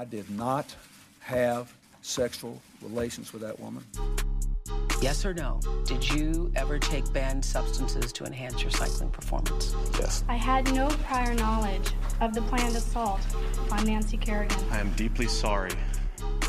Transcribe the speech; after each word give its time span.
I 0.00 0.06
did 0.06 0.30
not 0.30 0.74
have 1.18 1.70
sexual 2.00 2.58
relations 2.80 3.34
with 3.34 3.42
that 3.42 3.60
woman. 3.60 3.84
Yes 5.02 5.26
or 5.26 5.34
no? 5.34 5.60
Did 5.84 6.08
you 6.08 6.50
ever 6.56 6.78
take 6.78 7.12
banned 7.12 7.44
substances 7.44 8.10
to 8.14 8.24
enhance 8.24 8.62
your 8.62 8.70
cycling 8.70 9.10
performance? 9.10 9.74
Yes. 9.98 10.24
I 10.26 10.36
had 10.36 10.72
no 10.72 10.88
prior 11.04 11.34
knowledge 11.34 11.92
of 12.22 12.32
the 12.32 12.40
planned 12.40 12.76
assault 12.76 13.20
on 13.70 13.84
Nancy 13.84 14.16
Kerrigan. 14.16 14.56
I 14.70 14.80
am 14.80 14.90
deeply 14.92 15.26
sorry 15.26 15.72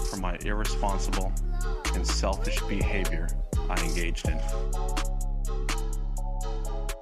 for 0.09 0.15
my 0.15 0.38
irresponsible 0.45 1.33
and 1.93 2.07
selfish 2.07 2.61
behavior 2.70 3.27
I 3.70 3.83
engaged 3.83 4.29
in. 4.29 4.39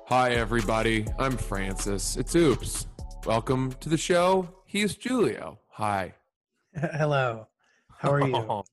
Hi, 0.07 0.31
everybody. 0.31 1.05
I'm 1.19 1.37
Francis. 1.37 2.17
It's 2.17 2.35
Oops. 2.35 2.87
Welcome 3.27 3.73
to 3.81 3.89
the 3.89 3.97
show. 3.97 4.49
He's 4.65 4.95
Julio. 4.95 5.59
Hi. 5.73 6.15
Hello. 6.75 7.47
How 7.97 8.11
are 8.13 8.27
you? 8.27 8.63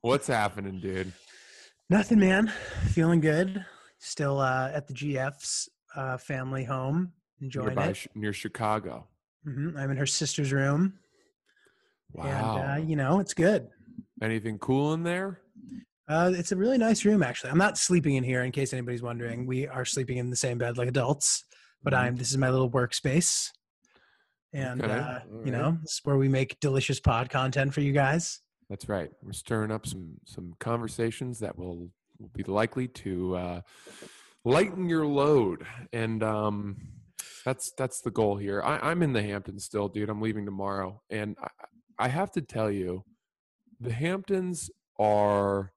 What's 0.00 0.26
happening, 0.26 0.80
dude? 0.80 1.12
Nothing, 1.88 2.20
man. 2.20 2.52
Feeling 2.90 3.20
good. 3.20 3.64
Still 3.98 4.38
uh, 4.40 4.70
at 4.72 4.86
the 4.86 4.94
GF's 4.94 5.68
uh, 5.94 6.16
family 6.16 6.64
home, 6.64 7.12
enjoying 7.40 7.68
Nearby, 7.68 7.88
it. 7.88 7.94
Ch- 7.94 8.08
near 8.14 8.32
Chicago. 8.32 9.06
hmm 9.44 9.76
I'm 9.76 9.90
in 9.90 9.96
her 9.96 10.06
sister's 10.06 10.52
room, 10.52 10.94
Wow. 12.12 12.24
and 12.24 12.84
uh, 12.84 12.86
you 12.88 12.96
know 12.96 13.20
it's 13.20 13.34
good. 13.34 13.68
Anything 14.22 14.58
cool 14.58 14.94
in 14.94 15.02
there? 15.02 15.40
Uh, 16.08 16.32
it's 16.34 16.52
a 16.52 16.56
really 16.56 16.78
nice 16.78 17.04
room, 17.04 17.22
actually. 17.22 17.50
I'm 17.50 17.58
not 17.58 17.76
sleeping 17.78 18.14
in 18.16 18.24
here, 18.24 18.42
in 18.42 18.52
case 18.52 18.72
anybody's 18.72 19.02
wondering. 19.02 19.46
We 19.46 19.66
are 19.68 19.84
sleeping 19.84 20.16
in 20.18 20.30
the 20.30 20.36
same 20.36 20.58
bed 20.58 20.78
like 20.78 20.88
adults, 20.88 21.44
but 21.82 21.92
Mhm. 21.92 21.98
I'm. 21.98 22.16
This 22.16 22.30
is 22.30 22.38
my 22.38 22.50
little 22.50 22.70
workspace, 22.70 23.50
and 24.52 24.82
Okay, 24.82 24.92
uh, 24.92 25.18
all 25.32 25.44
you 25.44 25.52
know, 25.52 25.78
this 25.82 25.92
is 25.92 26.00
where 26.04 26.16
we 26.16 26.28
make 26.28 26.58
delicious 26.60 27.00
pod 27.00 27.30
content 27.30 27.72
for 27.72 27.80
you 27.80 27.92
guys. 27.92 28.40
That's 28.68 28.88
right. 28.88 29.10
We're 29.22 29.32
stirring 29.32 29.70
up 29.70 29.86
some 29.86 30.14
some 30.24 30.54
conversations 30.60 31.38
that 31.40 31.58
will, 31.58 31.90
will 32.18 32.30
be 32.32 32.44
likely 32.44 32.88
to 32.88 33.36
uh, 33.36 33.60
lighten 34.44 34.88
your 34.88 35.06
load, 35.06 35.66
and 35.92 36.22
um, 36.22 36.76
that's 37.44 37.72
that's 37.76 38.00
the 38.00 38.10
goal 38.10 38.36
here. 38.36 38.62
I, 38.62 38.90
I'm 38.90 39.02
in 39.02 39.12
the 39.12 39.22
Hamptons 39.22 39.64
still, 39.64 39.88
dude. 39.88 40.08
I'm 40.08 40.20
leaving 40.20 40.44
tomorrow, 40.44 41.02
and 41.10 41.36
I, 41.42 42.06
I 42.06 42.08
have 42.08 42.30
to 42.32 42.40
tell 42.40 42.70
you, 42.70 43.04
the 43.80 43.92
Hamptons 43.92 44.70
are. 44.98 45.72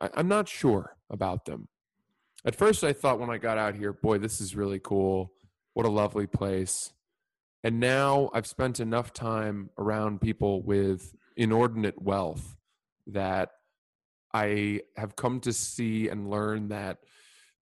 I, 0.00 0.10
I'm 0.14 0.28
not 0.28 0.48
sure 0.48 0.96
about 1.10 1.44
them. 1.44 1.68
At 2.44 2.56
first, 2.56 2.82
I 2.82 2.92
thought 2.92 3.20
when 3.20 3.30
I 3.30 3.38
got 3.38 3.56
out 3.56 3.76
here, 3.76 3.92
boy, 3.92 4.18
this 4.18 4.40
is 4.40 4.56
really 4.56 4.80
cool. 4.82 5.32
What 5.74 5.86
a 5.86 5.90
lovely 5.90 6.26
place. 6.26 6.92
And 7.64 7.78
now 7.78 8.30
I've 8.34 8.46
spent 8.46 8.80
enough 8.80 9.12
time 9.12 9.70
around 9.78 10.20
people 10.20 10.62
with 10.62 11.14
inordinate 11.36 12.00
wealth 12.00 12.56
that 13.06 13.50
I 14.34 14.80
have 14.96 15.16
come 15.16 15.40
to 15.40 15.52
see 15.52 16.08
and 16.08 16.28
learn 16.28 16.68
that 16.68 16.98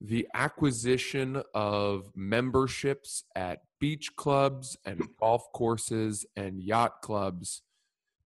the 0.00 0.26
acquisition 0.32 1.42
of 1.54 2.10
memberships 2.14 3.24
at 3.36 3.60
beach 3.78 4.16
clubs 4.16 4.76
and 4.86 5.02
golf 5.18 5.52
courses 5.52 6.24
and 6.36 6.62
yacht 6.62 7.02
clubs 7.02 7.62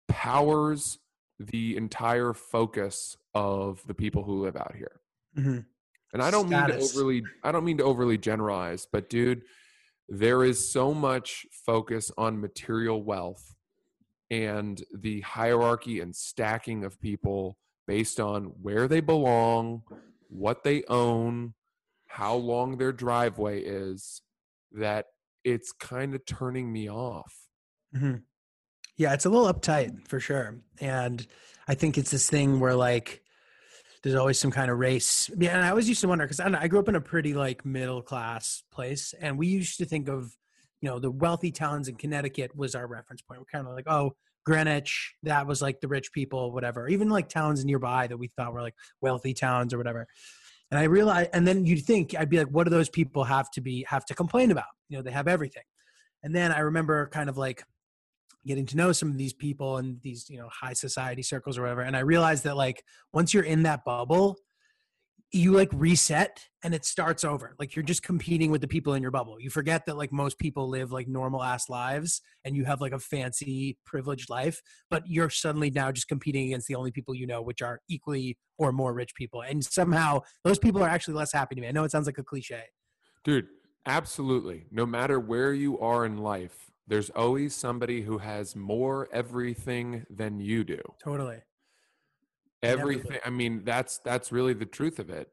powers 0.08 1.00
the 1.40 1.78
entire 1.78 2.34
focus 2.34 3.16
of 3.34 3.82
the 3.88 3.94
people 3.94 4.24
who 4.24 4.44
live 4.44 4.58
out 4.58 4.76
here. 4.76 5.00
hmm 5.36 5.60
And 6.14 6.22
I 6.22 6.30
don't 6.30 6.50
mean 6.50 6.68
to 6.68 6.78
overly 6.78 7.24
I 7.44 7.52
don't 7.52 7.64
mean 7.64 7.78
to 7.78 7.84
overly 7.86 8.18
generalize, 8.18 8.86
but 8.92 9.10
dude, 9.10 9.44
there 10.14 10.44
is 10.44 10.70
so 10.70 10.94
much 10.94 11.46
focus 11.66 12.12
on 12.18 12.42
material 12.42 13.02
wealth 13.02 13.56
and 14.30 14.84
the 14.94 15.22
hierarchy 15.22 16.02
and 16.02 16.14
stacking 16.14 16.84
of 16.84 17.00
people 17.00 17.58
based 17.88 18.20
on 18.20 18.44
where 18.62 18.90
they 18.90 19.00
belong, 19.00 19.84
what 20.28 20.66
they 20.66 20.84
own, 20.90 21.54
how 22.08 22.36
long 22.36 22.78
their 22.78 22.92
driveway 22.92 23.62
is 23.62 24.22
that 24.74 25.06
it's 25.46 25.72
kind 25.72 26.14
of 26.14 26.26
turning 26.26 26.74
me 26.74 26.90
off. 26.90 27.48
hmm 27.98 28.16
Yeah, 28.98 29.14
it's 29.14 29.26
a 29.26 29.30
little 29.30 29.52
uptight 29.52 30.10
for 30.10 30.20
sure. 30.20 30.60
And 30.82 31.26
I 31.70 31.76
think 31.76 31.98
it's 31.98 32.12
this 32.12 32.30
thing 32.30 32.60
where 32.60 32.76
like 32.76 33.24
there's 34.04 34.16
always 34.16 34.40
some 34.40 34.52
kind 34.52 34.72
of 34.72 34.80
race. 34.80 35.30
Yeah, 35.38 35.56
and 35.56 35.64
I 35.64 35.70
always 35.70 35.88
used 35.88 36.02
to 36.02 36.08
wonder 36.08 36.26
because 36.26 36.40
I, 36.40 36.50
I 36.60 36.68
grew 36.68 36.80
up 36.80 36.90
in 36.90 36.96
a 36.96 37.02
pretty 37.02 37.34
like 37.34 37.66
middle 37.66 38.02
class 38.02 38.64
place, 38.72 39.14
and 39.20 39.38
we 39.38 39.48
used 39.48 39.78
to 39.78 39.86
think 39.86 40.08
of 40.08 40.36
you 40.82 40.90
know 40.90 41.00
the 41.00 41.12
wealthy 41.12 41.52
towns 41.52 41.88
in 41.88 41.96
Connecticut 41.96 42.56
was 42.56 42.76
our 42.76 42.88
reference 42.88 43.22
point. 43.22 43.40
We're 43.40 43.46
kind 43.46 43.68
of 43.68 43.74
like 43.74 43.88
oh 43.88 44.14
Greenwich, 44.46 45.16
that 45.24 45.46
was 45.46 45.62
like 45.62 45.82
the 45.82 45.88
rich 45.88 46.12
people, 46.14 46.52
whatever. 46.52 46.88
Even 46.88 47.10
like 47.10 47.30
towns 47.30 47.64
nearby 47.64 48.08
that 48.08 48.18
we 48.18 48.28
thought 48.28 48.54
were 48.54 48.62
like 48.62 48.76
wealthy 49.00 49.34
towns 49.34 49.74
or 49.74 49.78
whatever. 49.78 50.08
And 50.72 50.80
I 50.80 50.84
realized, 50.84 51.30
and 51.34 51.48
then 51.48 51.66
you'd 51.66 51.86
think 51.86 52.16
I'd 52.18 52.30
be 52.30 52.40
like, 52.40 52.48
what 52.48 52.64
do 52.64 52.70
those 52.70 52.90
people 52.90 53.24
have 53.26 53.52
to 53.52 53.62
be 53.62 53.86
have 53.88 54.06
to 54.06 54.16
complain 54.16 54.52
about? 54.52 54.66
You 54.90 54.98
know, 54.98 55.04
they 55.04 55.12
have 55.12 55.28
everything. 55.28 55.64
And 56.24 56.36
then 56.36 56.52
I 56.52 56.60
remember 56.60 57.08
kind 57.08 57.30
of 57.30 57.38
like 57.38 57.64
getting 58.46 58.66
to 58.66 58.78
know 58.78 58.92
some 58.92 59.10
of 59.10 59.18
these 59.18 59.34
people 59.34 59.78
in 59.78 60.00
these 60.02 60.30
you 60.30 60.38
know 60.38 60.50
high 60.50 60.74
society 60.74 61.22
circles 61.22 61.58
or 61.58 61.62
whatever 61.62 61.82
and 61.82 61.96
i 61.96 62.00
realized 62.00 62.44
that 62.44 62.58
like 62.58 62.84
once 63.14 63.34
you're 63.34 63.44
in 63.44 63.64
that 63.64 63.84
bubble 63.86 64.38
you 65.34 65.54
like 65.54 65.70
reset 65.72 66.46
and 66.64 66.74
it 66.74 66.84
starts 66.84 67.24
over. 67.24 67.56
Like 67.58 67.76
you're 67.76 67.84
just 67.84 68.04
competing 68.04 68.52
with 68.52 68.62
the 68.62 68.68
people 68.68 68.94
in 68.94 69.02
your 69.02 69.12
bubble. 69.12 69.40
You 69.40 69.50
forget 69.50 69.86
that 69.86 69.98
like 69.98 70.12
most 70.12 70.38
people 70.40 70.68
live 70.68 70.92
like 70.92 71.08
normal 71.08 71.42
ass 71.42 71.70
lives 71.70 72.22
and 72.44 72.56
you 72.56 72.66
have 72.66 72.82
like 72.82 72.92
a 72.92 73.00
fancy 73.00 73.78
privileged 73.86 74.30
life 74.30 74.62
but 74.90 75.04
you're 75.08 75.30
suddenly 75.30 75.72
now 75.72 75.92
just 75.92 76.08
competing 76.08 76.48
against 76.48 76.68
the 76.68 76.76
only 76.76 76.92
people 76.92 77.16
you 77.16 77.26
know 77.26 77.42
which 77.42 77.62
are 77.62 77.80
equally 77.88 78.38
or 78.58 78.72
more 78.72 78.94
rich 78.94 79.16
people 79.16 79.42
and 79.42 79.64
somehow 79.64 80.20
those 80.44 80.60
people 80.60 80.84
are 80.84 80.90
actually 80.90 81.14
less 81.14 81.32
happy 81.32 81.56
to 81.56 81.62
me. 81.62 81.68
I 81.68 81.72
know 81.72 81.84
it 81.84 81.92
sounds 81.92 82.08
like 82.08 82.18
a 82.18 82.24
cliche. 82.24 82.64
Dude, 83.24 83.48
absolutely. 83.86 84.66
No 84.72 84.86
matter 84.86 85.20
where 85.20 85.54
you 85.54 85.80
are 85.80 86.06
in 86.06 86.18
life, 86.18 86.71
there's 86.92 87.10
always 87.12 87.56
somebody 87.56 88.02
who 88.02 88.18
has 88.18 88.54
more 88.54 89.08
everything 89.14 90.06
than 90.10 90.42
you 90.42 90.66
do. 90.66 90.82
totally 91.02 91.38
Everything. 92.62 93.18
I 93.26 93.30
mean, 93.30 93.64
that's 93.64 94.00
that's 94.00 94.34
really 94.34 94.54
the 94.54 94.66
truth 94.66 95.00
of 95.00 95.10
it. 95.10 95.30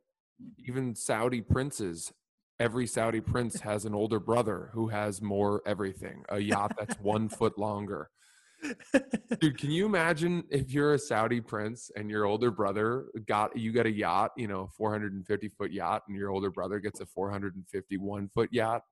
Even 0.69 0.95
Saudi 0.95 1.41
princes, 1.41 2.13
every 2.61 2.87
Saudi 2.87 3.21
prince 3.21 3.59
has 3.71 3.85
an 3.87 3.93
older 3.93 4.21
brother 4.21 4.71
who 4.73 4.87
has 4.87 5.21
more 5.21 5.61
everything. 5.67 6.23
A 6.29 6.39
yacht 6.39 6.75
that's 6.79 6.95
one 7.01 7.29
foot 7.29 7.59
longer. 7.59 8.09
Dude, 9.41 9.59
can 9.59 9.73
you 9.73 9.85
imagine 9.85 10.45
if 10.51 10.73
you're 10.73 10.95
a 10.95 10.99
Saudi 10.99 11.41
prince 11.41 11.91
and 11.97 12.09
your 12.09 12.25
older 12.25 12.53
brother 12.53 13.07
got 13.27 13.57
you 13.57 13.73
got 13.73 13.87
a 13.87 13.93
yacht, 13.93 14.31
you 14.37 14.47
know, 14.47 14.71
450 14.77 15.49
foot 15.49 15.73
yacht, 15.73 16.05
and 16.07 16.17
your 16.17 16.31
older 16.31 16.53
brother 16.53 16.79
gets 16.79 17.01
a 17.01 17.07
451 17.07 18.29
foot 18.29 18.49
yacht? 18.53 18.83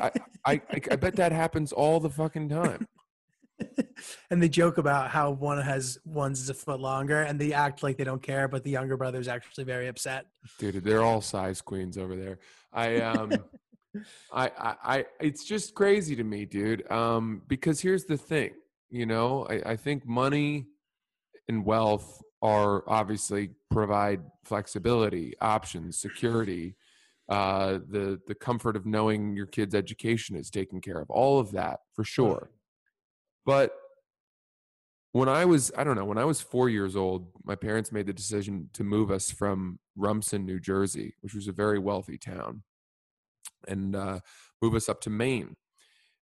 I, 0.00 0.10
I, 0.44 0.60
I, 0.90 0.96
bet 0.96 1.16
that 1.16 1.32
happens 1.32 1.72
all 1.72 2.00
the 2.00 2.10
fucking 2.10 2.48
time. 2.48 2.86
and 4.30 4.42
they 4.42 4.48
joke 4.48 4.78
about 4.78 5.10
how 5.10 5.30
one 5.30 5.60
has 5.60 5.98
one's 6.04 6.40
is 6.40 6.50
a 6.50 6.54
foot 6.54 6.80
longer 6.80 7.22
and 7.22 7.40
they 7.40 7.52
act 7.52 7.82
like 7.82 7.96
they 7.96 8.04
don't 8.04 8.22
care 8.22 8.48
but 8.48 8.64
the 8.64 8.70
younger 8.70 8.96
brother's 8.96 9.28
actually 9.28 9.64
very 9.64 9.88
upset. 9.88 10.26
Dude 10.58 10.82
they're 10.82 11.02
all 11.02 11.20
size 11.20 11.60
queens 11.60 11.98
over 11.98 12.16
there. 12.16 12.38
I 12.72 12.96
um 13.00 13.32
I, 14.32 14.50
I 14.58 14.74
i 14.84 15.04
it's 15.20 15.44
just 15.44 15.74
crazy 15.74 16.16
to 16.16 16.24
me 16.24 16.44
dude. 16.44 16.90
Um 16.90 17.42
because 17.46 17.80
here's 17.80 18.04
the 18.04 18.16
thing 18.16 18.52
you 18.90 19.06
know 19.06 19.46
i, 19.48 19.72
I 19.72 19.76
think 19.76 20.06
money 20.06 20.66
and 21.48 21.64
wealth 21.64 22.22
are 22.42 22.84
obviously 22.86 23.50
provide 23.70 24.20
flexibility 24.44 25.32
options 25.40 25.98
security 25.98 26.76
uh 27.28 27.78
the 27.88 28.20
the 28.26 28.34
comfort 28.34 28.76
of 28.76 28.84
knowing 28.84 29.36
your 29.36 29.46
kid's 29.46 29.74
education 29.74 30.36
is 30.36 30.50
taken 30.50 30.80
care 30.80 30.98
of 30.98 31.10
all 31.10 31.38
of 31.38 31.52
that 31.52 31.80
for 31.94 32.04
sure 32.04 32.50
but 33.44 33.72
when 35.12 35.28
I 35.28 35.44
was, 35.44 35.70
I 35.76 35.84
don't 35.84 35.96
know, 35.96 36.06
when 36.06 36.18
I 36.18 36.24
was 36.24 36.40
four 36.40 36.70
years 36.70 36.96
old, 36.96 37.28
my 37.44 37.54
parents 37.54 37.92
made 37.92 38.06
the 38.06 38.14
decision 38.14 38.70
to 38.72 38.82
move 38.82 39.10
us 39.10 39.30
from 39.30 39.78
Rumson, 39.94 40.46
New 40.46 40.58
Jersey, 40.58 41.14
which 41.20 41.34
was 41.34 41.48
a 41.48 41.52
very 41.52 41.78
wealthy 41.78 42.16
town, 42.16 42.62
and 43.68 43.94
uh, 43.94 44.20
move 44.62 44.74
us 44.74 44.88
up 44.88 45.02
to 45.02 45.10
Maine. 45.10 45.56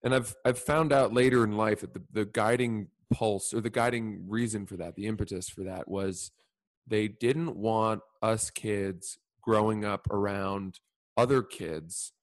And 0.03 0.15
I've 0.15 0.35
I've 0.43 0.57
found 0.57 0.91
out 0.91 1.13
later 1.13 1.43
in 1.43 1.55
life 1.55 1.81
that 1.81 1.93
the, 1.93 2.01
the 2.11 2.25
guiding 2.25 2.87
pulse 3.13 3.53
or 3.53 3.61
the 3.61 3.69
guiding 3.69 4.25
reason 4.27 4.65
for 4.65 4.77
that, 4.77 4.95
the 4.95 5.05
impetus 5.05 5.49
for 5.49 5.63
that 5.65 5.87
was 5.87 6.31
they 6.87 7.07
didn't 7.07 7.55
want 7.55 8.01
us 8.23 8.49
kids 8.49 9.19
growing 9.43 9.85
up 9.85 10.09
around 10.09 10.79
other 11.19 11.41
kids 11.43 12.13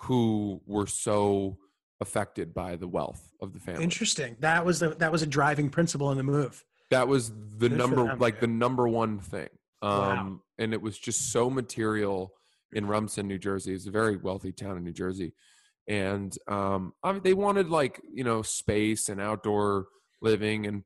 who 0.00 0.60
were 0.66 0.86
so 0.86 1.56
affected 2.00 2.52
by 2.52 2.76
the 2.76 2.86
wealth 2.86 3.32
of 3.40 3.52
the 3.54 3.60
family. 3.60 3.82
interesting 3.82 4.36
that 4.40 4.64
was 4.64 4.80
the 4.80 4.90
that 4.90 5.10
was 5.10 5.22
a 5.22 5.26
driving 5.26 5.70
principle 5.70 6.10
in 6.10 6.18
the 6.18 6.22
move 6.22 6.64
That 6.90 7.08
was 7.08 7.30
the 7.30 7.68
Good 7.68 7.78
number, 7.78 8.16
like 8.16 8.40
the 8.40 8.46
number 8.46 8.86
one 8.86 9.18
thing. 9.18 9.48
Um, 9.80 9.90
Wow. 9.90 10.40
And 10.58 10.72
it 10.72 10.80
was 10.80 10.98
just 10.98 11.32
so 11.32 11.50
material 11.50 12.32
in 12.72 12.86
Rumson, 12.86 13.26
New 13.26 13.38
Jersey. 13.38 13.72
It's 13.74 13.86
a 13.86 13.90
very 13.90 14.16
wealthy 14.16 14.52
town 14.52 14.76
in 14.76 14.84
New 14.84 14.92
Jersey. 14.92 15.32
And 15.88 16.36
um, 16.46 16.92
I 17.02 17.12
mean, 17.12 17.22
they 17.22 17.34
wanted 17.34 17.68
like, 17.70 18.00
you 18.12 18.24
know, 18.24 18.42
space 18.42 19.08
and 19.08 19.20
outdoor 19.20 19.86
living 20.20 20.66
and 20.66 20.84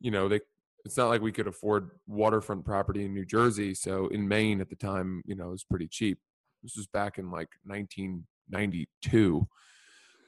you 0.00 0.10
know 0.10 0.28
they 0.28 0.40
it's 0.84 0.96
not 0.96 1.08
like 1.08 1.22
we 1.22 1.32
could 1.32 1.46
afford 1.46 1.90
waterfront 2.06 2.64
property 2.64 3.04
in 3.04 3.14
New 3.14 3.24
Jersey. 3.24 3.74
So 3.74 4.08
in 4.08 4.28
Maine 4.28 4.60
at 4.60 4.68
the 4.68 4.76
time, 4.76 5.22
you 5.24 5.34
know, 5.34 5.48
it 5.48 5.56
was 5.58 5.64
pretty 5.64 5.88
cheap. 5.88 6.18
This 6.64 6.76
was 6.76 6.86
back 6.86 7.18
in 7.18 7.30
like 7.30 7.50
1992. 7.66 9.46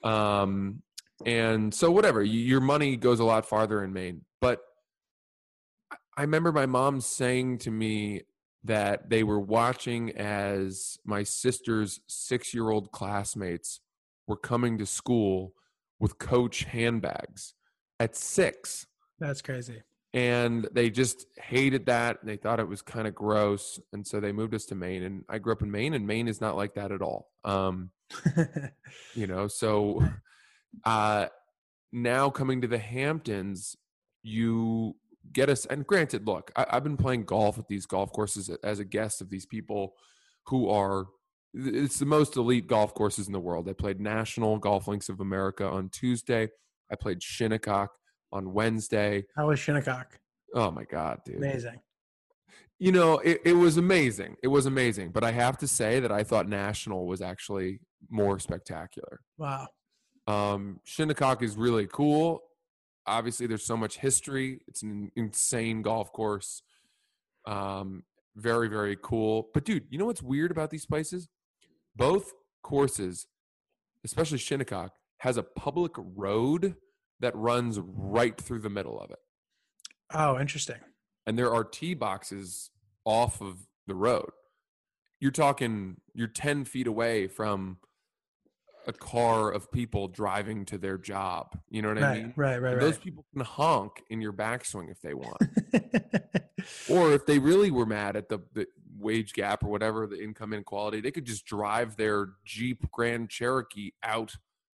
Um, 0.04 0.82
and 1.24 1.72
so 1.74 1.90
whatever, 1.90 2.22
your 2.22 2.60
money 2.60 2.96
goes 2.96 3.20
a 3.20 3.24
lot 3.24 3.48
farther 3.48 3.82
in 3.82 3.94
Maine. 3.94 4.20
But 4.42 4.60
I- 5.90 6.20
remember 6.20 6.52
my 6.52 6.66
mom 6.66 7.00
saying 7.00 7.58
to 7.58 7.70
me 7.70 8.22
that 8.64 9.08
they 9.08 9.22
were 9.24 9.40
watching 9.40 10.10
as 10.14 10.98
my 11.04 11.22
sister's 11.22 12.00
six-year-old 12.06 12.92
classmates 12.92 13.80
were 14.26 14.36
coming 14.36 14.76
to 14.76 14.84
school 14.86 15.54
with 15.98 16.18
Coach 16.18 16.64
handbags 16.64 17.54
at 17.98 18.14
six 18.14 18.86
That's 19.18 19.40
crazy. 19.40 19.82
And 20.16 20.66
they 20.72 20.88
just 20.88 21.26
hated 21.36 21.84
that 21.86 22.18
and 22.20 22.28
they 22.28 22.38
thought 22.38 22.58
it 22.58 22.66
was 22.66 22.80
kind 22.80 23.06
of 23.06 23.14
gross 23.14 23.78
and 23.92 24.06
so 24.06 24.18
they 24.18 24.32
moved 24.32 24.54
us 24.54 24.64
to 24.64 24.74
maine 24.74 25.02
and 25.02 25.24
i 25.28 25.36
grew 25.38 25.52
up 25.52 25.60
in 25.60 25.70
maine 25.70 25.92
and 25.92 26.06
maine 26.06 26.26
is 26.26 26.40
not 26.40 26.56
like 26.56 26.74
that 26.74 26.90
at 26.90 27.02
all. 27.02 27.28
Um 27.44 27.90
you 29.14 29.26
know 29.26 29.46
so 29.46 30.02
uh 30.84 31.26
now 31.92 32.30
coming 32.30 32.62
to 32.62 32.68
the 32.68 32.78
hamptons 32.78 33.76
you 34.22 34.96
get 35.32 35.50
us 35.50 35.66
and 35.66 35.86
granted 35.86 36.26
look 36.26 36.50
I, 36.56 36.66
i've 36.70 36.84
been 36.84 36.96
playing 36.96 37.24
golf 37.24 37.58
at 37.58 37.68
these 37.68 37.84
golf 37.84 38.10
courses 38.12 38.48
as 38.48 38.78
a 38.78 38.84
guest 38.84 39.20
of 39.20 39.28
these 39.28 39.44
people 39.44 39.94
who 40.46 40.70
are 40.70 41.06
it's 41.52 41.98
the 41.98 42.06
most 42.06 42.36
elite 42.36 42.66
golf 42.66 42.92
courses 42.92 43.28
in 43.28 43.32
the 43.32 43.40
world. 43.40 43.66
I 43.66 43.72
played 43.72 43.98
national 43.98 44.58
golf 44.58 44.88
links 44.88 45.10
of 45.10 45.20
america 45.20 45.68
on 45.68 45.90
tuesday. 45.90 46.48
I 46.90 46.94
played 46.94 47.22
shinnecock 47.22 47.90
on 48.32 48.52
wednesday 48.52 49.24
How 49.36 49.48
was 49.48 49.58
Shinnecock? 49.58 50.18
Oh 50.54 50.70
my 50.70 50.84
god, 50.84 51.20
dude! 51.24 51.36
Amazing. 51.36 51.80
You 52.78 52.92
know, 52.92 53.18
it, 53.18 53.40
it 53.44 53.52
was 53.54 53.78
amazing. 53.78 54.36
It 54.42 54.48
was 54.48 54.66
amazing. 54.66 55.10
But 55.10 55.24
I 55.24 55.32
have 55.32 55.56
to 55.58 55.68
say 55.68 55.98
that 56.00 56.12
I 56.12 56.22
thought 56.24 56.48
National 56.48 57.06
was 57.06 57.22
actually 57.22 57.80
more 58.10 58.38
spectacular. 58.38 59.20
Wow. 59.38 59.68
Um, 60.26 60.80
Shinnecock 60.84 61.42
is 61.42 61.56
really 61.56 61.86
cool. 61.86 62.42
Obviously, 63.06 63.46
there's 63.46 63.64
so 63.64 63.76
much 63.76 63.98
history. 63.98 64.60
It's 64.68 64.82
an 64.82 65.10
insane 65.16 65.82
golf 65.82 66.12
course. 66.12 66.62
Um, 67.46 68.02
very, 68.34 68.68
very 68.68 68.96
cool. 69.02 69.48
But 69.54 69.64
dude, 69.64 69.84
you 69.88 69.98
know 69.98 70.06
what's 70.06 70.22
weird 70.22 70.50
about 70.50 70.70
these 70.70 70.84
places? 70.84 71.28
Both 71.94 72.32
courses, 72.62 73.26
especially 74.04 74.38
Shinnecock, 74.38 74.90
has 75.18 75.38
a 75.38 75.42
public 75.42 75.92
road 75.96 76.76
that 77.20 77.34
runs 77.36 77.78
right 77.80 78.38
through 78.40 78.60
the 78.60 78.70
middle 78.70 79.00
of 79.00 79.10
it. 79.10 79.18
Oh, 80.12 80.38
interesting. 80.38 80.76
and 81.26 81.38
there 81.38 81.52
are 81.52 81.64
tee 81.64 81.94
boxes 81.94 82.70
off 83.04 83.40
of 83.40 83.66
the 83.86 83.94
road. 83.94 84.30
You're 85.20 85.30
talking, 85.32 85.96
you're 86.14 86.28
10 86.28 86.64
feet 86.64 86.86
away 86.86 87.26
from 87.26 87.78
a 88.86 88.92
car 88.92 89.50
of 89.50 89.72
people 89.72 90.06
driving 90.06 90.64
to 90.66 90.78
their 90.78 90.98
job. 90.98 91.58
You 91.70 91.82
know 91.82 91.88
what 91.88 92.02
I 92.02 92.14
mean? 92.14 92.32
right, 92.36 92.60
right, 92.62 92.74
And 92.74 92.82
Those 92.82 92.92
right. 92.94 93.02
people 93.02 93.24
can 93.32 93.42
honk 93.44 94.02
in 94.10 94.20
your 94.20 94.32
backswing 94.32 94.90
if 94.90 95.00
they 95.00 95.14
want. 95.14 95.38
or 96.88 97.12
if 97.12 97.26
they 97.26 97.38
really 97.38 97.70
were 97.72 97.86
mad 97.86 98.14
at 98.16 98.28
the, 98.28 98.38
the 98.52 98.66
wage 98.98 99.32
gap 99.32 99.64
or 99.64 99.68
whatever, 99.68 100.06
the 100.06 100.22
income 100.22 100.52
inequality, 100.52 101.00
they 101.00 101.10
could 101.10 101.24
just 101.24 101.44
drive 101.46 101.96
their 101.96 102.28
Jeep 102.44 102.88
Grand 102.92 103.28
Cherokee 103.30 103.90
out 104.04 104.34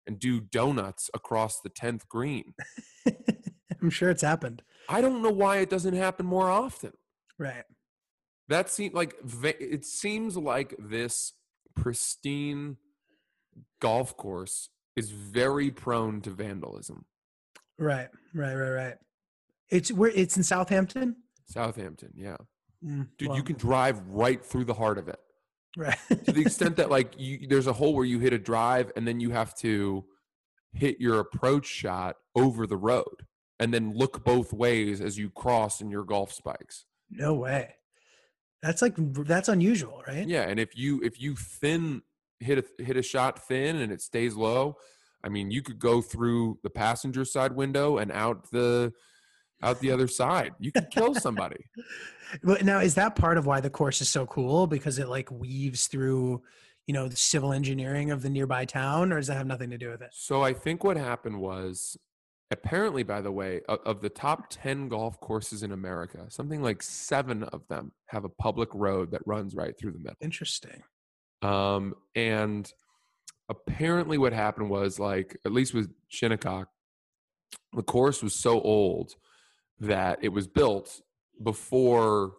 and 0.09 0.19
do 0.19 0.41
donuts 0.41 1.11
across 1.15 1.61
the 1.61 1.71
10th 1.71 2.09
green. 2.09 2.55
I'm 3.81 3.91
sure 3.91 4.11
it's 4.11 4.23
happened. 4.23 4.63
I 4.89 5.01
don't 5.01 5.23
know 5.23 5.31
why 5.31 5.59
it 5.59 5.71
doesn't 5.71 5.95
happen 5.95 6.27
more 6.27 6.51
often. 6.51 6.93
Right. 7.39 7.65
That 8.49 8.71
seems 8.71 8.95
like 8.95 9.15
it 9.61 9.85
seems 9.85 10.37
like 10.37 10.75
this 10.79 11.35
pristine 11.77 12.79
golf 13.81 14.17
course 14.17 14.71
is 14.97 15.11
very 15.11 15.71
prone 15.71 16.23
to 16.23 16.31
vandalism. 16.31 17.05
Right. 17.79 18.09
Right. 18.35 18.55
Right. 18.55 18.71
Right. 18.71 18.95
It's 19.71 19.93
where 19.93 20.11
it's 20.11 20.37
in 20.37 20.43
Southampton. 20.43 21.17
Southampton, 21.45 22.13
yeah. 22.17 22.39
Mm, 22.85 23.09
Dude, 23.19 23.29
well, 23.29 23.37
you 23.37 23.43
can 23.43 23.57
drive 23.57 24.01
right 24.09 24.43
through 24.45 24.65
the 24.65 24.75
heart 24.75 24.99
of 24.99 25.09
it. 25.09 25.19
Right. 25.77 25.99
To 26.25 26.33
the 26.33 26.41
extent 26.41 26.77
that 26.77 26.91
like 26.97 27.13
you 27.19 27.47
there's 27.49 27.67
a 27.67 27.73
hole 27.73 27.95
where 27.95 28.05
you 28.05 28.19
hit 28.19 28.33
a 28.33 28.39
drive 28.39 28.93
and 28.97 29.07
then 29.07 29.21
you 29.21 29.31
have 29.31 29.55
to 29.57 30.05
hit 30.73 31.01
your 31.01 31.19
approach 31.21 31.67
shot 31.67 32.17
over 32.35 32.67
the 32.67 32.77
road 32.77 33.27
and 33.59 33.73
then 33.73 33.93
look 33.95 34.25
both 34.25 34.53
ways 34.53 35.01
as 35.01 35.19
you 35.19 35.31
cross 35.31 35.81
in 35.81 35.91
your 35.91 36.05
golf 36.05 36.33
spikes. 36.33 36.85
no 37.11 37.35
way. 37.35 37.75
That's 38.63 38.83
like 38.83 38.95
that's 39.25 39.49
unusual, 39.49 40.03
right? 40.07 40.27
Yeah, 40.27 40.43
and 40.43 40.59
if 40.59 40.77
you 40.77 41.01
if 41.03 41.21
you 41.21 41.37
thin 41.37 42.03
hit 42.41 42.59
a 42.59 42.83
hit 42.83 42.97
a 42.97 43.03
shot 43.03 43.47
thin 43.47 43.77
and 43.77 43.93
it 43.93 44.03
stays 44.03 44.35
low, 44.35 44.77
I 45.23 45.29
mean, 45.29 45.51
you 45.51 45.63
could 45.63 45.79
go 45.79 46.03
through 46.03 46.59
the 46.63 46.71
passenger 46.71 47.25
side 47.25 47.53
window 47.53 47.99
and 47.99 48.11
out 48.11 48.51
the 48.51 48.93
out 49.63 49.81
the 49.81 49.91
other 49.91 50.09
side. 50.09 50.55
You 50.59 50.73
could 50.73 50.91
kill 50.91 51.15
somebody. 51.15 51.65
But 52.43 52.65
now 52.65 52.81
is 52.81 52.95
that 52.95 53.17
part 53.17 53.39
of 53.39 53.47
why 53.47 53.61
the 53.61 53.71
course 53.71 54.01
is 54.01 54.09
so 54.09 54.27
cool 54.27 54.67
because 54.67 54.99
it 54.99 55.09
like 55.09 55.31
weaves 55.31 55.87
through, 55.87 56.43
you 56.87 56.95
know, 56.95 57.09
the 57.09 57.17
civil 57.17 57.53
engineering 57.53 58.11
of 58.11 58.23
the 58.23 58.31
nearby 58.31 58.65
town, 58.65 59.13
or 59.13 59.17
does 59.17 59.29
that 59.29 59.37
have 59.37 59.47
nothing 59.47 59.71
to 59.71 59.79
do 59.79 59.91
with 59.91 60.03
it? 60.03 60.11
so 60.13 60.43
I 60.43 60.53
think 60.53 60.85
what 60.85 60.97
happened 60.97 61.41
was 61.41 61.97
apparently 62.51 63.03
by 63.03 63.21
the 63.21 63.31
way 63.31 63.61
of, 63.69 63.79
of 63.85 64.01
the 64.01 64.09
top 64.09 64.47
10 64.49 64.89
golf 64.89 65.21
courses 65.21 65.63
in 65.63 65.73
America, 65.73 66.27
something 66.29 66.63
like 66.63 66.83
7 66.83 67.43
of 67.45 67.67
them 67.69 67.93
have 68.07 68.25
a 68.25 68.29
public 68.29 68.69
road 68.75 69.11
that 69.11 69.21
runs 69.27 69.55
right 69.55 69.79
through 69.79 69.93
the 69.93 69.99
middle. 69.99 70.17
Interesting. 70.21 70.83
Um, 71.43 71.95
and 72.15 72.71
apparently, 73.49 74.19
what 74.19 74.33
happened 74.33 74.71
was 74.71 74.99
like, 74.99 75.37
at 75.45 75.53
least 75.53 75.75
with 75.75 75.91
Shinnecock, 76.09 76.69
the 77.75 77.83
course 77.83 78.23
was 78.23 78.35
so 78.35 78.61
old 78.61 79.15
that 79.81 80.19
it 80.23 80.31
was 80.31 80.47
built 80.47 81.01
before 81.43 82.33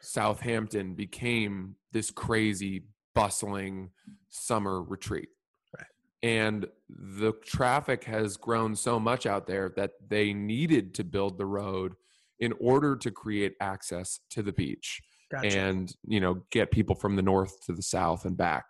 Southampton 0.00 0.94
became 0.94 1.76
this 1.92 2.10
crazy, 2.10 2.84
bustling 3.14 3.90
summer 4.28 4.82
retreat. 4.82 5.28
Right. 5.76 5.86
And 6.22 6.66
the 6.88 7.32
traffic 7.44 8.04
has 8.04 8.36
grown 8.36 8.74
so 8.74 8.98
much 8.98 9.26
out 9.26 9.46
there 9.46 9.72
that 9.76 9.92
they 10.08 10.32
needed 10.32 10.94
to 10.94 11.04
build 11.04 11.38
the 11.38 11.46
road 11.46 11.94
in 12.42 12.52
order 12.60 12.96
to 12.96 13.10
create 13.10 13.54
access 13.60 14.20
to 14.30 14.42
the 14.42 14.52
beach 14.52 15.00
Gotcha. 15.30 15.58
and 15.58 15.94
you 16.06 16.20
know 16.20 16.42
get 16.50 16.70
people 16.70 16.94
from 16.94 17.16
the 17.16 17.22
north 17.22 17.64
to 17.66 17.72
the 17.72 17.82
south 17.82 18.26
and 18.26 18.36
back 18.36 18.64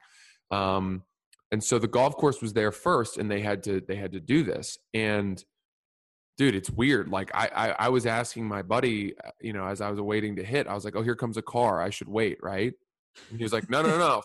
um, 0.52 1.02
and 1.50 1.64
so 1.64 1.78
the 1.78 1.88
golf 1.88 2.16
course 2.16 2.40
was 2.40 2.52
there 2.52 2.70
first 2.70 3.18
and 3.18 3.30
they 3.30 3.40
had 3.40 3.62
to 3.64 3.82
they 3.88 3.96
had 3.96 4.12
to 4.12 4.20
do 4.20 4.44
this 4.44 4.78
and 4.94 5.44
dude 6.38 6.54
it's 6.54 6.70
weird 6.70 7.08
like 7.08 7.30
I, 7.34 7.50
I 7.54 7.86
i 7.86 7.88
was 7.88 8.06
asking 8.06 8.46
my 8.46 8.62
buddy 8.62 9.14
uh, 9.24 9.30
you 9.40 9.52
know 9.52 9.66
as 9.66 9.80
i 9.80 9.90
was 9.90 10.00
waiting 10.00 10.36
to 10.36 10.44
hit 10.44 10.66
i 10.66 10.74
was 10.74 10.84
like 10.84 10.96
oh 10.96 11.02
here 11.02 11.14
comes 11.16 11.36
a 11.36 11.42
car 11.42 11.80
i 11.80 11.90
should 11.90 12.08
wait 12.08 12.38
right? 12.42 12.72
And 13.30 13.38
he 13.38 13.44
was 13.44 13.52
like 13.52 13.68
no 13.68 13.82
no 13.82 13.98
no 13.98 14.22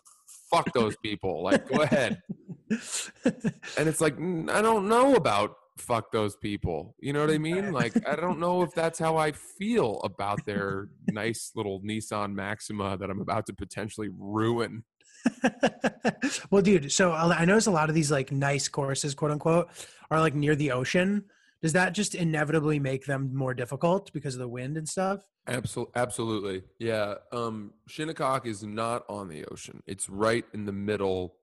fuck 0.49 0.71
those 0.73 0.95
people 1.03 1.43
like 1.43 1.67
go 1.67 1.81
ahead. 1.81 2.21
And 2.69 3.87
it's 3.87 4.01
like 4.01 4.17
"Mm, 4.17 4.49
i 4.49 4.61
don't 4.61 4.87
know 4.87 5.15
about 5.15 5.55
fuck 5.77 6.11
those 6.11 6.35
people 6.37 6.95
you 6.99 7.13
know 7.13 7.21
what 7.21 7.29
i 7.29 7.37
mean? 7.37 7.71
Like 7.71 7.93
i 8.07 8.15
don't 8.15 8.39
know 8.39 8.61
if 8.61 8.73
that's 8.73 8.97
how 8.97 9.17
i 9.17 9.31
feel 9.33 9.99
about 10.03 10.45
their 10.45 10.87
nice 11.09 11.51
little 11.55 11.81
nissan 11.81 12.33
maxima 12.33 12.97
that 12.97 13.09
i'm 13.09 13.21
about 13.21 13.45
to 13.47 13.53
potentially 13.53 14.09
ruin. 14.17 14.83
Well, 16.51 16.61
dude, 16.61 16.91
so 16.91 17.11
I 17.11 17.39
I 17.39 17.45
notice 17.45 17.67
a 17.67 17.71
lot 17.71 17.89
of 17.89 17.95
these 17.95 18.11
like 18.11 18.31
nice 18.31 18.67
courses, 18.67 19.13
quote 19.15 19.31
unquote, 19.31 19.69
are 20.09 20.19
like 20.19 20.35
near 20.35 20.55
the 20.55 20.71
ocean. 20.71 21.25
Does 21.61 21.73
that 21.73 21.93
just 21.93 22.13
inevitably 22.13 22.79
make 22.79 23.05
them 23.05 23.33
more 23.35 23.53
difficult 23.53 24.11
because 24.13 24.35
of 24.35 24.39
the 24.39 24.47
wind 24.47 24.77
and 24.77 24.87
stuff? 24.87 25.23
Absolutely, 25.47 25.93
absolutely, 25.95 26.63
yeah. 26.79 27.15
Um, 27.31 27.73
Shinnecock 27.87 28.45
is 28.45 28.63
not 28.63 29.03
on 29.09 29.27
the 29.27 29.45
ocean. 29.45 29.81
It's 29.87 30.07
right 30.09 30.45
in 30.53 30.65
the 30.65 30.71
middle 30.73 31.35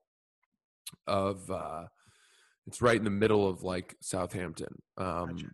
of. 1.07 1.49
Uh, 1.49 1.85
it's 2.67 2.81
right 2.81 2.97
in 2.97 3.03
the 3.03 3.09
middle 3.11 3.47
of 3.47 3.61
like 3.63 3.95
Southampton. 4.01 4.81
Um, 4.97 5.27
Gotcha. 5.35 5.47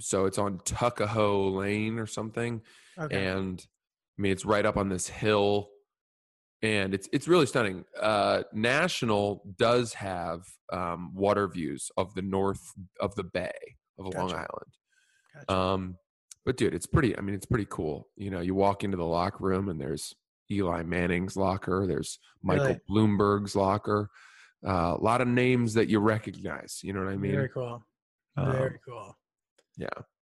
so 0.00 0.24
it's 0.26 0.38
on 0.38 0.58
Tuckahoe 0.64 1.48
Lane 1.50 1.98
or 1.98 2.06
something, 2.06 2.62
Okay. 2.98 3.26
and 3.26 3.64
I 4.18 4.22
mean 4.22 4.32
it's 4.32 4.44
right 4.44 4.64
up 4.66 4.76
on 4.76 4.88
this 4.88 5.06
hill, 5.08 5.68
and 6.62 6.94
it's 6.94 7.08
it's 7.12 7.28
really 7.28 7.46
stunning. 7.46 7.84
Uh, 8.00 8.42
National 8.52 9.42
does 9.56 9.92
have 9.94 10.40
um, 10.72 11.14
water 11.14 11.46
views 11.46 11.90
of 11.96 12.14
the 12.14 12.22
north 12.22 12.72
of 13.00 13.14
the 13.14 13.24
bay 13.24 13.52
of 13.98 14.14
Long 14.14 14.32
Island. 14.32 14.72
Gotcha. 15.34 15.52
Um, 15.52 15.96
but 16.44 16.56
dude, 16.56 16.74
it's 16.74 16.86
pretty. 16.86 17.16
I 17.16 17.20
mean, 17.20 17.34
it's 17.34 17.46
pretty 17.46 17.66
cool. 17.68 18.08
You 18.16 18.30
know, 18.30 18.40
you 18.40 18.54
walk 18.54 18.84
into 18.84 18.96
the 18.96 19.04
locker 19.04 19.44
room 19.44 19.68
and 19.68 19.80
there's 19.80 20.14
Eli 20.50 20.82
Manning's 20.82 21.36
locker. 21.36 21.86
There's 21.86 22.18
Michael 22.42 22.64
Really? 22.66 22.80
Bloomberg's 22.90 23.54
locker. 23.54 24.08
Uh, 24.66 24.96
a 24.98 25.00
lot 25.02 25.20
of 25.20 25.28
names 25.28 25.74
that 25.74 25.88
you 25.88 26.00
recognize. 26.00 26.80
You 26.82 26.92
know 26.92 27.00
what 27.04 27.12
I 27.12 27.16
mean? 27.16 27.32
Very 27.32 27.48
cool. 27.48 27.84
Um, 28.36 28.52
Very 28.52 28.78
cool. 28.86 29.16
yeah. 29.76 29.88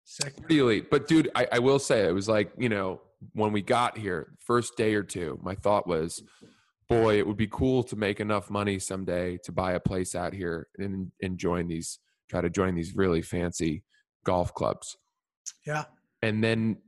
Sick. 0.04 0.36
pretty 0.36 0.58
elite. 0.58 0.90
But 0.90 1.06
dude, 1.08 1.30
I, 1.34 1.46
I 1.52 1.58
will 1.60 1.78
say 1.78 2.06
it 2.06 2.12
was 2.12 2.28
like 2.28 2.52
you 2.58 2.68
know 2.68 3.00
when 3.32 3.52
we 3.52 3.62
got 3.62 3.96
here, 3.96 4.34
first 4.40 4.76
day 4.76 4.94
or 4.94 5.02
two, 5.04 5.38
my 5.42 5.54
thought 5.54 5.86
was, 5.86 6.22
boy, 6.88 7.18
it 7.18 7.26
would 7.26 7.36
be 7.36 7.46
cool 7.46 7.82
to 7.84 7.96
make 7.96 8.20
enough 8.20 8.50
money 8.50 8.78
someday 8.80 9.38
to 9.44 9.52
buy 9.52 9.72
a 9.72 9.80
place 9.80 10.14
out 10.14 10.34
here 10.34 10.66
and 10.78 11.10
and 11.22 11.38
join 11.38 11.68
these, 11.68 11.98
try 12.32 12.40
to 12.40 12.50
join 12.50 12.74
these 12.74 12.96
really 12.96 13.20
fancy 13.20 13.84
golf 14.24 14.54
clubs. 14.54 14.96
Yeah. 15.66 15.84
And 16.22 16.42
then 16.42 16.78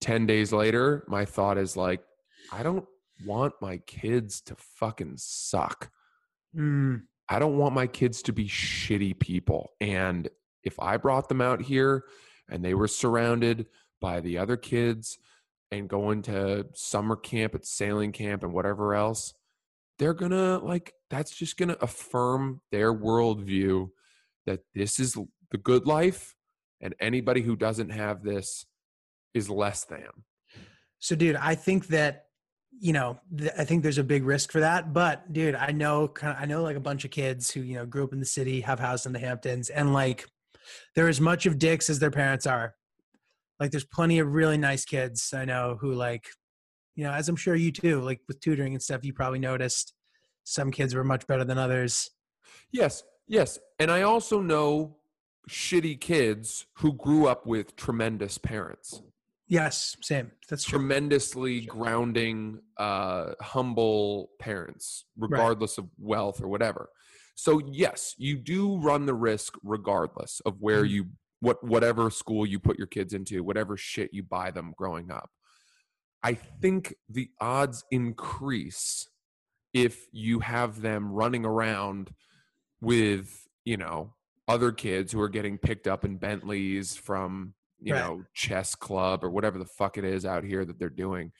ten 0.00 0.26
days 0.26 0.52
later, 0.52 1.04
my 1.08 1.24
thought 1.24 1.58
is 1.58 1.76
like, 1.76 2.02
I 2.52 2.62
don't 2.62 2.86
want 3.24 3.54
my 3.60 3.78
kids 3.78 4.40
to 4.42 4.54
fucking 4.78 5.14
suck. 5.16 5.90
Mm, 6.56 7.02
I 7.28 7.40
don't 7.40 7.58
want 7.58 7.74
my 7.74 7.88
kids 7.88 8.22
to 8.22 8.32
be 8.32 8.46
shitty 8.46 9.18
people. 9.18 9.72
And 9.80 10.28
if 10.62 10.78
I 10.78 10.96
brought 10.98 11.28
them 11.28 11.40
out 11.40 11.60
here 11.60 12.04
and 12.48 12.64
they 12.64 12.74
were 12.74 12.88
surrounded 12.88 13.66
by 14.00 14.20
the 14.20 14.38
other 14.38 14.56
kids 14.56 15.18
and 15.72 15.88
going 15.88 16.22
to 16.22 16.66
summer 16.74 17.16
camp 17.16 17.56
at 17.56 17.66
sailing 17.66 18.12
camp 18.12 18.44
and 18.44 18.52
whatever 18.52 18.94
else, 18.94 19.34
they're 19.98 20.14
gonna 20.14 20.58
like 20.58 20.92
that's 21.10 21.34
just 21.34 21.56
gonna 21.56 21.76
affirm 21.80 22.60
their 22.70 22.94
worldview 22.94 23.88
that 24.46 24.60
this 24.74 24.98
is 24.98 25.14
the 25.50 25.58
good 25.58 25.86
life 25.86 26.34
and 26.80 26.94
anybody 27.00 27.42
who 27.42 27.56
doesn't 27.56 27.90
have 27.90 28.22
this 28.22 28.66
is 29.34 29.50
less 29.50 29.84
than. 29.84 30.08
So, 30.98 31.14
dude, 31.14 31.36
I 31.36 31.54
think 31.54 31.88
that 31.88 32.26
you 32.78 32.92
know, 32.92 33.18
th- 33.36 33.52
I 33.58 33.64
think 33.64 33.82
there's 33.82 33.98
a 33.98 34.04
big 34.04 34.24
risk 34.24 34.52
for 34.52 34.60
that. 34.60 34.92
But, 34.92 35.32
dude, 35.32 35.54
I 35.54 35.72
know, 35.72 36.08
kind 36.08 36.36
of, 36.36 36.42
I 36.42 36.46
know, 36.46 36.62
like 36.62 36.76
a 36.76 36.80
bunch 36.80 37.04
of 37.04 37.10
kids 37.10 37.50
who 37.50 37.60
you 37.60 37.74
know 37.74 37.86
grew 37.86 38.04
up 38.04 38.12
in 38.12 38.20
the 38.20 38.26
city, 38.26 38.60
have 38.60 38.78
house 38.78 39.06
in 39.06 39.12
the 39.12 39.18
Hamptons, 39.18 39.70
and 39.70 39.92
like 39.92 40.26
they're 40.94 41.08
as 41.08 41.20
much 41.20 41.46
of 41.46 41.58
dicks 41.58 41.88
as 41.88 41.98
their 41.98 42.10
parents 42.10 42.46
are. 42.46 42.74
Like, 43.58 43.70
there's 43.70 43.84
plenty 43.84 44.18
of 44.18 44.34
really 44.34 44.58
nice 44.58 44.84
kids 44.84 45.32
I 45.32 45.46
know 45.46 45.78
who 45.80 45.92
like, 45.94 46.26
you 46.94 47.04
know, 47.04 47.12
as 47.12 47.28
I'm 47.28 47.36
sure 47.36 47.54
you 47.54 47.72
too, 47.72 48.02
like 48.02 48.20
with 48.28 48.40
tutoring 48.40 48.74
and 48.74 48.82
stuff, 48.82 49.04
you 49.04 49.14
probably 49.14 49.38
noticed 49.38 49.94
some 50.44 50.70
kids 50.70 50.94
were 50.94 51.04
much 51.04 51.26
better 51.26 51.44
than 51.44 51.56
others. 51.56 52.10
Yes, 52.70 53.02
yes. 53.26 53.58
And 53.78 53.90
I 53.90 54.02
also 54.02 54.40
know 54.40 54.96
shitty 55.48 56.00
kids 56.00 56.66
who 56.78 56.92
grew 56.92 57.26
up 57.26 57.46
with 57.46 57.76
tremendous 57.76 58.38
parents. 58.38 59.02
Yes, 59.48 59.96
same. 60.02 60.32
That's 60.48 60.64
true. 60.64 60.78
tremendously 60.80 61.60
grounding, 61.66 62.60
uh, 62.78 63.34
humble 63.40 64.30
parents, 64.40 65.04
regardless 65.16 65.78
of 65.78 65.88
wealth 65.98 66.42
or 66.42 66.48
whatever. 66.48 66.88
So 67.36 67.60
yes, 67.70 68.14
you 68.18 68.38
do 68.38 68.78
run 68.78 69.06
the 69.06 69.14
risk, 69.14 69.54
regardless 69.62 70.40
of 70.44 70.60
where 70.60 70.84
Mhm. 70.84 70.90
you 70.90 71.06
what 71.40 71.62
whatever 71.62 72.10
school 72.10 72.46
you 72.46 72.58
put 72.58 72.78
your 72.78 72.86
kids 72.86 73.12
into, 73.12 73.44
whatever 73.44 73.76
shit 73.76 74.12
you 74.12 74.22
buy 74.22 74.50
them 74.50 74.72
growing 74.76 75.10
up. 75.12 75.30
I 76.22 76.32
think 76.34 76.94
the 77.10 77.30
odds 77.40 77.84
increase 77.90 79.06
if 79.74 80.06
you 80.12 80.40
have 80.40 80.80
them 80.80 81.12
running 81.12 81.44
around 81.44 82.14
with 82.80 83.46
you 83.64 83.76
know 83.76 84.14
other 84.48 84.70
kids 84.72 85.12
who 85.12 85.20
are 85.20 85.28
getting 85.28 85.58
picked 85.58 85.86
up 85.86 86.04
in 86.04 86.16
Bentleys 86.16 86.94
from 86.96 87.54
you 87.80 87.92
Right. 87.94 88.00
know 88.00 88.22
chess 88.34 88.74
club 88.74 89.22
or 89.24 89.30
whatever 89.30 89.58
the 89.58 89.64
fuck 89.66 89.98
it 89.98 90.04
is 90.04 90.24
out 90.24 90.44
here 90.44 90.64
that 90.64 90.78
they're 90.78 90.88
doing. 90.88 91.32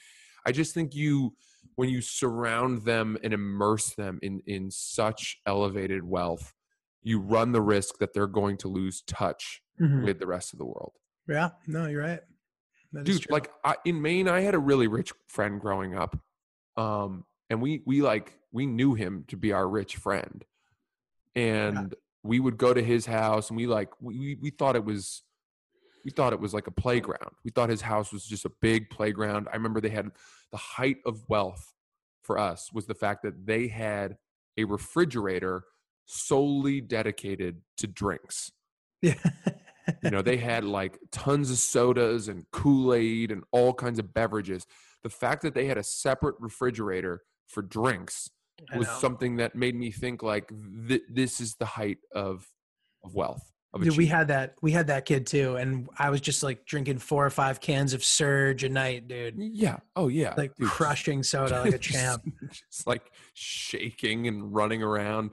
I 0.45 0.53
just 0.53 0.75
think 0.75 0.95
you 0.95 1.35
when 1.75 1.89
you 1.89 2.01
surround 2.01 2.83
them 2.85 3.19
and 3.23 3.33
immerse 3.35 3.95
them 3.95 4.19
in 4.23 4.41
in 4.47 4.71
such 4.71 5.41
elevated 5.47 6.05
wealth, 6.05 6.53
you 7.03 7.21
run 7.21 7.53
the 7.53 7.63
risk 7.63 7.99
that 7.99 8.13
they're 8.15 8.27
going 8.27 8.57
to 8.59 8.69
lose 8.69 9.03
touch 9.03 9.63
Mhm. 9.81 10.05
with 10.05 10.19
the 10.19 10.27
rest 10.27 10.53
of 10.53 10.59
the 10.59 10.65
world. 10.65 10.95
Yeah, 11.29 11.51
no, 11.67 11.87
you're 11.87 12.03
right. 12.03 12.21
That 12.93 13.05
Dude, 13.05 13.29
like 13.31 13.51
I, 13.65 13.77
in 13.85 14.01
Maine, 14.01 14.29
I 14.29 14.41
had 14.41 14.55
a 14.55 14.59
really 14.59 14.87
rich 14.87 15.13
friend 15.27 15.61
growing 15.61 15.95
up, 15.95 16.19
um, 16.77 17.27
and 17.51 17.61
we 17.61 17.83
we 17.85 18.01
like 18.03 18.39
we 18.53 18.65
knew 18.67 18.95
him 18.95 19.25
to 19.29 19.37
be 19.37 19.53
our 19.53 19.69
rich 19.69 19.97
friend, 19.97 20.45
and 21.37 21.95
we 22.25 22.41
would 22.41 22.57
go 22.57 22.75
to 22.75 22.83
his 22.83 23.07
house, 23.07 23.51
and 23.51 23.57
we 23.57 23.67
like 23.67 23.91
we 24.01 24.37
we, 24.41 24.51
thought 24.51 24.75
it 24.75 24.85
was. 24.85 25.23
We 26.05 26.11
thought 26.13 26.33
it 26.33 26.41
was 26.41 26.55
like 26.55 26.69
a 26.69 26.73
playground. 26.73 27.33
We 27.45 27.51
thought 27.51 27.69
his 27.69 27.81
house 27.81 28.13
was 28.13 28.25
just 28.25 28.45
a 28.45 28.53
big 28.61 28.91
playground. 28.91 29.49
I 29.53 29.57
remember 29.57 29.81
they 29.81 29.89
had 29.89 30.11
the 30.53 30.57
height 30.57 30.99
of 31.05 31.21
wealth 31.29 31.75
for 32.27 32.39
us 32.39 32.71
was 32.73 32.87
the 32.87 32.95
fact 32.95 33.23
that 33.23 33.47
they 33.47 33.69
had 33.69 34.17
a 34.59 34.65
refrigerator 34.65 35.65
solely 36.07 36.81
dedicated 36.81 37.63
to 37.77 37.87
drinks 37.87 38.51
yeah. 39.01 39.15
you 40.03 40.11
know 40.11 40.23
they 40.23 40.37
had 40.37 40.65
like 40.65 40.99
tons 41.13 41.51
of 41.51 41.59
sodas 41.59 42.29
and 42.29 42.45
kool-aid 42.53 43.31
and 43.31 43.45
all 43.53 43.73
kinds 43.73 43.99
of 43.99 44.13
beverages 44.13 44.67
the 45.03 45.09
fact 45.09 45.43
that 45.43 45.55
they 45.55 45.67
had 45.67 45.79
a 45.79 45.83
separate 45.83 46.35
refrigerator 46.41 47.23
for 47.47 47.63
drinks 47.63 48.31
was 48.77 48.89
something 48.89 49.37
that 49.37 49.55
made 49.55 49.75
me 49.75 49.91
think 49.91 50.23
like 50.23 50.51
th- 50.89 51.03
this 51.11 51.41
is 51.41 51.55
the 51.57 51.67
height 51.67 51.99
of 52.15 52.47
of 53.05 53.15
wealth 53.15 53.43
of 53.75 53.83
Dude, 53.83 53.97
we 53.97 54.07
had 54.07 54.29
that. 54.29 54.55
We 54.63 54.73
had 54.73 54.87
that 54.87 55.05
kid 55.05 55.27
too, 55.27 55.57
and 55.57 55.89
I 55.99 56.09
was 56.11 56.21
just 56.23 56.43
like 56.43 56.65
drinking 56.65 56.99
four 56.99 57.27
or 57.27 57.31
five 57.31 57.61
cans 57.61 57.93
of 57.93 58.03
Surge 58.03 58.65
a 58.65 58.69
night, 58.71 59.07
dude. 59.09 59.35
yeah 59.39 59.77
oh 59.97 60.09
yeah 60.09 60.33
Like 60.37 60.55
dude, 60.57 60.69
crushing 60.69 61.23
soda 61.23 61.61
like 61.61 61.75
a 61.75 61.79
champ. 61.93 62.23
just 62.71 62.87
like 62.87 63.11
shaking 63.35 64.29
and 64.29 64.55
running 64.55 64.83
around 64.83 65.31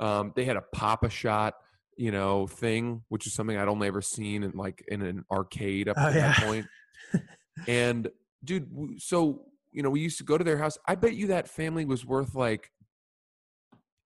um 0.00 0.32
they 0.36 0.44
had 0.44 0.56
a 0.56 0.62
Pop-A-Shot 0.74 1.54
you 1.96 2.10
know 2.10 2.46
thing 2.46 3.02
which 3.10 3.26
is 3.26 3.34
something 3.34 3.56
i'd 3.58 3.68
only 3.68 3.86
ever 3.86 4.00
seen 4.00 4.42
in 4.42 4.52
like 4.52 4.82
in 4.88 5.02
an 5.02 5.24
arcade 5.30 5.88
up 5.88 5.96
Oh, 5.98 6.08
to 6.08 6.14
that 6.14 6.38
yeah. 6.38 6.44
point 6.46 6.66
and 7.68 8.08
dude 8.42 8.68
so 8.98 9.44
you 9.72 9.82
know 9.82 9.90
we 9.90 10.00
used 10.00 10.18
to 10.18 10.24
go 10.24 10.36
to 10.38 10.44
their 10.44 10.58
house 10.58 10.76
i 10.86 10.94
bet 10.94 11.14
you 11.14 11.28
that 11.28 11.48
family 11.48 11.84
was 11.84 12.04
worth 12.04 12.34
like 12.34 12.70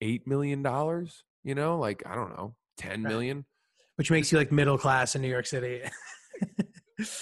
eight 0.00 0.26
million 0.26 0.62
dollars 0.62 1.24
you 1.44 1.54
know 1.54 1.78
like 1.78 2.02
i 2.06 2.14
don't 2.14 2.30
know 2.36 2.54
ten 2.76 3.02
Right. 3.02 3.10
million 3.12 3.44
Which 3.96 4.10
makes 4.10 4.30
you 4.30 4.38
like 4.38 4.52
middle 4.52 4.76
class 4.78 5.14
in 5.16 5.22
New 5.22 5.28
York 5.28 5.46
City. 5.46 5.82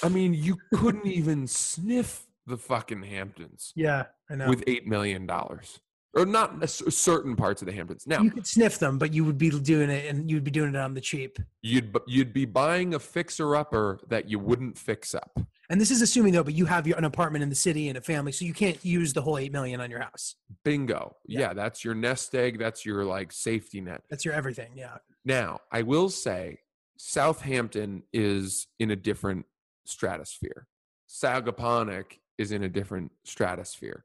i 0.03 0.09
mean 0.09 0.35
you 0.47 0.57
couldn't 0.75 1.07
even 1.07 1.47
sniff 1.47 2.27
the 2.47 2.57
fucking 2.59 3.03
hamptons 3.03 3.73
yeah, 3.75 4.05
I 4.31 4.35
know. 4.35 4.49
with 4.49 4.63
eight 4.67 4.87
million 4.87 5.27
dollars 5.27 5.81
or 6.14 6.25
not 6.25 6.68
certain 6.68 7.35
parts 7.37 7.62
of 7.62 7.66
the 7.66 7.73
hamptons 7.73 8.06
now 8.06 8.21
you 8.21 8.30
could 8.30 8.47
sniff 8.47 8.78
them, 8.78 8.99
but 8.99 9.12
you 9.12 9.25
would 9.25 9.38
be 9.38 9.50
doing 9.50 9.90
it, 9.90 10.06
and 10.06 10.30
you'd 10.30 10.44
be 10.44 10.50
doing 10.50 10.71
it 10.71 10.76
on 10.76 10.94
the 10.94 11.00
cheap. 11.00 11.38
you'd 11.62 11.97
you'd 12.06 12.33
be 12.33 12.44
buying 12.44 12.94
a 12.94 12.99
fixer 12.99 13.56
upper 13.56 13.99
that 14.09 14.28
you 14.28 14.38
wouldn't 14.38 14.76
fix 14.78 15.14
up 15.14 15.38
And 15.71 15.80
this 15.80 15.90
is 15.90 16.02
assuming 16.02 16.33
though, 16.33 16.44
but 16.44 16.54
you 16.54 16.66
have 16.66 16.87
your, 16.87 16.97
an 16.99 17.04
apartment 17.04 17.42
in 17.42 17.49
the 17.49 17.54
city 17.54 17.88
and 17.88 17.99
a 17.99 18.00
family, 18.00 18.33
so 18.33 18.44
you 18.44 18.54
can't 18.54 18.83
use 18.85 19.12
the 19.12 19.23
whole 19.23 19.38
eight 19.38 19.52
million 19.52 19.80
on 19.80 19.90
your 19.90 20.00
house. 20.00 20.37
bingo 20.64 21.16
Yeah. 21.26 21.40
yeah 21.40 21.52
that's 21.54 21.85
your 21.85 21.94
nest 21.94 22.35
egg 22.35 22.59
that's 22.59 22.85
your 22.85 23.04
like 23.04 23.33
safety 23.33 23.80
net 23.80 24.02
That's 24.11 24.25
your 24.25 24.35
everything. 24.35 24.73
Yeah. 24.76 24.97
Now, 25.25 25.61
I 25.73 25.83
will 25.83 26.11
say 26.11 26.59
Southampton 26.99 28.02
is 28.12 28.66
in 28.78 28.90
a 28.90 28.97
different 28.97 29.47
stratosphere. 29.87 30.66
Sagaponack 31.09 32.18
is 32.38 32.52
in 32.52 32.62
a 32.64 32.68
different 32.68 33.12
stratosphere. 33.25 34.04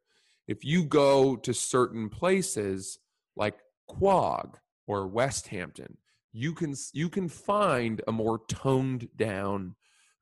If 0.50 0.66
you 0.66 0.84
go 0.84 1.36
to 1.36 1.54
certain 1.54 2.10
places 2.10 2.98
like 3.36 3.60
Quogue 3.88 4.58
or 4.88 5.08
West 5.08 5.48
Hampton, 5.50 5.96
you 6.34 6.54
can 6.56 6.74
you 6.92 7.08
can 7.08 7.30
find 7.30 8.02
a 8.08 8.12
more 8.12 8.42
toned 8.50 9.10
down 9.16 9.76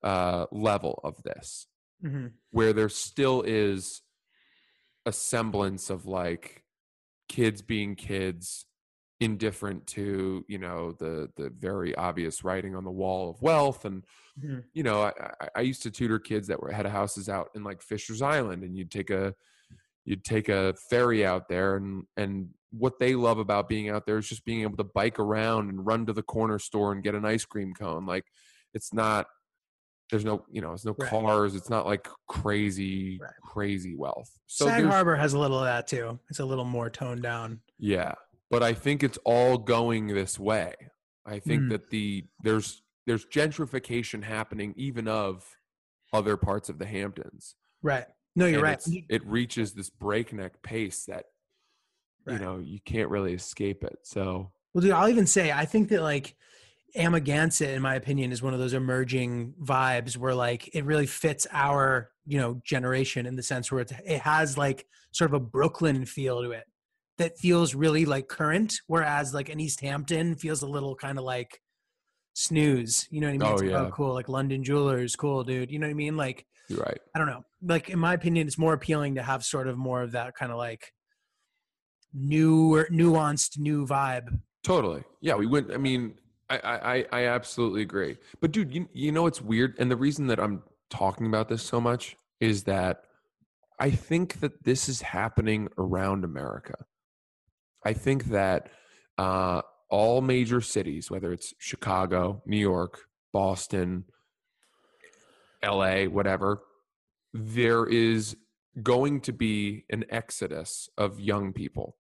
uh, 0.03 0.45
level 0.51 0.99
of 1.03 1.15
this 1.23 1.67
hmm 2.01 2.27
where 2.51 2.73
there 2.73 2.89
still 2.89 3.41
is 3.41 4.01
a 5.05 5.11
semblance 5.11 5.89
of 5.89 6.05
like 6.05 6.63
kids 7.29 7.61
being 7.61 7.95
kids 7.95 8.65
indifferent 9.19 9.87
to 9.87 10.43
you 10.49 10.59
know 10.59 10.91
the 10.99 11.29
the 11.37 11.49
very 11.57 11.95
obvious 11.95 12.43
writing 12.43 12.75
on 12.75 12.83
the 12.83 12.91
wall 12.91 13.29
of 13.31 13.41
wealth 13.41 13.85
and 13.85 14.03
Mhm. 14.39 14.63
you 14.73 14.83
know 14.83 15.03
I, 15.03 15.11
I- 15.41 15.49
I 15.55 15.61
used 15.61 15.83
to 15.83 15.91
tutor 15.91 16.19
kids 16.19 16.47
that 16.47 16.61
were 16.61 16.71
had 16.71 16.85
houses 16.85 17.27
out 17.29 17.49
in 17.55 17.63
like 17.63 17.81
Fisher's 17.81 18.21
Island 18.21 18.63
and 18.63 18.75
you'd 18.77 18.91
take 18.91 19.09
a 19.09 19.33
you'd 20.07 20.23
take 20.23 20.47
a 20.49 20.73
ferry 20.89 21.23
out 21.25 21.47
there 21.49 21.75
and 21.75 22.03
and 22.15 22.49
what 22.71 22.97
they 22.99 23.13
love 23.15 23.37
about 23.39 23.69
being 23.69 23.89
out 23.89 24.05
there 24.05 24.17
is 24.17 24.27
just 24.27 24.43
being 24.45 24.61
able 24.61 24.77
to 24.77 24.83
bike 24.83 25.19
around 25.19 25.69
and 25.69 25.85
run 25.85 26.05
to 26.05 26.13
the 26.13 26.23
corner 26.23 26.57
store 26.59 26.91
and 26.91 27.03
get 27.03 27.13
an 27.15 27.25
ice 27.25 27.45
cream 27.45 27.73
cone 27.73 28.05
like 28.05 28.23
it's 28.73 28.93
not 28.93 29.27
there's 30.09 30.23
no 30.25 30.45
you 30.51 30.61
know 30.61 30.71
it's 30.73 30.85
no 30.85 30.95
Right. 30.97 31.09
cars 31.09 31.55
it's 31.55 31.69
not 31.69 31.85
like 31.85 32.07
crazy 32.27 33.19
Right. 33.21 33.31
crazy 33.43 33.95
wealth 33.95 34.29
so 34.47 34.65
Sag 34.65 34.83
Harbor 34.85 35.15
has 35.15 35.33
a 35.33 35.39
little 35.39 35.59
of 35.59 35.65
that 35.65 35.87
too. 35.87 36.19
It's 36.29 36.39
a 36.39 36.45
little 36.45 36.65
more 36.65 36.89
toned 36.89 37.21
down. 37.23 37.59
yeah, 37.77 38.13
but 38.49 38.63
I 38.63 38.73
think 38.73 39.03
it's 39.03 39.17
all 39.25 39.57
going 39.57 40.07
this 40.07 40.39
way. 40.39 40.73
I 41.25 41.39
think 41.39 41.63
Mm. 41.63 41.69
that 41.71 41.89
the 41.89 42.25
there's 42.43 42.81
there's 43.05 43.25
gentrification 43.25 44.23
happening 44.23 44.73
even 44.77 45.07
of 45.09 45.45
other 46.13 46.37
parts 46.37 46.69
of 46.69 46.79
the 46.79 46.85
Hamptons. 46.85 47.55
Right. 47.81 48.05
No, 48.37 48.45
you're 48.45 48.63
and 48.65 48.85
right. 48.87 49.03
It 49.09 49.25
reaches 49.25 49.73
this 49.73 49.89
breakneck 49.89 50.61
pace 50.61 51.05
that 51.05 51.25
Right. 52.25 52.33
you 52.33 52.39
know 52.45 52.59
you 52.59 52.79
can't 52.85 53.09
really 53.09 53.33
escape 53.33 53.83
it. 53.83 53.99
So 54.03 54.51
Well, 54.73 54.81
dude, 54.81 54.91
I'll 54.91 55.09
even 55.09 55.25
say 55.27 55.51
I 55.51 55.65
think 55.65 55.89
that 55.89 56.01
like 56.01 56.35
Amagansett, 56.95 57.69
in 57.73 57.81
my 57.81 57.95
opinion, 57.95 58.31
is 58.31 58.41
one 58.41 58.53
of 58.53 58.59
those 58.59 58.73
emerging 58.73 59.53
vibes 59.63 60.17
where 60.17 60.35
like 60.35 60.73
it 60.75 60.85
really 60.85 61.05
fits 61.07 61.47
our 61.51 62.11
you 62.25 62.37
know 62.37 62.61
generation 62.65 63.25
in 63.25 63.35
the 63.37 63.43
sense 63.43 63.71
where 63.71 63.81
it, 63.81 63.91
it 64.05 64.21
has 64.21 64.57
like 64.57 64.85
sort 65.11 65.31
of 65.31 65.35
a 65.35 65.39
Brooklyn 65.39 66.05
feel 66.05 66.43
to 66.43 66.51
it 66.51 66.65
that 67.17 67.37
feels 67.39 67.73
really 67.73 68.05
like 68.05 68.27
current, 68.27 68.79
whereas 68.87 69.33
like 69.33 69.49
an 69.49 69.59
East 69.59 69.81
Hampton 69.81 70.35
feels 70.35 70.61
a 70.61 70.67
little 70.67 70.95
kind 70.95 71.17
of 71.17 71.23
like 71.23 71.59
snooze. 72.33 73.07
You 73.09 73.21
know 73.21 73.27
what 73.27 73.33
I 73.33 73.37
mean? 73.37 73.47
Oh, 73.47 73.53
It's 73.53 73.61
like, 73.63 73.71
oh, 73.71 73.83
yeah. 73.85 73.89
cool. 73.91 74.13
Like 74.13 74.29
London 74.29 74.63
Jewelers, 74.63 75.15
cool, 75.15 75.43
dude. 75.43 75.71
You 75.71 75.79
know 75.79 75.87
what 75.87 75.91
I 75.91 75.95
mean? 75.95 76.17
Like 76.17 76.45
right. 76.71 76.99
I 77.15 77.19
don't 77.19 77.27
know. 77.27 77.43
Like 77.61 77.89
in 77.89 77.99
my 77.99 78.13
opinion, 78.13 78.47
it's 78.47 78.57
more 78.57 78.73
appealing 78.73 79.15
to 79.15 79.23
have 79.23 79.43
sort 79.43 79.67
of 79.67 79.77
more 79.77 80.01
of 80.01 80.11
that 80.13 80.35
kind 80.35 80.51
of 80.51 80.57
like 80.57 80.91
newer, 82.13 82.87
nuanced, 82.91 83.57
new 83.57 83.85
vibe. 83.85 84.39
Totally. 84.63 85.03
Yeah, 85.21 85.35
we 85.35 85.47
went. 85.47 85.71
I 85.71 85.77
mean, 85.77 86.15
I, 86.49 86.57
I, 86.57 86.95
I- 86.97 87.05
I 87.11 87.25
absolutely 87.27 87.81
agree. 87.81 88.17
But 88.41 88.51
dude, 88.51 88.73
you, 88.73 88.87
you 88.93 89.11
know 89.11 89.27
it's 89.27 89.41
weird, 89.41 89.75
and 89.79 89.89
the 89.89 89.95
reason 89.95 90.27
that 90.27 90.39
I'm 90.39 90.63
talking 90.89 91.27
about 91.27 91.49
this 91.49 91.63
so 91.63 91.79
much 91.81 92.15
is 92.39 92.63
that 92.63 93.03
I 93.79 93.91
think 93.91 94.39
that 94.39 94.63
this 94.63 94.89
is 94.89 95.01
happening 95.01 95.69
around 95.77 96.23
America. 96.23 96.75
I 97.85 97.93
think 97.93 98.25
that 98.25 98.69
uh, 99.17 99.61
all 99.89 100.21
major 100.21 100.61
cities, 100.61 101.09
whether 101.11 101.31
it's 101.31 101.53
Chicago, 101.59 102.41
New 102.45 102.57
York, 102.57 102.99
Boston, 103.33 104.05
L.A., 105.63 106.07
whatever, 106.07 106.61
there 107.33 107.85
is 107.85 108.35
going 108.81 109.21
to 109.21 109.33
be 109.33 109.85
an 109.89 110.05
exodus 110.09 110.89
of 110.97 111.19
young 111.19 111.53
people 111.53 111.97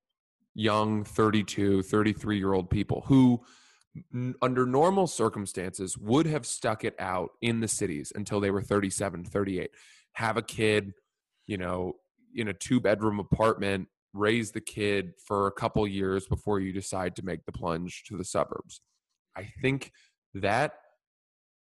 young 0.57 1.03
32 1.03 1.83
33 1.83 2.37
year 2.37 2.53
old 2.53 2.69
people 2.69 3.03
who 3.07 3.39
n- 4.13 4.33
under 4.41 4.65
normal 4.65 5.05
circumstances 5.05 5.97
would 5.97 6.25
have 6.25 6.45
stuck 6.45 6.83
it 6.83 6.95
out 6.99 7.29
in 7.41 7.59
the 7.59 7.67
cities 7.67 8.11
until 8.15 8.39
they 8.39 8.49
were 8.49 8.61
37 8.61 9.23
38 9.23 9.69
have 10.13 10.35
a 10.35 10.41
kid 10.41 10.93
you 11.45 11.57
know 11.57 11.93
in 12.35 12.47
a 12.47 12.53
two 12.53 12.79
bedroom 12.79 13.19
apartment 13.19 13.87
raise 14.13 14.51
the 14.51 14.61
kid 14.61 15.13
for 15.23 15.45
a 15.45 15.51
couple 15.51 15.87
years 15.87 16.25
before 16.25 16.59
you 16.59 16.73
decide 16.73 17.15
to 17.15 17.23
make 17.23 17.45
the 17.45 17.51
plunge 17.51 18.03
to 18.07 18.17
the 18.17 18.25
suburbs 18.25 18.81
i 19.35 19.43
think 19.61 19.91
that 20.33 20.73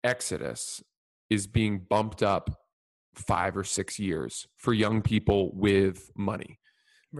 exodus 0.02 0.82
is 1.30 1.46
being 1.46 1.86
bumped 1.88 2.22
up 2.22 2.50
five 3.14 3.56
or 3.56 3.64
six 3.64 3.98
years 3.98 4.46
for 4.56 4.72
young 4.72 5.00
people 5.02 5.50
with 5.54 6.10
money. 6.16 6.58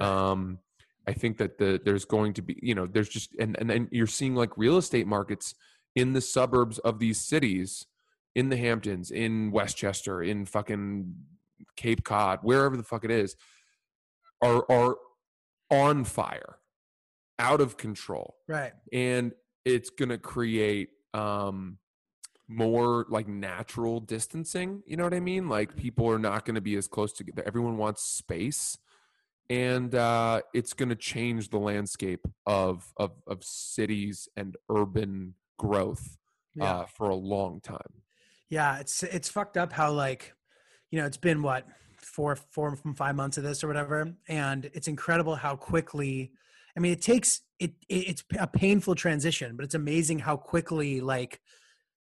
Um 0.00 0.58
i 1.06 1.12
think 1.14 1.38
that 1.38 1.56
the 1.56 1.80
there's 1.82 2.04
going 2.04 2.34
to 2.34 2.42
be 2.42 2.58
you 2.62 2.74
know 2.74 2.86
there's 2.86 3.08
just 3.08 3.34
and 3.40 3.56
and 3.58 3.70
then 3.70 3.88
you're 3.90 4.06
seeing 4.06 4.34
like 4.34 4.50
real 4.58 4.76
estate 4.76 5.06
markets 5.06 5.54
in 5.96 6.12
the 6.12 6.20
suburbs 6.20 6.78
of 6.80 6.98
these 6.98 7.18
cities 7.18 7.86
in 8.34 8.50
the 8.50 8.56
hamptons 8.56 9.10
in 9.10 9.50
westchester 9.50 10.22
in 10.22 10.44
fucking 10.44 11.14
cape 11.74 12.04
cod 12.04 12.38
wherever 12.42 12.76
the 12.76 12.82
fuck 12.82 13.02
it 13.02 13.10
is 13.10 13.34
are 14.42 14.64
are 14.70 14.96
on 15.70 16.04
fire 16.04 16.58
out 17.38 17.60
of 17.60 17.76
control. 17.76 18.36
Right. 18.46 18.72
and 18.92 19.32
it's 19.64 19.90
going 19.90 20.10
to 20.10 20.18
create 20.18 20.90
um 21.14 21.78
more 22.50 23.06
like 23.08 23.28
natural 23.28 24.00
distancing 24.00 24.82
you 24.86 24.96
know 24.96 25.04
what 25.04 25.14
i 25.14 25.20
mean 25.20 25.48
like 25.48 25.76
people 25.76 26.10
are 26.10 26.18
not 26.18 26.44
going 26.44 26.56
to 26.56 26.60
be 26.60 26.74
as 26.76 26.88
close 26.88 27.12
together 27.12 27.42
everyone 27.46 27.76
wants 27.76 28.02
space 28.02 28.76
and 29.48 29.94
uh 29.94 30.40
it's 30.52 30.72
going 30.72 30.88
to 30.88 30.96
change 30.96 31.50
the 31.50 31.58
landscape 31.58 32.26
of 32.46 32.92
of 32.96 33.12
of 33.26 33.44
cities 33.44 34.28
and 34.36 34.56
urban 34.68 35.34
growth 35.58 36.18
Yeah. 36.54 36.64
uh 36.64 36.86
for 36.86 37.08
a 37.08 37.14
long 37.16 37.60
time 37.60 38.02
Yeah, 38.48 38.78
it's 38.80 39.02
it's 39.04 39.28
fucked 39.28 39.56
up 39.56 39.72
how 39.72 39.92
like, 39.92 40.34
you 40.90 40.98
know, 40.98 41.06
it's 41.06 41.16
been 41.16 41.40
what 41.42 41.66
four 41.98 42.34
four 42.36 42.74
from 42.76 42.94
five 42.94 43.14
months 43.14 43.38
of 43.38 43.44
this 43.44 43.62
or 43.62 43.68
whatever, 43.68 44.12
and 44.28 44.64
it's 44.74 44.88
incredible 44.88 45.36
how 45.36 45.54
quickly. 45.56 46.32
I 46.76 46.80
mean, 46.80 46.92
it 46.92 47.02
takes 47.02 47.42
it, 47.60 47.72
it. 47.88 48.08
It's 48.10 48.24
a 48.38 48.46
painful 48.46 48.94
transition, 48.96 49.56
but 49.56 49.64
it's 49.64 49.76
amazing 49.76 50.18
how 50.20 50.36
quickly 50.36 51.00
like 51.00 51.40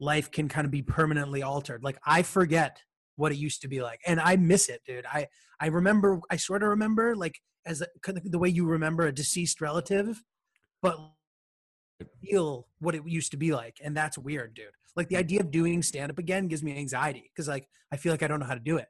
life 0.04 0.30
can 0.30 0.48
kind 0.48 0.64
of 0.64 0.70
be 0.70 0.82
permanently 0.82 1.42
altered. 1.42 1.82
Like 1.82 1.98
I 2.06 2.22
forget 2.22 2.82
what 3.16 3.32
it 3.32 3.36
used 3.36 3.62
to 3.62 3.68
be 3.68 3.82
like, 3.82 4.00
and 4.06 4.20
I 4.20 4.36
miss 4.36 4.68
it, 4.68 4.82
dude. 4.86 5.06
I 5.06 5.28
I 5.60 5.66
remember. 5.66 6.20
I 6.30 6.36
sort 6.36 6.62
of 6.62 6.68
remember 6.70 7.16
like 7.16 7.40
as 7.66 7.80
a, 7.80 7.86
the 8.24 8.38
way 8.38 8.48
you 8.48 8.66
remember 8.66 9.06
a 9.06 9.12
deceased 9.12 9.60
relative, 9.60 10.22
but 10.82 10.98
feel 12.22 12.66
what 12.80 12.94
it 12.94 13.02
used 13.06 13.30
to 13.30 13.36
be 13.36 13.54
like 13.54 13.78
and 13.82 13.96
that's 13.96 14.18
weird 14.18 14.52
dude 14.52 14.66
like 14.96 15.08
the 15.08 15.16
idea 15.16 15.38
of 15.38 15.50
doing 15.52 15.80
stand 15.80 16.10
up 16.10 16.18
again 16.18 16.48
gives 16.48 16.60
me 16.60 16.76
anxiety 16.76 17.30
because 17.32 17.46
like 17.46 17.68
i 17.92 17.96
feel 17.96 18.12
like 18.12 18.22
i 18.22 18.26
don't 18.26 18.40
know 18.40 18.46
how 18.46 18.54
to 18.54 18.60
do 18.60 18.76
it 18.76 18.88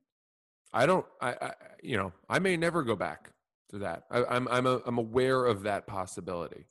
I 0.75 0.87
don't. 0.87 1.07
I, 1.21 1.31
I 1.41 1.53
you 1.83 1.97
know 1.97 2.13
I 2.29 2.41
may 2.41 2.57
never 2.57 2.83
go 2.83 2.97
back 2.97 3.31
to 3.71 3.79
that. 3.79 4.03
I, 4.11 4.25
I'm 4.25 4.49
I'm 4.49 4.67
a, 4.67 4.81
I'm 4.85 4.99
aware 4.99 5.47
of 5.47 5.63
that 5.63 5.87
possibility. 5.87 6.67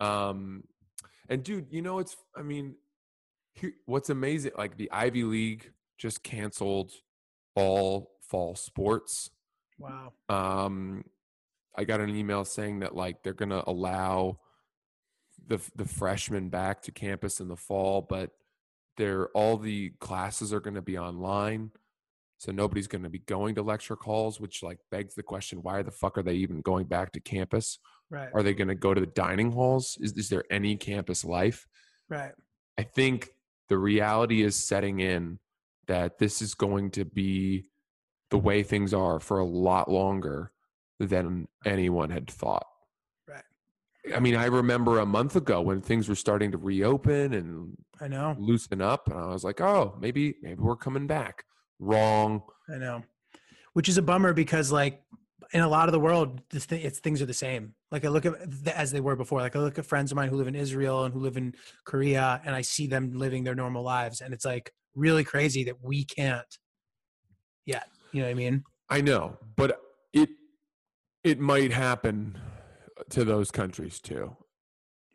Um, 0.00 0.64
and 1.28 1.42
dude, 1.42 1.68
you 1.70 1.80
know 1.80 2.00
it's. 2.00 2.16
I 2.36 2.42
mean, 2.42 2.74
what's 3.86 4.10
amazing? 4.10 4.52
Like 4.56 4.76
the 4.76 4.90
Ivy 4.92 5.24
League 5.24 5.72
just 5.98 6.22
canceled 6.22 6.92
all 7.54 8.12
fall 8.20 8.54
sports. 8.54 9.30
wow 9.78 10.12
Um, 10.28 11.04
I 11.76 11.84
got 11.84 12.00
an 12.00 12.14
email 12.14 12.44
saying 12.44 12.80
that 12.80 12.94
like 12.94 13.22
they're 13.22 13.34
gonna 13.34 13.62
allow 13.66 14.38
the 15.46 15.60
the 15.76 15.84
freshmen 15.84 16.48
back 16.48 16.82
to 16.82 16.92
campus 16.92 17.40
in 17.40 17.48
the 17.48 17.56
fall, 17.56 18.02
but 18.02 18.30
they're 18.96 19.28
all 19.28 19.56
the 19.56 19.90
classes 20.00 20.52
are 20.52 20.60
gonna 20.60 20.82
be 20.82 20.98
online. 20.98 21.70
So 22.38 22.52
nobody's 22.52 22.86
going 22.86 23.02
to 23.02 23.08
be 23.08 23.20
going 23.20 23.54
to 23.54 23.62
lecture 23.62 23.96
calls, 23.96 24.38
which 24.38 24.62
like 24.62 24.78
begs 24.90 25.14
the 25.14 25.22
question: 25.22 25.62
Why 25.62 25.82
the 25.82 25.90
fuck 25.90 26.18
are 26.18 26.22
they 26.22 26.34
even 26.34 26.60
going 26.60 26.84
back 26.84 27.12
to 27.12 27.20
campus? 27.20 27.78
right 28.10 28.28
Are 28.34 28.42
they 28.42 28.52
going 28.52 28.68
to 28.68 28.74
go 28.74 28.92
to 28.92 29.00
the 29.00 29.06
dining 29.06 29.52
halls? 29.52 29.96
Is 30.02 30.12
is 30.12 30.28
there 30.28 30.44
any 30.50 30.76
campus 30.76 31.24
life? 31.24 31.66
right 32.10 32.32
I 32.78 32.82
think 32.82 33.30
the 33.68 33.78
reality 33.78 34.42
is 34.42 34.56
setting 34.56 35.00
in 35.00 35.38
that 35.86 36.18
this 36.18 36.42
is 36.42 36.54
going 36.54 36.90
to 36.92 37.04
be 37.04 37.68
the 38.30 38.38
way 38.38 38.62
things 38.62 38.92
are 38.92 39.20
for 39.20 39.38
a 39.38 39.44
lot 39.44 39.90
longer 39.90 40.52
than 40.98 41.46
anyone 41.64 42.10
had 42.10 42.30
thought. 42.30 42.66
Right. 43.28 43.44
I 44.14 44.20
mean, 44.20 44.36
I 44.36 44.46
remember 44.46 44.98
a 44.98 45.06
month 45.06 45.36
ago 45.36 45.60
when 45.60 45.80
things 45.80 46.08
were 46.08 46.14
starting 46.14 46.52
to 46.52 46.58
reopen 46.58 47.34
and 47.34 47.76
i 48.00 48.08
know 48.08 48.36
loosen 48.38 48.82
up, 48.82 49.08
and 49.08 49.18
I 49.18 49.26
was 49.26 49.44
like, 49.44 49.60
"Oh, 49.60 49.96
maybe 50.00 50.34
maybe 50.42 50.60
we're 50.60 50.76
coming 50.76 51.06
back." 51.06 51.44
Wrong. 51.78 52.42
i 52.72 52.78
know 52.78 53.02
which 53.76 53.90
is 53.90 53.98
a 53.98 54.02
bummer 54.02 54.32
because 54.32 54.72
like 54.72 55.02
in 55.56 55.62
a 55.62 55.68
lot 55.76 55.88
of 55.88 55.92
the 55.92 56.00
world 56.08 56.40
this 56.50 56.66
thing, 56.66 56.82
it's 56.82 56.98
things 56.98 57.20
are 57.22 57.26
the 57.26 57.40
same 57.46 57.74
like 57.90 58.04
i 58.04 58.08
look 58.08 58.26
at 58.26 58.34
th- 58.64 58.76
as 58.76 58.88
they 58.92 59.00
were 59.00 59.16
before 59.16 59.40
like 59.40 59.56
i 59.56 59.58
look 59.58 59.78
at 59.78 59.86
friends 59.86 60.12
of 60.12 60.16
mine 60.16 60.28
who 60.28 60.36
live 60.36 60.48
in 60.54 60.54
israel 60.54 61.04
and 61.04 61.14
who 61.14 61.20
live 61.20 61.36
in 61.36 61.54
korea 61.84 62.40
and 62.44 62.54
i 62.54 62.60
see 62.60 62.86
them 62.86 63.04
living 63.24 63.42
their 63.44 63.54
normal 63.54 63.82
lives 63.82 64.20
and 64.20 64.34
it's 64.34 64.44
like 64.44 64.72
really 64.94 65.24
crazy 65.24 65.64
that 65.64 65.76
we 65.82 66.04
can't 66.04 66.52
yet 67.64 67.88
you 68.12 68.20
know 68.20 68.26
what 68.28 68.32
i 68.32 68.34
mean 68.34 68.62
I 68.88 69.00
know, 69.00 69.36
but 69.56 69.80
it 70.12 70.28
it 71.24 71.40
might 71.40 71.72
happen 71.72 72.38
to 73.10 73.24
those 73.24 73.50
countries 73.50 73.98
too. 74.00 74.36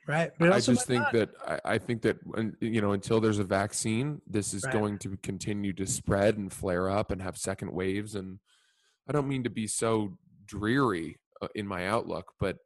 right 0.07 0.31
I 0.41 0.59
just 0.59 0.85
think 0.87 1.03
not. 1.03 1.13
that 1.13 1.29
I, 1.47 1.59
I 1.75 1.77
think 1.77 2.01
that 2.01 2.17
you 2.59 2.81
know 2.81 2.91
until 2.91 3.21
there's 3.21 3.39
a 3.39 3.45
vaccine, 3.45 4.21
this 4.27 4.53
is 4.53 4.63
Right. 4.65 4.73
going 4.73 4.97
to 4.99 5.15
continue 5.23 5.71
to 5.73 5.85
spread 5.87 6.37
and 6.37 6.51
flare 6.51 6.89
up 6.89 7.11
and 7.11 7.21
have 7.21 7.37
second 7.37 7.71
waves. 7.71 8.13
And 8.13 8.39
I 9.07 9.13
don't 9.13 9.29
mean 9.33 9.43
to 9.45 9.49
be 9.49 9.67
so 9.67 10.17
dreary 10.51 11.17
uh, 11.41 11.47
in 11.55 11.67
my 11.67 11.87
outlook, 11.87 12.33
but 12.39 12.57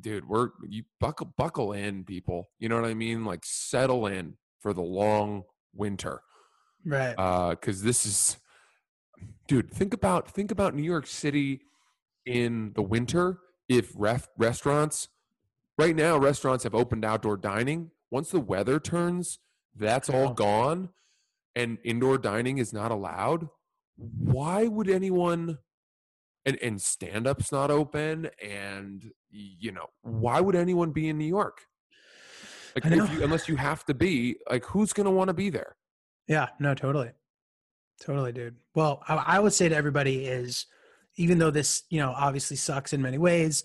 dude, 0.00 0.28
we're 0.28 0.50
you 0.68 0.84
buckle 1.00 1.32
buckle 1.36 1.72
in, 1.72 2.04
people. 2.04 2.48
You 2.58 2.68
know 2.68 2.80
what 2.80 2.90
I 2.90 2.94
mean? 2.94 3.24
Like 3.24 3.44
settle 3.44 4.06
in 4.06 4.34
for 4.60 4.72
the 4.72 4.82
long 4.82 5.42
winter, 5.74 6.20
right 6.84 7.50
because 7.50 7.82
this 7.82 8.06
is, 8.06 8.36
dude. 9.46 9.70
Think 9.70 9.94
about 9.94 10.30
think 10.30 10.50
about 10.50 10.74
New 10.74 10.82
York 10.82 11.06
City 11.06 11.60
in 12.26 12.72
the 12.74 12.82
winter. 12.82 13.38
If 13.68 13.92
ref, 13.96 14.26
restaurants 14.38 15.08
right 15.78 15.94
now 15.94 16.18
restaurants 16.18 16.64
have 16.64 16.74
opened 16.74 17.04
outdoor 17.04 17.36
dining 17.36 17.90
once 18.10 18.30
the 18.30 18.40
weather 18.40 18.78
turns 18.80 19.38
that's 19.76 20.10
all 20.10 20.34
gone 20.34 20.88
and 21.54 21.78
indoor 21.84 22.18
dining 22.18 22.58
is 22.58 22.72
not 22.72 22.90
allowed 22.90 23.48
why 23.96 24.66
would 24.66 24.90
anyone 24.90 25.56
and, 26.46 26.58
and 26.62 26.80
stand-up's 26.80 27.52
not 27.52 27.70
open 27.70 28.30
and 28.42 29.10
you 29.30 29.72
know 29.72 29.86
why 30.02 30.40
would 30.40 30.56
anyone 30.56 30.90
be 30.90 31.08
in 31.08 31.18
new 31.18 31.24
york 31.24 31.66
like 32.74 32.86
if 32.86 33.12
you, 33.12 33.24
unless 33.24 33.48
you 33.48 33.56
have 33.56 33.84
to 33.84 33.94
be 33.94 34.36
like 34.50 34.64
who's 34.64 34.92
going 34.92 35.04
to 35.04 35.10
want 35.10 35.28
to 35.28 35.34
be 35.34 35.50
there 35.50 35.76
Yeah, 36.28 36.48
no, 36.60 36.74
totally. 36.74 37.10
Totally, 38.00 38.32
dude. 38.32 38.56
Well, 38.74 39.02
I, 39.08 39.14
I 39.16 39.38
would 39.40 39.52
say 39.52 39.68
to 39.68 39.74
everybody 39.74 40.26
is 40.26 40.66
even 41.16 41.38
though 41.38 41.50
this, 41.50 41.82
you 41.90 41.98
know, 41.98 42.14
obviously 42.16 42.56
sucks 42.56 42.92
in 42.92 43.02
many 43.02 43.18
ways, 43.18 43.64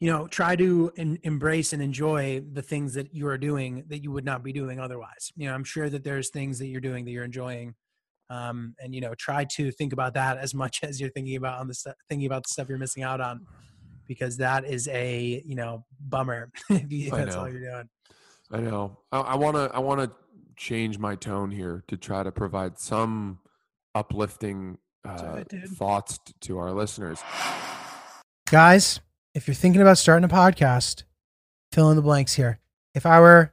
you 0.00 0.10
know, 0.10 0.26
try 0.28 0.56
to 0.56 0.90
en- 0.96 1.18
embrace 1.24 1.74
and 1.74 1.82
enjoy 1.82 2.42
the 2.52 2.62
things 2.62 2.94
that 2.94 3.12
you 3.12 3.26
are 3.26 3.36
doing 3.36 3.84
that 3.88 4.02
you 4.02 4.10
would 4.12 4.24
not 4.24 4.42
be 4.42 4.52
doing 4.52 4.80
otherwise. 4.80 5.30
You 5.36 5.48
know, 5.48 5.54
I'm 5.54 5.64
sure 5.64 5.90
that 5.90 6.04
there's 6.04 6.30
things 6.30 6.58
that 6.58 6.68
you're 6.68 6.80
doing 6.80 7.04
that 7.04 7.10
you're 7.10 7.24
enjoying. 7.24 7.74
Um, 8.28 8.74
and 8.80 8.94
you 8.94 9.00
know, 9.00 9.14
try 9.14 9.44
to 9.56 9.70
think 9.70 9.92
about 9.92 10.14
that 10.14 10.38
as 10.38 10.54
much 10.54 10.80
as 10.82 11.00
you're 11.00 11.10
thinking 11.10 11.36
about 11.36 11.60
on 11.60 11.68
the 11.68 11.74
stu- 11.74 11.92
thinking 12.08 12.26
about 12.26 12.44
the 12.44 12.48
stuff 12.48 12.68
you're 12.68 12.78
missing 12.78 13.02
out 13.02 13.20
on, 13.20 13.46
because 14.06 14.36
that 14.38 14.64
is 14.64 14.88
a 14.88 15.42
you 15.44 15.54
know 15.54 15.84
bummer 16.00 16.50
if, 16.70 16.90
you, 16.90 17.08
if 17.08 17.12
I 17.12 17.24
that's 17.24 17.36
all 17.36 17.44
know. 17.44 17.50
you're 17.50 17.70
doing. 17.70 17.88
I 18.50 18.60
know. 18.60 18.98
I 19.12 19.36
want 19.36 19.56
to. 19.56 19.70
I 19.74 19.80
want 19.80 20.00
to 20.00 20.10
change 20.56 20.98
my 20.98 21.14
tone 21.16 21.50
here 21.50 21.84
to 21.88 21.96
try 21.96 22.22
to 22.22 22.32
provide 22.32 22.78
some 22.78 23.38
uplifting 23.94 24.78
uh, 25.06 25.42
it, 25.50 25.68
thoughts 25.70 26.18
t- 26.18 26.32
to 26.40 26.58
our 26.58 26.72
listeners. 26.72 27.20
Guys, 28.50 29.00
if 29.34 29.46
you're 29.46 29.54
thinking 29.54 29.82
about 29.82 29.98
starting 29.98 30.24
a 30.24 30.32
podcast, 30.32 31.04
fill 31.72 31.90
in 31.90 31.96
the 31.96 32.02
blanks 32.02 32.34
here. 32.34 32.58
If 32.94 33.04
I 33.04 33.20
were 33.20 33.52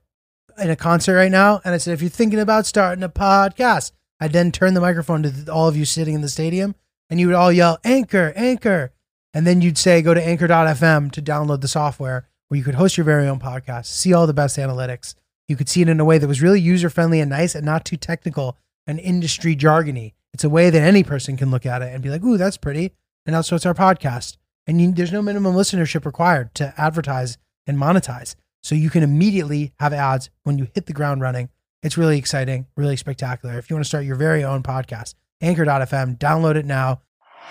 in 0.58 0.70
a 0.70 0.76
concert 0.76 1.16
right 1.16 1.32
now 1.32 1.62
and 1.66 1.74
I 1.74 1.78
said, 1.78 1.94
if 1.94 2.02
you're 2.02 2.10
thinking 2.10 2.40
about 2.40 2.66
starting 2.66 3.04
a 3.04 3.10
podcast, 3.10 3.92
I'd 4.24 4.32
then 4.32 4.54
turn 4.54 4.74
the 4.74 4.80
microphone 4.80 5.22
to 5.24 5.52
all 5.52 5.68
of 5.68 5.76
you 5.76 5.84
sitting 5.84 6.16
in 6.16 6.22
the 6.22 6.30
stadium 6.30 6.76
and 7.10 7.20
you 7.20 7.28
would 7.28 7.36
all 7.36 7.52
yell, 7.52 7.78
Anchor, 7.84 8.32
Anchor. 8.38 8.94
And 9.34 9.46
then 9.46 9.62
you'd 9.62 9.78
say, 9.78 10.02
go 10.02 10.14
to 10.14 10.26
anchor.fm 10.26 11.12
to 11.12 11.22
download 11.22 11.60
the 11.60 11.68
software 11.68 12.30
where 12.48 12.58
you 12.58 12.64
could 12.64 12.76
host 12.76 12.96
your 12.96 13.04
very 13.04 13.28
own 13.28 13.42
podcast, 13.42 13.88
see 13.88 14.14
all 14.14 14.26
the 14.26 14.34
best 14.34 14.58
analytics. 14.58 15.16
You 15.50 15.58
could 15.58 15.68
see 15.68 15.82
it 15.82 15.90
in 15.90 16.00
a 16.00 16.06
way 16.06 16.20
that 16.20 16.28
was 16.30 16.42
really 16.42 16.62
user 16.62 16.90
friendly 16.90 17.20
and 17.20 17.30
nice 17.30 17.54
and 17.54 17.66
not 17.66 17.84
too 17.84 17.98
technical 17.98 18.58
and 18.88 18.98
industry 18.98 19.58
jargony. 19.58 20.14
It's 20.34 20.46
a 20.46 20.50
way 20.50 20.70
that 20.70 20.82
any 20.82 21.04
person 21.04 21.36
can 21.36 21.52
look 21.52 21.66
at 21.66 21.82
it 21.82 21.94
and 21.94 22.02
be 22.02 22.10
like, 22.10 22.24
ooh, 22.24 22.38
that's 22.38 22.56
pretty. 22.56 22.94
And 23.26 23.36
also, 23.36 23.58
it's 23.58 23.66
our 23.66 23.74
podcast. 23.74 24.38
And 24.66 24.80
you, 24.80 24.94
there's 24.94 25.12
no 25.12 25.22
minimum 25.22 25.54
listenership 25.54 26.06
required 26.06 26.56
to 26.56 26.74
advertise 26.78 27.38
and 27.68 27.78
monetize. 27.78 28.36
So 28.62 28.74
you 28.74 28.90
can 28.90 29.04
immediately 29.04 29.74
have 29.82 29.92
ads 29.92 30.30
when 30.44 30.58
you 30.58 30.70
hit 30.74 30.86
the 30.86 30.94
ground 30.94 31.20
running. 31.20 31.50
It's 31.84 31.98
really 31.98 32.18
exciting, 32.18 32.66
really 32.78 32.96
spectacular. 32.96 33.58
If 33.58 33.70
you 33.70 33.76
want 33.76 33.84
to 33.84 33.88
start 33.90 34.06
your 34.06 34.16
very 34.16 34.46
own 34.46 34.64
podcast, 34.64 35.16
anchor.fm, 35.42 36.18
download 36.18 36.56
it 36.56 36.66
now. 36.66 37.02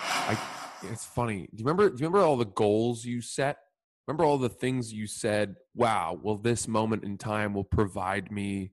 I, 0.01 0.35
it's 0.81 1.05
funny. 1.05 1.47
Do 1.53 1.61
you 1.61 1.65
remember? 1.65 1.89
Do 1.89 1.93
you 1.93 2.07
remember 2.07 2.25
all 2.25 2.35
the 2.35 2.45
goals 2.45 3.05
you 3.05 3.21
set? 3.21 3.57
Remember 4.07 4.25
all 4.25 4.39
the 4.39 4.49
things 4.49 4.91
you 4.91 5.05
said? 5.05 5.57
Wow. 5.75 6.19
Well, 6.21 6.37
this 6.37 6.67
moment 6.67 7.03
in 7.03 7.19
time 7.19 7.53
will 7.53 7.63
provide 7.63 8.31
me 8.31 8.71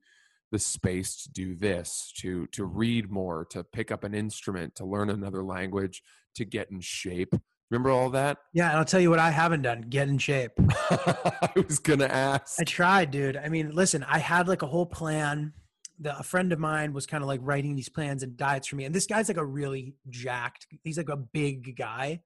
the 0.50 0.58
space 0.58 1.24
to 1.24 1.30
do 1.30 1.54
this, 1.54 2.10
to 2.20 2.46
to 2.48 2.64
read 2.64 3.10
more, 3.10 3.44
to 3.50 3.62
pick 3.62 3.92
up 3.92 4.02
an 4.02 4.14
instrument, 4.14 4.76
to 4.76 4.86
learn 4.86 5.10
another 5.10 5.44
language, 5.44 6.02
to 6.36 6.46
get 6.46 6.70
in 6.70 6.80
shape. 6.80 7.34
Remember 7.70 7.90
all 7.90 8.10
that? 8.10 8.38
Yeah, 8.52 8.70
and 8.70 8.78
I'll 8.78 8.84
tell 8.84 9.00
you 9.00 9.10
what 9.10 9.18
I 9.18 9.30
haven't 9.30 9.62
done: 9.62 9.82
get 9.82 10.08
in 10.08 10.18
shape. 10.18 10.52
I 10.58 11.52
was 11.54 11.78
gonna 11.78 12.06
ask. 12.06 12.60
I 12.60 12.64
tried, 12.64 13.10
dude. 13.10 13.36
I 13.36 13.48
mean, 13.48 13.70
listen, 13.74 14.04
I 14.08 14.18
had 14.18 14.48
like 14.48 14.62
a 14.62 14.66
whole 14.66 14.86
plan. 14.86 15.52
The, 16.00 16.18
a 16.18 16.22
friend 16.22 16.52
of 16.52 16.58
mine 16.58 16.92
was 16.92 17.06
kind 17.06 17.22
of 17.22 17.28
like 17.28 17.40
writing 17.42 17.76
these 17.76 17.88
plans 17.88 18.22
and 18.22 18.36
diets 18.36 18.66
for 18.68 18.76
me. 18.76 18.84
And 18.84 18.94
this 18.94 19.06
guy's 19.06 19.28
like 19.28 19.36
a 19.36 19.44
really 19.44 19.94
jacked, 20.08 20.66
he's 20.82 20.96
like 20.96 21.10
a 21.10 21.16
big 21.16 21.76
guy. 21.76 22.22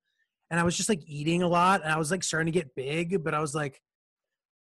And 0.51 0.61
I 0.61 0.63
was 0.63 0.77
just 0.77 0.89
like 0.89 1.03
eating 1.07 1.43
a 1.43 1.49
lot 1.49 1.83
and 1.83 1.93
I 1.93 1.99
was 1.99 2.11
like 2.11 2.23
starting 2.23 2.53
to 2.53 2.57
get 2.57 2.77
big, 2.77 3.25
but 3.25 3.35
I 3.35 3.41
was 3.41 3.55
like, 3.55 3.81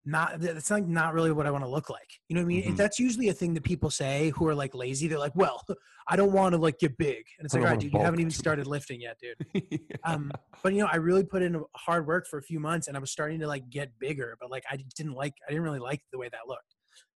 not, 0.04 0.40
that's 0.40 0.70
like 0.70 0.86
not 0.86 1.14
really 1.14 1.30
what 1.32 1.46
I 1.46 1.50
want 1.50 1.64
to 1.64 1.70
look 1.70 1.88
like. 1.88 2.08
You 2.28 2.34
know 2.34 2.42
what 2.42 2.46
I 2.46 2.48
mean? 2.48 2.72
Mhm. 2.72 2.76
That's 2.76 2.98
usually 2.98 3.28
a 3.28 3.32
thing 3.32 3.54
that 3.54 3.62
people 3.62 3.90
say 3.90 4.30
who 4.30 4.46
are 4.48 4.54
like 4.54 4.74
lazy. 4.74 5.06
They're 5.06 5.18
like, 5.18 5.36
well, 5.36 5.64
I 6.08 6.16
don't 6.16 6.32
want 6.32 6.54
to 6.54 6.58
like 6.58 6.78
get 6.78 6.96
big. 6.98 7.24
And 7.38 7.44
it's 7.44 7.54
I 7.54 7.58
like, 7.58 7.66
all 7.66 7.72
right, 7.72 7.80
dude, 7.80 7.92
you 7.92 8.00
haven't 8.00 8.20
even 8.20 8.32
started 8.32 8.66
lifting 8.76 9.00
yet, 9.00 9.18
dude. 9.20 9.80
Um, 10.04 10.32
but 10.62 10.72
you 10.72 10.80
know, 10.80 10.88
I 10.90 10.96
really 10.96 11.24
put 11.24 11.42
in 11.42 11.62
hard 11.76 12.06
work 12.06 12.26
for 12.28 12.38
a 12.38 12.42
few 12.42 12.58
months, 12.58 12.88
and 12.88 12.96
I 12.96 13.00
was 13.00 13.12
starting 13.12 13.38
to 13.40 13.46
like 13.46 13.70
get 13.70 13.90
bigger. 14.00 14.36
But 14.40 14.50
like, 14.50 14.64
I 14.70 14.78
didn't 14.96 15.14
like, 15.14 15.34
I 15.46 15.50
didn't 15.52 15.62
really 15.64 15.78
like 15.78 16.00
the 16.10 16.18
way 16.18 16.28
that 16.30 16.48
looked. 16.48 16.74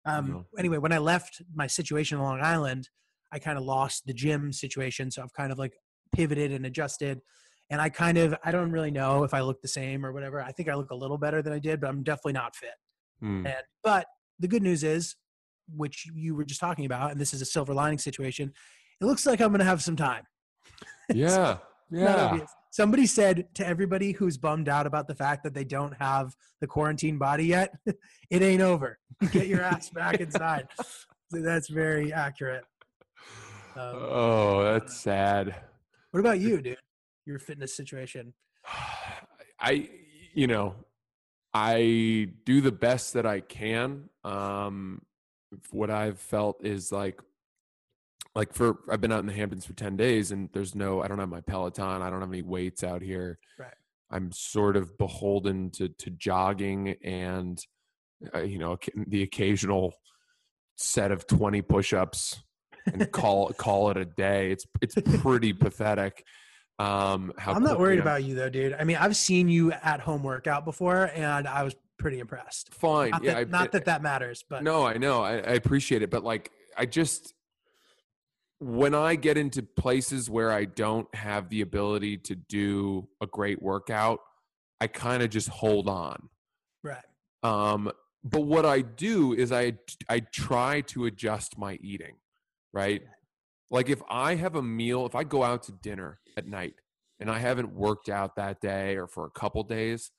Um. 0.05 0.47
Anyway, 0.59 0.79
when 0.79 0.93
I 0.93 0.99
left 0.99 1.43
my 1.55 1.69
situation 1.69 2.19
on 2.19 2.25
Long 2.25 2.41
Island, 2.43 2.89
I 3.33 3.39
kind 3.39 3.57
of 3.57 3.65
lost 3.65 4.07
the 4.07 4.13
gym 4.13 4.53
situation, 4.53 5.11
so 5.11 5.23
I've 5.23 5.33
kind 5.33 5.53
of 5.53 5.59
like 5.59 5.75
pivoted 6.13 6.51
and 6.51 6.67
adjusted. 6.67 7.21
And 7.73 7.81
I 7.81 7.89
kind 7.89 8.19
of, 8.19 8.35
I 8.45 8.53
don't 8.53 8.71
really 8.71 8.91
know 8.91 9.25
if 9.25 9.33
I 9.33 9.41
look 9.41 9.63
the 9.63 9.67
same 9.69 10.05
or 10.05 10.13
whatever. 10.13 10.43
I 10.43 10.53
think 10.53 10.69
I 10.69 10.75
look 10.75 10.91
a 10.91 10.95
little 10.95 11.17
better 11.17 11.41
than 11.41 11.55
I 11.55 11.59
did, 11.59 11.81
but 11.81 11.89
I'm 11.89 12.03
definitely 12.03 12.35
not 12.35 12.55
fit. 12.55 12.75
Hmm. 13.21 13.47
And 13.47 13.63
but 13.83 14.07
the 14.39 14.47
good 14.47 14.63
news 14.63 14.85
is, 14.85 15.17
which 15.75 16.07
you 16.15 16.35
were 16.35 16.45
just 16.45 16.61
talking 16.61 16.85
about, 16.85 17.13
and 17.13 17.19
this 17.21 17.33
is 17.33 17.41
a 17.41 17.47
silver 17.47 17.73
lining 17.73 17.99
situation. 17.99 18.53
It 19.01 19.07
looks 19.07 19.25
like 19.25 19.41
I'm 19.41 19.49
going 19.49 19.61
to 19.61 19.65
have 19.65 19.83
some 19.83 19.97
time. 19.97 20.25
yeah, 21.15 21.57
Not 21.91 22.37
yeah. 22.37 22.45
Somebody 22.71 23.07
said 23.07 23.47
to 23.55 23.67
everybody 23.67 24.13
who's 24.13 24.37
bummed 24.37 24.69
out 24.69 24.87
about 24.87 25.09
the 25.09 25.15
fact 25.15 25.43
that 25.45 25.55
they 25.55 25.65
don't 25.65 25.95
have 25.99 26.35
the 26.61 26.67
quarantine 26.67 27.17
body 27.17 27.47
yet, 27.47 27.75
it 28.31 28.43
ain't 28.43 28.61
over. 28.61 28.99
Get 29.31 29.47
your 29.47 29.63
ass 29.63 29.89
back 29.91 30.21
inside. 30.21 30.69
So 31.31 31.41
that's 31.41 31.71
very 31.71 32.13
accurate. 32.13 32.65
Um, 33.75 33.97
Oh, 33.97 34.63
that's 34.65 34.95
sad. 35.01 35.55
what 36.11 36.21
about 36.21 36.41
you, 36.41 36.61
dude? 36.61 36.77
Your 37.27 37.39
fitness 37.39 37.75
situation. 37.75 38.35
I, 39.61 39.89
you 40.35 40.47
know, 40.47 40.75
I 41.55 42.29
do 42.45 42.61
the 42.61 42.73
best 42.73 43.15
that 43.15 43.27
I 43.27 43.41
can. 43.41 44.09
Um, 44.25 45.03
what 45.71 45.91
I've 45.91 46.19
felt 46.19 46.65
is 46.65 46.91
like, 46.91 47.21
like 48.35 48.55
for 48.55 48.79
I've 48.91 49.01
been 49.01 49.13
out 49.13 49.21
in 49.21 49.27
the 49.27 49.33
Hamptons 49.33 49.67
for 49.67 49.75
ten 49.75 49.97
days, 49.97 50.33
and 50.33 50.49
there's 50.53 50.75
no, 50.75 51.03
I 51.03 51.09
don't 51.09 51.19
have 51.19 51.29
my 51.29 51.43
Peloton, 51.43 52.03
I 52.03 52.09
don't 52.09 52.21
have 52.21 52.31
any 52.31 52.43
weights 52.43 52.83
out 52.83 53.03
here. 53.03 53.39
Right. 53.59 53.75
I'm 54.11 54.33
sort 54.33 54.77
of 54.77 54.97
beholden 54.99 55.71
to 55.73 55.89
to 55.89 56.11
jogging 56.11 56.97
and, 57.05 57.59
uh, 58.35 58.41
you 58.41 58.59
know, 58.59 58.79
the 59.07 59.23
occasional 59.23 59.95
set 60.77 61.13
of 61.13 61.27
twenty 61.27 61.61
push-ups 61.61 62.43
and 62.87 63.11
call 63.13 63.51
call 63.51 63.91
it 63.91 63.99
a 63.99 64.07
day. 64.07 64.51
It's 64.51 64.65
it's 64.81 64.95
pretty 65.21 65.53
pathetic. 65.53 66.25
Um, 66.83 67.33
how 67.39 67.53
I'm 67.53 67.63
not 67.63 67.79
worried 67.79 67.99
I'm- 68.01 68.09
about 68.09 68.25
you 68.25 68.35
though, 68.35 68.49
dude. 68.49 68.73
I 68.75 68.85
mean, 68.85 68.97
I've 68.97 69.17
seen 69.17 69.49
you 69.49 69.71
at 69.73 70.01
home 70.01 70.23
workout 70.23 70.65
before, 70.65 71.11
and 71.15 71.47
I 71.47 71.63
was 71.63 71.77
pretty 71.99 72.19
impressed. 72.19 72.75
Fine, 72.75 73.11
Not, 73.11 73.23
yeah. 73.23 73.35
that, 73.35 73.41
I- 73.47 73.51
not 73.51 73.73
that 73.73 73.85
that 73.85 74.03
matters, 74.03 74.45
but 74.49 74.63
No, 74.65 74.85
I 74.85 74.97
know. 74.99 75.23
I, 75.23 75.35
I 75.35 75.53
appreciate 75.53 76.03
it. 76.03 76.11
But 76.11 76.25
like, 76.25 76.51
I 76.77 76.87
just, 76.87 77.35
when 78.59 78.95
I 78.95 79.15
get 79.15 79.37
into 79.37 79.63
places 79.63 80.29
where 80.29 80.51
I 80.51 80.65
don't 80.65 81.13
have 81.15 81.49
the 81.51 81.61
ability 81.61 82.17
to 82.19 82.35
do 82.35 83.09
a 83.21 83.27
great 83.27 83.63
workout, 83.63 84.19
I 84.81 84.89
kind 84.89 85.23
of 85.23 85.31
just 85.31 85.49
hold 85.49 85.89
on. 85.89 86.29
right, 86.83 87.05
Um, 87.45 87.93
but 88.25 88.41
what 88.41 88.67
I 88.67 88.81
do 88.81 89.33
is 89.35 89.53
I, 89.53 89.75
I 90.09 90.21
try 90.21 90.81
to 90.83 91.05
adjust 91.07 91.57
my 91.59 91.79
eating, 91.81 92.17
right? 92.73 93.03
Like 93.71 93.89
if 93.89 94.03
I 94.11 94.35
have 94.35 94.57
a 94.57 94.63
meal, 94.63 95.07
if 95.07 95.15
I 95.15 95.23
go 95.23 95.45
out 95.45 95.63
to 95.65 95.73
dinner 95.73 96.19
at 96.37 96.47
night 96.47 96.75
and 97.21 97.31
I 97.31 97.39
haven't 97.39 97.75
worked 97.75 98.09
out 98.09 98.37
that 98.37 98.61
day 98.61 98.97
or 98.97 99.07
for 99.07 99.27
a 99.27 99.31
couple 99.31 99.63
days, 99.63 100.11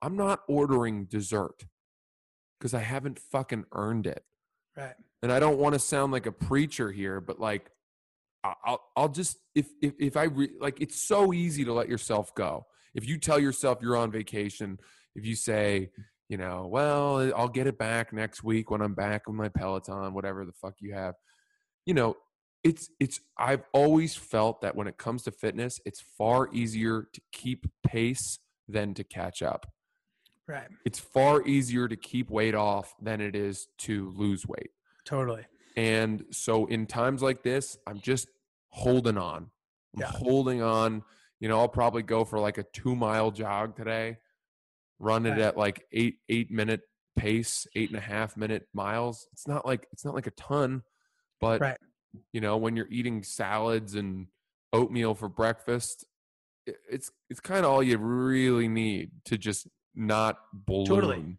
I'm 0.00 0.16
not 0.16 0.40
ordering 0.48 1.06
dessert 1.06 1.64
because 2.58 2.74
I 2.74 2.80
haven't 2.80 3.18
fucking 3.18 3.64
earned 3.72 4.06
it 4.06 4.24
right. 4.76 4.94
and 5.22 5.32
I 5.32 5.40
don't 5.40 5.58
want 5.58 5.74
to 5.74 5.78
sound 5.78 6.12
like 6.12 6.26
a 6.26 6.32
preacher 6.32 6.90
here, 6.90 7.20
but 7.20 7.40
like, 7.40 7.70
I'll 8.44 8.80
I'll 8.96 9.08
just 9.08 9.38
if 9.54 9.66
if 9.80 9.92
if 10.00 10.16
I 10.16 10.24
re, 10.24 10.50
like, 10.60 10.80
it's 10.80 11.00
so 11.00 11.32
easy 11.32 11.64
to 11.64 11.72
let 11.72 11.88
yourself 11.88 12.34
go. 12.34 12.66
If 12.94 13.06
you 13.06 13.18
tell 13.18 13.38
yourself 13.38 13.78
you're 13.80 13.96
on 13.96 14.10
vacation, 14.10 14.78
if 15.14 15.24
you 15.24 15.36
say, 15.36 15.90
you 16.28 16.36
know, 16.38 16.66
well, 16.70 17.32
I'll 17.36 17.48
get 17.48 17.66
it 17.66 17.78
back 17.78 18.12
next 18.12 18.42
week 18.42 18.70
when 18.70 18.80
I'm 18.80 18.94
back 18.94 19.26
with 19.26 19.36
my 19.36 19.48
Peloton, 19.48 20.12
whatever 20.12 20.44
the 20.44 20.52
fuck 20.52 20.74
you 20.80 20.92
have, 20.92 21.14
you 21.86 21.94
know, 21.94 22.16
it's 22.64 22.88
it's. 23.00 23.20
I've 23.36 23.62
always 23.72 24.14
felt 24.14 24.60
that 24.62 24.76
when 24.76 24.86
it 24.86 24.96
comes 24.98 25.22
to 25.24 25.30
fitness, 25.32 25.80
it's 25.84 26.00
far 26.00 26.48
easier 26.52 27.08
to 27.12 27.20
keep 27.32 27.66
pace 27.82 28.38
than 28.68 28.94
to 28.94 29.02
catch 29.04 29.42
up 29.42 29.66
Right. 30.46 30.68
it's 30.84 30.98
far 30.98 31.42
easier 31.46 31.88
to 31.88 31.96
keep 31.96 32.30
weight 32.30 32.54
off 32.54 32.94
than 33.02 33.20
it 33.20 33.34
is 33.34 33.66
to 33.78 34.10
lose 34.10 34.46
weight. 34.46 34.70
Totally. 35.04 35.44
And 35.76 36.24
so 36.30 36.66
in 36.66 36.86
times 36.86 37.22
like 37.22 37.42
this, 37.42 37.76
I'm 37.86 38.00
just 38.00 38.28
holding 38.68 39.18
on. 39.18 39.50
I'm 39.94 40.00
Yeah. 40.00 40.06
holding 40.06 40.62
on. 40.62 41.02
You 41.40 41.48
know, 41.48 41.58
I'll 41.58 41.68
probably 41.68 42.02
go 42.02 42.24
for 42.24 42.38
like 42.38 42.56
a 42.58 42.62
two 42.62 42.94
mile 42.94 43.30
jog 43.32 43.76
today, 43.76 44.18
run 44.98 45.26
it 45.26 45.30
Right. 45.30 45.40
at 45.40 45.56
like 45.56 45.84
eight, 45.92 46.18
eight 46.28 46.50
minute 46.50 46.82
pace, 47.16 47.66
eight 47.74 47.88
and 47.90 47.98
a 47.98 48.02
half 48.02 48.36
minute 48.36 48.68
miles. 48.72 49.26
It's 49.32 49.46
not 49.48 49.66
like 49.66 49.86
it's 49.92 50.04
not 50.04 50.14
like 50.14 50.28
a 50.28 50.32
ton, 50.32 50.82
but 51.40 51.60
Right. 51.60 51.78
You 52.32 52.40
know, 52.40 52.56
when 52.56 52.76
you're 52.76 52.88
eating 52.90 53.22
salads 53.22 53.94
and 53.94 54.26
oatmeal 54.72 55.14
for 55.14 55.28
breakfast, 55.28 56.04
it's 56.66 57.10
it's 57.28 57.40
kind 57.40 57.64
of 57.64 57.70
all 57.72 57.82
you 57.82 57.98
really 57.98 58.68
need 58.68 59.10
to 59.26 59.36
just 59.38 59.66
not 59.94 60.38
balloon. 60.52 60.86
Totally. 60.86 61.36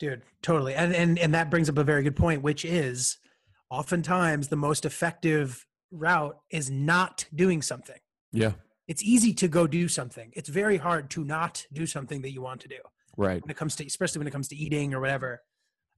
dude 0.00 0.22
totally 0.42 0.74
and 0.74 0.92
and 0.94 1.18
and 1.18 1.32
that 1.32 1.48
brings 1.48 1.68
up 1.68 1.78
a 1.78 1.84
very 1.84 2.02
good 2.02 2.16
point 2.16 2.42
which 2.42 2.64
is 2.64 3.16
oftentimes 3.70 4.48
the 4.48 4.56
most 4.56 4.84
effective 4.84 5.64
route 5.90 6.36
is 6.50 6.70
not 6.70 7.24
doing 7.34 7.62
something 7.62 7.96
Yeah. 8.32 8.52
it's 8.88 9.02
easy 9.02 9.32
to 9.34 9.48
go 9.48 9.66
do 9.66 9.88
something. 9.88 10.32
It's 10.34 10.48
very 10.48 10.76
hard 10.76 11.08
to 11.10 11.24
not 11.24 11.64
do 11.72 11.86
something 11.86 12.20
that 12.22 12.32
you 12.32 12.42
want 12.42 12.60
to 12.62 12.68
do 12.68 12.80
Right. 13.16 13.40
when 13.42 13.50
it 13.50 13.56
comes 13.56 13.76
to, 13.76 13.86
especially 13.86 14.18
when 14.18 14.26
it 14.26 14.32
comes 14.32 14.48
to 14.48 14.56
eating 14.56 14.92
or 14.92 15.00
whatever. 15.00 15.40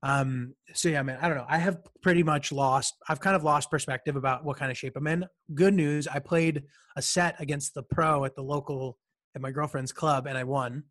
Um, 0.02 0.54
so 0.74 0.88
yeah, 0.88 1.02
man, 1.02 1.18
I 1.20 1.28
don't 1.28 1.36
know. 1.38 1.46
I 1.48 1.58
have 1.58 1.78
pretty 2.02 2.22
much 2.22 2.52
lost, 2.52 2.94
I've 3.08 3.20
kind 3.20 3.34
of 3.34 3.42
lost 3.42 3.70
perspective 3.70 4.14
about 4.16 4.44
what 4.44 4.56
kind 4.56 4.70
of 4.70 4.76
shape 4.78 4.96
I'm 4.96 5.06
in. 5.06 5.24
Good 5.54 5.74
news. 5.74 6.06
I 6.06 6.18
played 6.18 6.64
a 6.96 7.02
set 7.02 7.34
against 7.40 7.74
the 7.74 7.82
pro 7.82 8.24
at 8.24 8.34
the 8.36 8.42
local, 8.42 8.98
at 9.34 9.40
my 9.42 9.50
girlfriend's 9.50 9.92
club 9.92 10.26
and 10.26 10.36
I 10.38 10.44
won. 10.44 10.84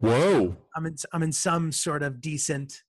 Whoa. 0.00 0.56
I'm 0.76 0.86
in, 0.86 0.96
I'm 1.12 1.22
in 1.22 1.32
some 1.32 1.72
sort 1.72 2.02
of 2.02 2.20
decent, 2.20 2.82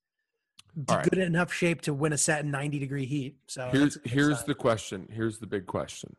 right. 0.90 1.04
good 1.10 1.20
enough 1.20 1.54
shape 1.54 1.82
to 1.84 1.94
win 1.94 2.14
a 2.14 2.18
set 2.18 2.44
in 2.44 2.52
90 2.52 2.80
degree 2.80 3.06
heat. 3.06 3.38
So 3.48 3.70
here's 3.72 3.96
that's 3.96 3.96
a 3.96 4.00
good 4.00 4.12
here's 4.12 4.38
sign. 4.40 4.48
the 4.48 4.56
question. 4.56 5.08
Here's 5.12 5.40
the 5.40 5.48
big 5.48 5.66
question. 5.66 6.16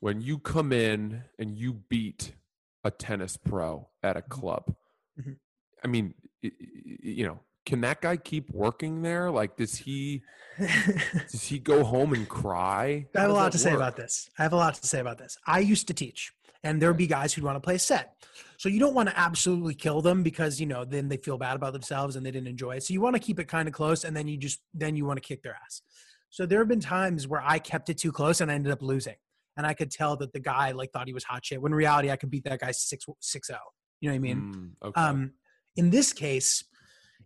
When 0.00 0.20
you 0.20 0.38
come 0.38 0.72
in 0.72 1.22
and 1.38 1.56
you 1.56 1.74
beat 1.88 2.34
a 2.82 2.90
tennis 2.90 3.36
pro 3.36 3.88
at 4.02 4.16
a 4.16 4.22
club, 4.22 4.74
Mhm. 5.18 5.36
I 5.82 5.86
mean, 5.88 6.14
you 6.42 7.24
know, 7.26 7.40
can 7.66 7.80
that 7.80 8.00
guy 8.00 8.16
keep 8.16 8.50
working 8.50 9.02
there? 9.02 9.30
Like, 9.30 9.56
does 9.56 9.76
he 9.76 10.22
does 10.58 11.44
he 11.44 11.58
go 11.58 11.82
home 11.82 12.12
and 12.12 12.28
cry? 12.28 13.06
I 13.16 13.20
have 13.20 13.30
a 13.30 13.34
lot 13.34 13.52
to 13.52 13.58
say 13.58 13.72
about 13.72 13.96
this. 13.96 14.28
I 14.38 14.42
have 14.42 14.52
a 14.52 14.56
lot 14.56 14.74
to 14.74 14.86
say 14.86 15.00
about 15.00 15.18
this. 15.18 15.38
I 15.46 15.60
used 15.60 15.86
to 15.88 15.94
teach, 15.94 16.32
and 16.62 16.80
there 16.80 16.90
would 16.90 16.98
be 16.98 17.06
guys 17.06 17.32
who'd 17.32 17.44
want 17.44 17.56
to 17.56 17.60
play 17.60 17.76
a 17.76 17.78
set. 17.78 18.16
So 18.58 18.68
you 18.68 18.78
don't 18.78 18.94
want 18.94 19.08
to 19.08 19.18
absolutely 19.18 19.74
kill 19.74 20.02
them 20.02 20.22
because 20.22 20.60
you 20.60 20.66
know 20.66 20.84
then 20.84 21.08
they 21.08 21.16
feel 21.16 21.38
bad 21.38 21.56
about 21.56 21.72
themselves 21.72 22.16
and 22.16 22.24
they 22.24 22.30
didn't 22.30 22.48
enjoy 22.48 22.76
it. 22.76 22.82
So 22.82 22.92
you 22.92 23.00
want 23.00 23.16
to 23.16 23.20
keep 23.20 23.40
it 23.40 23.48
kind 23.48 23.66
of 23.66 23.74
close, 23.74 24.04
and 24.04 24.16
then 24.16 24.28
you 24.28 24.36
just 24.36 24.60
then 24.74 24.96
you 24.96 25.06
want 25.06 25.16
to 25.16 25.26
kick 25.26 25.42
their 25.42 25.56
ass. 25.64 25.82
So 26.30 26.46
there 26.46 26.58
have 26.58 26.68
been 26.68 26.80
times 26.80 27.28
where 27.28 27.42
I 27.42 27.58
kept 27.58 27.88
it 27.88 27.98
too 27.98 28.12
close 28.12 28.40
and 28.40 28.50
I 28.50 28.54
ended 28.54 28.72
up 28.72 28.82
losing, 28.82 29.16
and 29.56 29.66
I 29.66 29.72
could 29.72 29.90
tell 29.90 30.16
that 30.16 30.32
the 30.32 30.40
guy 30.40 30.72
like 30.72 30.92
thought 30.92 31.06
he 31.06 31.14
was 31.14 31.24
hot 31.24 31.46
shit. 31.46 31.62
When 31.62 31.72
in 31.72 31.76
reality, 31.76 32.10
I 32.10 32.16
could 32.16 32.30
beat 32.30 32.44
that 32.44 32.60
guy 32.60 32.72
six 32.72 33.06
six 33.20 33.46
zero. 33.46 33.60
You 34.00 34.10
know 34.10 34.14
what 34.14 34.16
I 34.16 34.20
mean? 34.20 34.74
Mm, 34.82 34.88
okay. 34.88 35.00
Um, 35.00 35.32
in 35.76 35.90
this 35.90 36.12
case, 36.12 36.64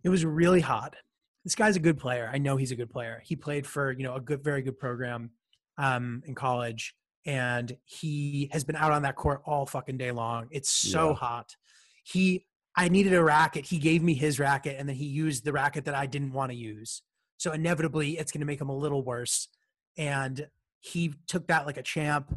it 0.03 0.09
was 0.09 0.25
really 0.25 0.61
hot. 0.61 0.95
This 1.43 1.55
guy's 1.55 1.75
a 1.75 1.79
good 1.79 1.97
player. 1.97 2.29
I 2.31 2.37
know 2.37 2.57
he's 2.57 2.71
a 2.71 2.75
good 2.75 2.89
player. 2.89 3.21
He 3.25 3.35
played 3.35 3.65
for 3.65 3.91
you 3.91 4.03
know 4.03 4.15
a 4.15 4.21
good, 4.21 4.43
very 4.43 4.61
good 4.61 4.77
program 4.79 5.31
um, 5.77 6.21
in 6.25 6.35
college, 6.35 6.95
and 7.25 7.75
he 7.85 8.49
has 8.51 8.63
been 8.63 8.75
out 8.75 8.91
on 8.91 9.03
that 9.03 9.15
court 9.15 9.41
all 9.45 9.65
fucking 9.65 9.97
day 9.97 10.11
long. 10.11 10.47
It's 10.51 10.69
so 10.69 11.09
Yeah. 11.09 11.15
hot. 11.15 11.55
He, 12.03 12.45
I 12.75 12.89
needed 12.89 13.13
a 13.13 13.23
racket. 13.23 13.65
He 13.65 13.77
gave 13.77 14.01
me 14.03 14.13
his 14.13 14.39
racket, 14.39 14.77
and 14.79 14.87
then 14.89 14.95
he 14.95 15.05
used 15.05 15.45
the 15.45 15.53
racket 15.53 15.85
that 15.85 15.95
I 15.95 16.05
didn't 16.05 16.33
want 16.33 16.51
to 16.51 16.57
use. 16.57 17.01
So 17.37 17.51
inevitably, 17.51 18.17
it's 18.17 18.31
going 18.31 18.41
to 18.41 18.45
make 18.47 18.59
him 18.59 18.69
a 18.69 18.75
little 18.77 19.03
worse. 19.03 19.47
And 19.97 20.47
he 20.81 21.13
took 21.27 21.47
that 21.47 21.65
like 21.65 21.77
a 21.77 21.83
champ. 21.83 22.35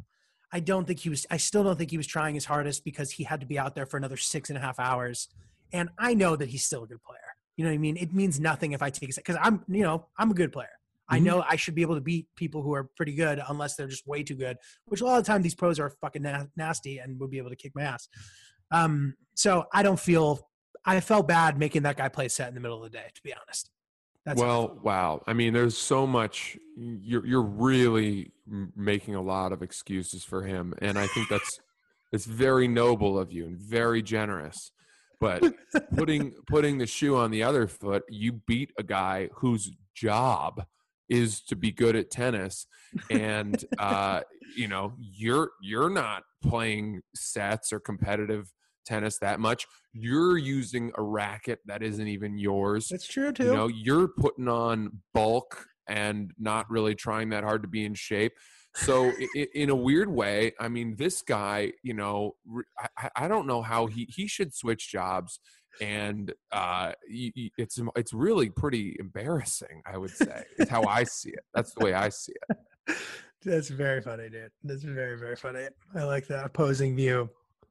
I 0.52 0.60
don't 0.60 0.86
think 0.86 1.00
he 1.00 1.08
was. 1.08 1.26
I 1.30 1.38
still 1.38 1.64
don't 1.64 1.76
think 1.78 1.90
he 1.90 1.96
was 1.96 2.06
trying 2.06 2.34
his 2.34 2.44
hardest 2.44 2.84
because 2.84 3.10
he 3.12 3.24
had 3.24 3.40
to 3.40 3.46
be 3.46 3.58
out 3.58 3.74
there 3.74 3.86
for 3.86 3.96
another 3.96 4.16
six 4.16 4.48
and 4.50 4.58
a 4.58 4.60
half 4.60 4.78
hours. 4.78 5.28
And 5.72 5.88
I 5.98 6.14
know 6.14 6.36
that 6.36 6.50
he's 6.50 6.64
still 6.64 6.84
a 6.84 6.86
good 6.86 7.02
player. 7.02 7.18
You 7.62 7.68
know 7.68 7.74
what 7.74 7.76
I 7.76 7.78
mean? 7.78 7.96
It 7.96 8.12
means 8.12 8.40
nothing 8.40 8.72
if 8.72 8.82
I 8.82 8.90
take 8.90 9.10
it 9.10 9.14
because 9.14 9.36
I'm, 9.40 9.62
you 9.68 9.84
know, 9.84 10.06
I'm 10.18 10.32
a 10.32 10.34
good 10.34 10.50
player. 10.50 10.66
I 11.08 11.20
Mhm. 11.20 11.22
know 11.22 11.44
I 11.48 11.54
should 11.54 11.76
be 11.76 11.82
able 11.82 11.94
to 11.94 12.00
beat 12.00 12.26
people 12.34 12.60
who 12.60 12.74
are 12.74 12.90
pretty 12.96 13.14
good 13.14 13.40
unless 13.46 13.76
they're 13.76 13.86
just 13.86 14.04
way 14.04 14.24
too 14.24 14.34
good. 14.34 14.56
Which 14.86 15.00
a 15.00 15.04
lot 15.04 15.18
of 15.18 15.24
the 15.24 15.28
time 15.28 15.42
these 15.42 15.54
pros 15.54 15.78
are 15.78 15.88
fucking 15.88 16.22
na- 16.22 16.46
nasty 16.56 16.98
and 16.98 17.20
would 17.20 17.30
be 17.30 17.38
able 17.38 17.50
to 17.50 17.56
kick 17.56 17.70
my 17.76 17.82
ass. 17.82 18.08
Um, 18.72 19.14
so 19.34 19.66
I 19.72 19.84
don't 19.84 20.00
feel. 20.00 20.50
I 20.84 20.98
felt 20.98 21.28
bad 21.28 21.56
making 21.56 21.84
that 21.84 21.96
guy 21.96 22.08
play 22.08 22.26
set 22.26 22.48
in 22.48 22.54
the 22.54 22.60
middle 22.60 22.82
of 22.82 22.90
the 22.90 22.98
day. 22.98 23.06
To 23.14 23.22
be 23.22 23.32
honest. 23.32 23.70
That's 24.26 24.42
I 24.42 24.44
well, 24.44 24.80
wow. 24.82 25.22
I 25.28 25.34
mean, 25.34 25.52
there's 25.52 25.78
so 25.78 26.04
much. 26.04 26.58
You're 26.76 27.24
you're 27.24 27.42
really 27.42 28.32
making 28.74 29.14
a 29.14 29.22
lot 29.22 29.52
of 29.52 29.62
excuses 29.62 30.24
for 30.24 30.42
him, 30.42 30.74
and 30.82 30.98
I 30.98 31.06
think 31.06 31.28
that's 31.28 31.60
it's 32.10 32.26
very 32.26 32.66
noble 32.66 33.16
of 33.16 33.30
you 33.30 33.46
and 33.46 33.56
very 33.56 34.02
generous. 34.02 34.72
But 35.22 35.54
putting 35.96 36.32
putting 36.48 36.78
the 36.78 36.86
shoe 36.86 37.16
on 37.16 37.30
the 37.30 37.44
other 37.44 37.68
foot, 37.68 38.02
you 38.08 38.32
beat 38.32 38.72
a 38.76 38.82
guy 38.82 39.28
whose 39.36 39.70
job 39.94 40.64
is 41.08 41.40
to 41.42 41.54
be 41.54 41.70
good 41.70 41.94
at 41.94 42.10
tennis, 42.10 42.66
and 43.08 43.64
uh, 43.78 44.22
you 44.56 44.66
know 44.66 44.94
you're 44.98 45.52
you're 45.62 45.90
not 45.90 46.24
playing 46.42 47.02
sets 47.14 47.72
or 47.72 47.78
competitive 47.78 48.52
tennis 48.84 49.18
that 49.18 49.38
much. 49.38 49.64
You're 49.92 50.38
using 50.38 50.90
a 50.98 51.02
racket 51.02 51.60
that 51.66 51.84
isn't 51.84 52.08
even 52.08 52.36
yours 52.36 52.88
That's 52.90 53.06
true 53.06 53.30
too. 53.30 53.44
you 53.44 53.52
know 53.52 53.68
you're 53.68 54.08
putting 54.08 54.48
on 54.48 55.02
bulk 55.14 55.66
and 55.88 56.32
not 56.36 56.68
really 56.68 56.96
trying 56.96 57.28
that 57.28 57.44
hard 57.44 57.62
to 57.62 57.68
be 57.68 57.84
in 57.84 57.94
shape 57.94 58.32
so 58.74 59.12
in 59.54 59.68
a 59.70 59.74
weird 59.76 60.08
way 60.08 60.52
i 60.58 60.66
mean 60.68 60.96
this 60.96 61.20
guy 61.22 61.72
you 61.82 61.92
know 61.94 62.34
I- 63.16 63.28
don't 63.28 63.46
know 63.46 63.60
how 63.62 63.86
he 63.86 64.06
he 64.14 64.26
should 64.26 64.54
switch 64.54 64.90
jobs 64.90 65.40
and 65.80 66.32
uh 66.52 66.92
it's 67.08 67.78
it's 67.96 68.12
really 68.14 68.48
pretty 68.50 68.96
embarrassing 68.98 69.82
i 69.86 69.96
would 69.98 70.10
say 70.10 70.44
is 70.58 70.68
how 70.68 70.82
i 70.84 71.04
see 71.04 71.30
it 71.30 71.44
that's 71.54 71.74
the 71.74 71.84
way 71.84 71.92
i 71.92 72.08
see 72.08 72.32
it 72.48 72.96
That's 73.44 73.68
very 73.68 74.00
funny, 74.00 74.28
dude. 74.28 74.52
That's 74.62 74.84
very, 74.84 75.18
very 75.18 75.34
funny. 75.34 75.66
I 75.96 76.04
like 76.04 76.28
that 76.28 76.44
opposing 76.46 76.94
view. 76.94 77.28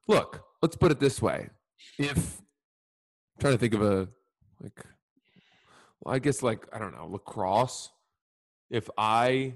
look 0.08 0.44
let's 0.62 0.76
put 0.76 0.92
it 0.92 1.00
this 1.00 1.22
way 1.22 1.50
if 1.98 2.40
I'm 2.40 3.40
trying 3.40 3.54
to 3.54 3.58
think 3.58 3.74
of 3.74 3.82
a 3.82 4.08
like 4.62 4.86
well, 6.02 6.14
i 6.16 6.20
guess 6.20 6.44
like 6.44 6.68
i 6.74 6.78
don't 6.78 6.94
know 6.96 7.08
lacrosse 7.08 7.90
if 8.70 8.90
i 8.98 9.56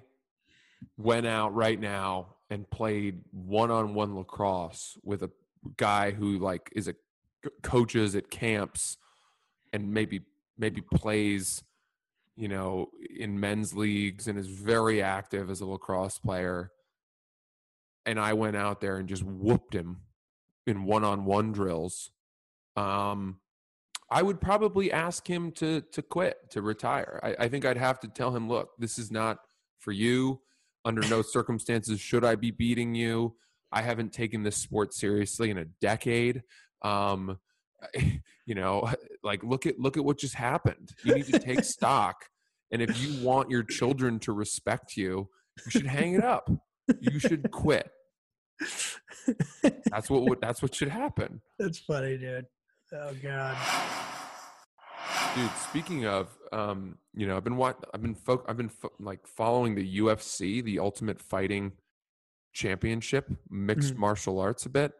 went 0.97 1.25
out 1.25 1.53
right 1.53 1.79
now 1.79 2.35
and 2.49 2.69
played 2.69 3.21
one-on-one 3.31 4.15
lacrosse 4.15 4.97
with 5.03 5.23
a 5.23 5.31
guy 5.77 6.11
who 6.11 6.37
like 6.37 6.69
is 6.75 6.87
a 6.87 6.95
coaches 7.61 8.15
at 8.15 8.29
camps 8.29 8.97
and 9.73 9.93
maybe 9.93 10.21
maybe 10.57 10.81
plays 10.81 11.63
you 12.35 12.47
know 12.47 12.89
in 13.17 13.39
men's 13.39 13.73
leagues 13.73 14.27
and 14.27 14.37
is 14.37 14.47
very 14.47 15.01
active 15.01 15.49
as 15.49 15.61
a 15.61 15.65
lacrosse 15.65 16.19
player. 16.19 16.71
And 18.05 18.19
i 18.19 18.33
went 18.33 18.55
out 18.55 18.81
there 18.81 18.97
and 18.97 19.09
just 19.09 19.23
whooped 19.23 19.73
him 19.73 20.01
in 20.67 20.85
one-on-one 20.85 21.51
drills. 21.51 22.11
Um 22.75 23.39
i 24.09 24.21
would 24.21 24.39
probably 24.39 24.91
ask 24.91 25.27
him 25.27 25.51
to 25.53 25.81
to 25.81 26.01
quit 26.01 26.51
to 26.51 26.61
retire. 26.61 27.19
I, 27.23 27.45
I 27.45 27.47
think 27.47 27.65
i'd 27.65 27.77
have 27.77 27.99
to 28.01 28.07
tell 28.07 28.35
him 28.35 28.47
look 28.47 28.69
this 28.77 28.99
is 28.99 29.11
not 29.11 29.39
for 29.79 29.91
you 29.91 30.41
under 30.85 31.01
no 31.09 31.21
circumstances 31.21 31.99
should 31.99 32.23
i 32.23 32.35
be 32.35 32.51
beating 32.51 32.95
you. 32.95 33.35
I 33.71 33.81
haven't 33.81 34.13
taken 34.13 34.43
this 34.43 34.55
sport 34.55 34.93
seriously 34.93 35.49
in 35.49 35.57
a 35.57 35.65
decade. 35.81 36.43
Um 36.81 37.39
you 38.45 38.55
know 38.55 38.89
like 39.23 39.43
look 39.43 39.65
at 39.65 39.79
look 39.79 39.97
at 39.97 40.05
what 40.05 40.17
just 40.17 40.35
happened. 40.35 40.93
You 41.03 41.15
need 41.15 41.27
to 41.27 41.39
take 41.39 41.63
stock. 41.77 42.15
And 42.71 42.81
if 42.81 42.99
you 43.01 43.25
want 43.25 43.49
your 43.49 43.63
children 43.63 44.19
to 44.19 44.31
respect 44.31 44.95
you 44.95 45.29
you 45.65 45.71
should 45.71 45.87
hang 45.87 46.13
it 46.13 46.23
up. 46.23 46.49
You 46.99 47.19
should 47.19 47.49
quit. 47.51 47.89
That's 49.89 50.09
what 50.09 50.41
that's 50.41 50.61
what 50.61 50.75
should 50.75 50.89
happen. 50.89 51.41
That's 51.57 51.79
funny, 51.79 52.17
dude. 52.17 52.45
Oh 52.93 53.13
god. 53.21 53.57
dude 55.35 55.51
speaking 55.69 56.05
of 56.05 56.29
um 56.53 56.97
you 57.13 57.27
know 57.27 57.35
i've 57.35 57.43
been 57.43 57.57
what 57.57 57.77
i've 57.93 58.01
been 58.01 58.15
fo- 58.15 58.43
i've 58.47 58.55
been 58.57 58.69
fo- 58.69 58.91
like 58.99 59.27
following 59.27 59.75
the 59.75 59.97
ufc 59.99 60.63
the 60.63 60.79
ultimate 60.79 61.21
fighting 61.21 61.73
championship 62.53 63.29
mixed 63.49 63.95
Mhm. 63.95 63.97
martial 63.97 64.39
arts 64.39 64.65
a 64.65 64.69
bit. 64.69 64.93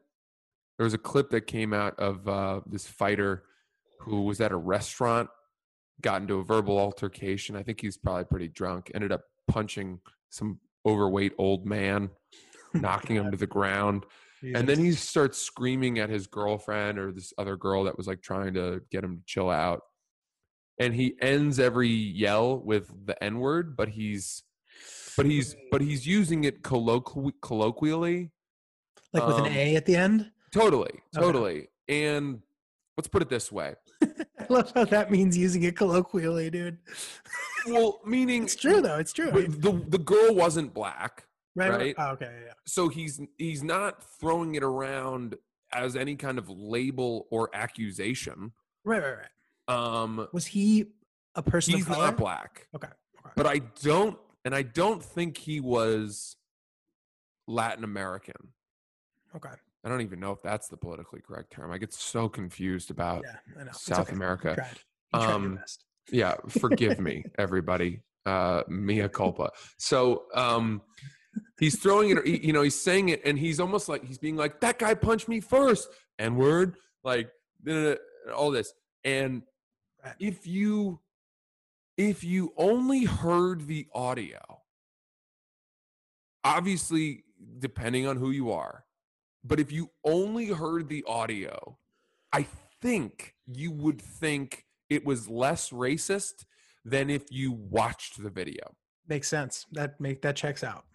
There 0.78 0.84
was 0.84 0.94
a 0.94 0.98
clip 0.98 1.30
that 1.30 1.48
came 1.48 1.74
out 1.74 1.98
of 1.98 2.28
uh 2.28 2.62
this 2.66 2.86
fighter 2.86 3.44
who 4.02 4.24
was 4.24 4.42
at 4.42 4.52
a 4.52 4.58
restaurant 4.58 5.30
got 6.02 6.22
into 6.22 6.36
a 6.40 6.44
verbal 6.44 6.78
altercation. 6.78 7.56
I 7.56 7.64
think 7.64 7.80
he's 7.80 7.96
probably 7.98 8.26
pretty 8.26 8.50
drunk 8.50 8.92
ended 8.94 9.14
up 9.14 9.22
punching 9.48 10.02
some 10.30 10.60
overweight 10.86 11.32
old 11.38 11.66
man 11.66 12.10
knocking 12.74 13.16
him 13.16 13.32
to 13.32 13.38
the 13.38 13.48
ground. 13.48 14.06
And 14.44 14.68
then 14.68 14.78
he 14.78 14.92
starts 14.92 15.38
screaming 15.40 15.98
at 15.98 16.10
his 16.10 16.28
girlfriend 16.28 17.00
or 17.00 17.12
this 17.14 17.32
other 17.38 17.56
girl 17.56 17.86
that 17.86 17.98
was 17.98 18.06
like 18.06 18.22
trying 18.22 18.54
to 18.56 18.82
get 18.92 19.02
him 19.04 19.20
to 19.20 19.24
chill 19.26 19.50
out 19.50 19.82
and 20.80 20.94
he 20.94 21.16
ends 21.22 21.60
every 21.60 21.88
yell 21.90 22.58
with 22.60 22.90
the 23.06 23.22
n 23.24 23.40
word 23.40 23.76
but 23.78 23.90
he's 23.90 24.44
but 25.18 25.26
he's 25.26 25.56
but 25.72 25.82
he's 25.82 26.06
using 26.06 26.44
it 26.44 26.62
colloqu- 26.62 27.32
colloquially 27.42 28.32
like 29.14 29.26
with 29.28 29.36
um, 29.38 29.46
an 29.46 29.54
A 29.54 29.76
at 29.76 29.86
the 29.86 29.96
end. 29.96 30.32
totally 30.52 30.90
Okay. 31.16 31.26
totally 31.26 31.68
and 31.88 32.42
let's 32.98 33.08
put 33.08 33.22
it 33.22 33.30
this 33.30 33.52
way 33.52 33.76
I 34.04 34.46
love 34.50 34.72
how 34.76 34.86
that 34.86 35.10
means 35.12 35.38
using 35.38 35.64
it 35.64 35.76
colloquially, 35.78 36.50
dude. 36.50 36.78
well 37.68 38.02
meaning 38.06 38.44
It's 38.44 38.56
true 38.56 38.82
though. 38.82 38.98
It's 38.98 39.14
true. 39.14 39.32
the 39.32 39.84
the 39.88 39.98
girl 39.98 40.36
wasn't 40.36 40.74
black 40.74 41.26
right. 41.56 41.70
right. 41.72 41.80
right. 41.80 41.96
Oh, 41.98 42.10
okay. 42.12 42.32
Yeah. 42.48 42.54
so 42.68 42.90
he's 42.90 43.22
he's 43.38 43.64
not 43.64 44.04
throwing 44.20 44.56
it 44.56 44.64
around 44.64 45.36
as 45.72 45.96
any 45.96 46.16
kind 46.16 46.38
of 46.38 46.50
label 46.50 47.28
or 47.32 47.50
accusation 47.56 48.52
Right. 48.84 49.02
Right. 49.02 49.18
Right. 49.18 49.28
Um 49.68 50.28
Was 50.32 50.46
he 50.46 50.88
a 51.36 51.42
person 51.42 51.74
he's 51.76 51.84
of 51.84 51.94
color? 51.94 52.06
not 52.06 52.18
black 52.18 52.68
Okay. 52.76 52.88
okay. 53.20 53.32
but 53.36 53.46
i 53.48 53.60
don't 53.82 54.18
and 54.46 54.54
i 54.56 54.62
don't 54.62 55.04
think 55.04 55.38
he 55.38 55.60
was 55.60 56.36
latin 57.48 57.84
american 57.84 58.50
Okay. 59.36 59.50
I 59.84 59.90
don't 59.90 60.00
even 60.02 60.22
know 60.22 60.32
if 60.32 60.42
that's 60.42 60.70
the 60.70 60.78
politically 60.78 61.20
correct 61.20 61.52
term. 61.52 61.70
I 61.70 61.78
get 61.78 61.94
so 61.94 62.30
confused 62.30 62.90
about 62.90 63.24
Yeah, 63.26 63.62
I 63.62 63.66
know. 63.66 63.72
South 63.74 64.08
okay. 64.08 64.14
America. 64.16 64.50
You 64.50 64.56
tried. 64.56 64.70
You 65.14 65.20
tried 65.20 65.34
Um. 65.36 65.60
Yeah, 66.10 66.36
forgive 66.48 67.00
me, 67.02 67.26
everybody. 67.38 68.02
Uh, 68.26 68.64
mea 68.70 69.10
culpa. 69.10 69.50
So 69.78 70.24
um, 70.34 70.82
he's 71.60 71.78
throwing 71.80 72.12
it. 72.18 72.26
You 72.26 72.54
know, 72.54 72.62
he's 72.62 72.82
saying 72.82 73.10
it, 73.10 73.22
and 73.26 73.38
he's 73.38 73.60
almost 73.60 73.90
like 73.90 74.06
he's 74.06 74.18
being 74.18 74.38
like, 74.38 74.62
"That 74.62 74.80
guy 74.80 74.94
punched 74.96 75.28
me 75.28 75.42
first, 75.42 75.90
N 76.18 76.36
word." 76.38 76.78
Like 77.04 77.30
all 78.34 78.52
this, 78.52 78.74
and. 79.04 79.44
If 80.20 80.48
you 80.48 81.00
if 81.98 82.24
you 82.24 82.54
only 82.58 83.06
heard 83.06 83.68
the 83.68 83.88
audio, 83.94 84.40
obviously 86.44 87.24
depending 87.60 88.06
on 88.06 88.18
who 88.18 88.32
you 88.32 88.52
are, 88.52 88.86
but 89.44 89.60
if 89.60 89.72
you 89.72 89.92
only 90.04 90.48
heard 90.48 90.90
the 90.90 91.04
audio, 91.08 91.78
I 92.34 92.46
think 92.82 93.36
you 93.48 93.72
would 93.72 94.02
think 94.02 94.66
it 94.90 95.06
was 95.06 95.30
less 95.30 95.70
racist 95.70 96.46
than 96.84 97.10
if 97.10 97.24
you 97.32 97.52
watched 97.52 98.22
the 98.22 98.30
video. 98.30 98.76
Makes 99.08 99.28
sense. 99.28 99.66
That 99.72 100.00
make 100.00 100.22
that 100.22 100.36
checks 100.36 100.64
out. 100.64 100.86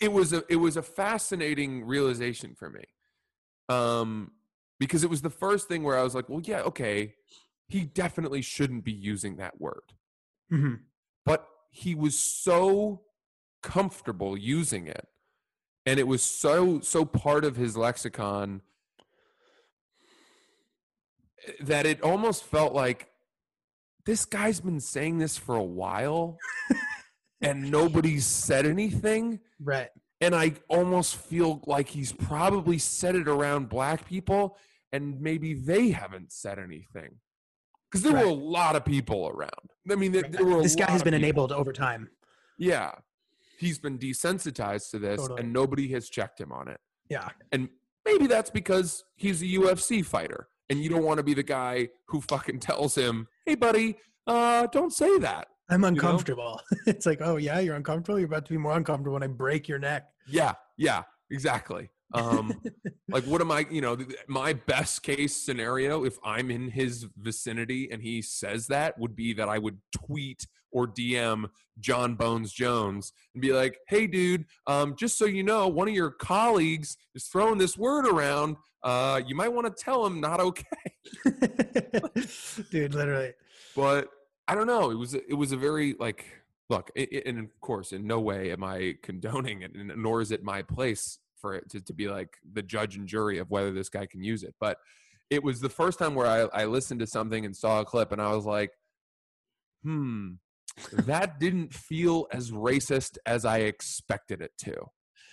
It 0.00 0.12
was 0.12 0.32
a 0.32 0.42
it 0.48 0.56
was 0.56 0.76
a 0.76 0.82
fascinating 0.82 1.84
realization 1.84 2.54
for 2.54 2.70
me. 2.70 2.84
Um 3.68 4.32
because 4.78 5.04
it 5.04 5.10
was 5.10 5.22
the 5.22 5.30
first 5.30 5.68
thing 5.68 5.84
where 5.84 5.96
I 5.96 6.02
was 6.02 6.14
like, 6.14 6.28
well 6.28 6.40
yeah, 6.42 6.62
okay, 6.62 7.14
he 7.72 7.84
definitely 7.84 8.42
shouldn't 8.42 8.84
be 8.84 8.92
using 8.92 9.36
that 9.36 9.60
word. 9.60 9.92
hmm 10.50 10.74
But 11.24 11.46
he 11.70 11.94
was 11.94 12.18
so 12.18 13.02
comfortable 13.62 14.36
using 14.36 14.86
it 14.88 15.06
and 15.86 15.98
it 16.00 16.06
was 16.06 16.22
so 16.22 16.80
so 16.80 17.04
part 17.04 17.44
of 17.44 17.54
his 17.56 17.76
lexicon 17.76 18.60
eh, 21.46 21.52
that 21.60 21.86
it 21.86 22.00
almost 22.02 22.44
felt 22.44 22.72
like 22.74 23.08
this 24.04 24.24
guy's 24.24 24.60
been 24.60 24.80
saying 24.80 25.18
this 25.18 25.38
for 25.38 25.54
a 25.56 25.62
while 25.62 26.38
and 27.40 27.70
nobody's 27.70 28.26
said 28.26 28.66
anything 28.66 29.38
Right. 29.60 29.90
and 30.20 30.34
i 30.34 30.54
almost 30.68 31.16
feel 31.16 31.62
like 31.66 31.88
he's 31.88 32.12
probably 32.12 32.78
said 32.78 33.14
it 33.14 33.28
around 33.28 33.68
black 33.68 34.06
people 34.06 34.56
and 34.92 35.20
maybe 35.20 35.54
they 35.54 35.90
haven't 35.90 36.32
said 36.32 36.58
anything 36.58 37.20
because 37.92 38.02
there 38.02 38.12
were 38.12 38.30
a 38.30 38.32
lot 38.32 38.74
of 38.74 38.84
people 38.84 39.30
around 39.34 39.50
i 39.90 39.94
mean 39.94 40.12
there, 40.12 40.22
there 40.22 40.44
were 40.44 40.62
This 40.62 40.74
guy 40.74 40.90
has 40.90 41.02
been 41.02 41.14
enabled 41.14 41.52
over 41.52 41.72
time. 41.72 42.08
Yeah. 42.58 42.92
He's 43.58 43.78
been 43.78 43.98
desensitized 43.98 44.90
to 44.90 44.98
this 44.98 45.20
Totally. 45.20 45.42
and 45.42 45.52
nobody 45.52 45.88
has 45.88 46.08
checked 46.08 46.40
him 46.40 46.52
on 46.52 46.68
it. 46.68 46.80
Yeah. 47.08 47.28
And 47.50 47.68
maybe 48.04 48.26
that's 48.26 48.50
because 48.50 49.04
he's 49.16 49.42
a 49.42 49.46
UFC 49.46 50.04
fighter 50.04 50.48
and 50.70 50.80
you 50.80 50.88
don't 50.88 51.04
want 51.04 51.18
to 51.18 51.22
be 51.22 51.34
the 51.34 51.42
guy 51.42 51.88
who 52.06 52.20
fucking 52.20 52.60
tells 52.70 52.94
him, 52.94 53.28
"Hey 53.46 53.54
buddy, 53.54 53.96
uh 54.26 54.66
don't 54.66 54.92
say 54.92 55.18
that." 55.18 55.48
I'm 55.68 55.80
know? 55.80 55.88
uncomfortable. 55.88 56.60
it's 56.86 57.06
like, 57.06 57.20
oh 57.22 57.36
yeah, 57.36 57.58
you're 57.60 57.76
uncomfortable. 57.76 58.18
You're 58.18 58.26
about 58.26 58.46
to 58.46 58.52
be 58.52 58.58
more 58.58 58.76
uncomfortable 58.76 59.14
when 59.14 59.22
I 59.22 59.28
break 59.28 59.68
your 59.68 59.78
neck. 59.78 60.08
Yeah, 60.28 60.54
yeah, 60.76 61.02
exactly. 61.30 61.90
Um 62.14 62.60
like 63.10 63.24
what 63.24 63.40
am 63.40 63.50
I, 63.50 63.66
you 63.70 63.80
know, 63.80 63.96
my 64.28 64.52
best 64.52 65.02
case 65.02 65.36
scenario 65.36 66.04
if 66.04 66.18
I'm 66.24 66.50
in 66.50 66.68
his 66.70 67.06
vicinity 67.16 67.88
and 67.90 68.02
he 68.02 68.22
says 68.22 68.66
that 68.68 68.98
would 68.98 69.14
be 69.16 69.32
that 69.34 69.48
I 69.48 69.58
would 69.58 69.78
tweet 69.94 70.46
or 70.70 70.86
DM 70.88 71.50
Jon 71.80 72.14
Bones 72.14 72.52
Jones 72.52 73.12
and 73.34 73.42
be 73.42 73.52
like, 73.52 73.78
"Hey 73.88 74.06
dude, 74.06 74.44
um 74.66 74.94
just 74.96 75.18
so 75.18 75.24
you 75.26 75.42
know, 75.42 75.68
one 75.68 75.88
of 75.88 75.94
your 75.94 76.10
colleagues 76.10 76.96
is 77.14 77.24
throwing 77.26 77.58
this 77.58 77.76
word 77.76 78.06
around. 78.06 78.56
Uh 78.82 79.20
you 79.26 79.34
might 79.34 79.48
want 79.52 79.66
to 79.74 79.82
tell 79.84 80.04
him 80.06 80.20
not 80.20 80.40
okay." 80.40 80.64
Dude, 82.70 82.94
literally. 82.94 83.32
but 83.76 84.08
I 84.48 84.54
don't 84.54 84.66
know. 84.66 84.90
It 84.90 84.96
was 84.96 85.14
it 85.14 85.34
was 85.36 85.52
a 85.52 85.56
very 85.56 85.94
like 85.98 86.24
look, 86.68 86.90
i 86.96 87.06
i- 87.12 87.22
and 87.26 87.38
of 87.38 87.60
course, 87.60 87.92
in 87.92 88.06
no 88.06 88.20
way 88.20 88.50
am 88.52 88.64
I 88.64 88.96
condoning 89.02 89.62
it, 89.62 89.72
nor 89.74 90.20
is 90.20 90.32
it 90.32 90.42
my 90.42 90.62
place 90.62 91.18
for 91.42 91.54
it 91.54 91.68
to, 91.70 91.82
to 91.82 91.92
be 91.92 92.08
like 92.08 92.38
the 92.50 92.62
judge 92.62 92.96
and 92.96 93.06
jury 93.06 93.38
of 93.38 93.50
whether 93.50 93.70
this 93.70 93.90
guy 93.90 94.06
can 94.06 94.22
use 94.22 94.42
it. 94.42 94.54
But 94.58 94.78
it 95.28 95.44
was 95.44 95.60
the 95.60 95.68
first 95.68 95.98
time 95.98 96.14
where 96.14 96.26
I, 96.26 96.62
I 96.62 96.64
listened 96.64 97.00
to 97.00 97.06
something 97.06 97.44
and 97.44 97.54
saw 97.54 97.80
a 97.80 97.84
clip, 97.84 98.12
and 98.12 98.22
I 98.22 98.34
was 98.34 98.46
like, 98.46 98.70
hmm, 99.82 100.30
that 100.92 101.38
didn't 101.38 101.74
feel 101.74 102.26
as 102.32 102.50
racist 102.50 103.18
as 103.26 103.44
I 103.44 103.58
expected 103.58 104.40
it 104.40 104.52
to, 104.64 104.74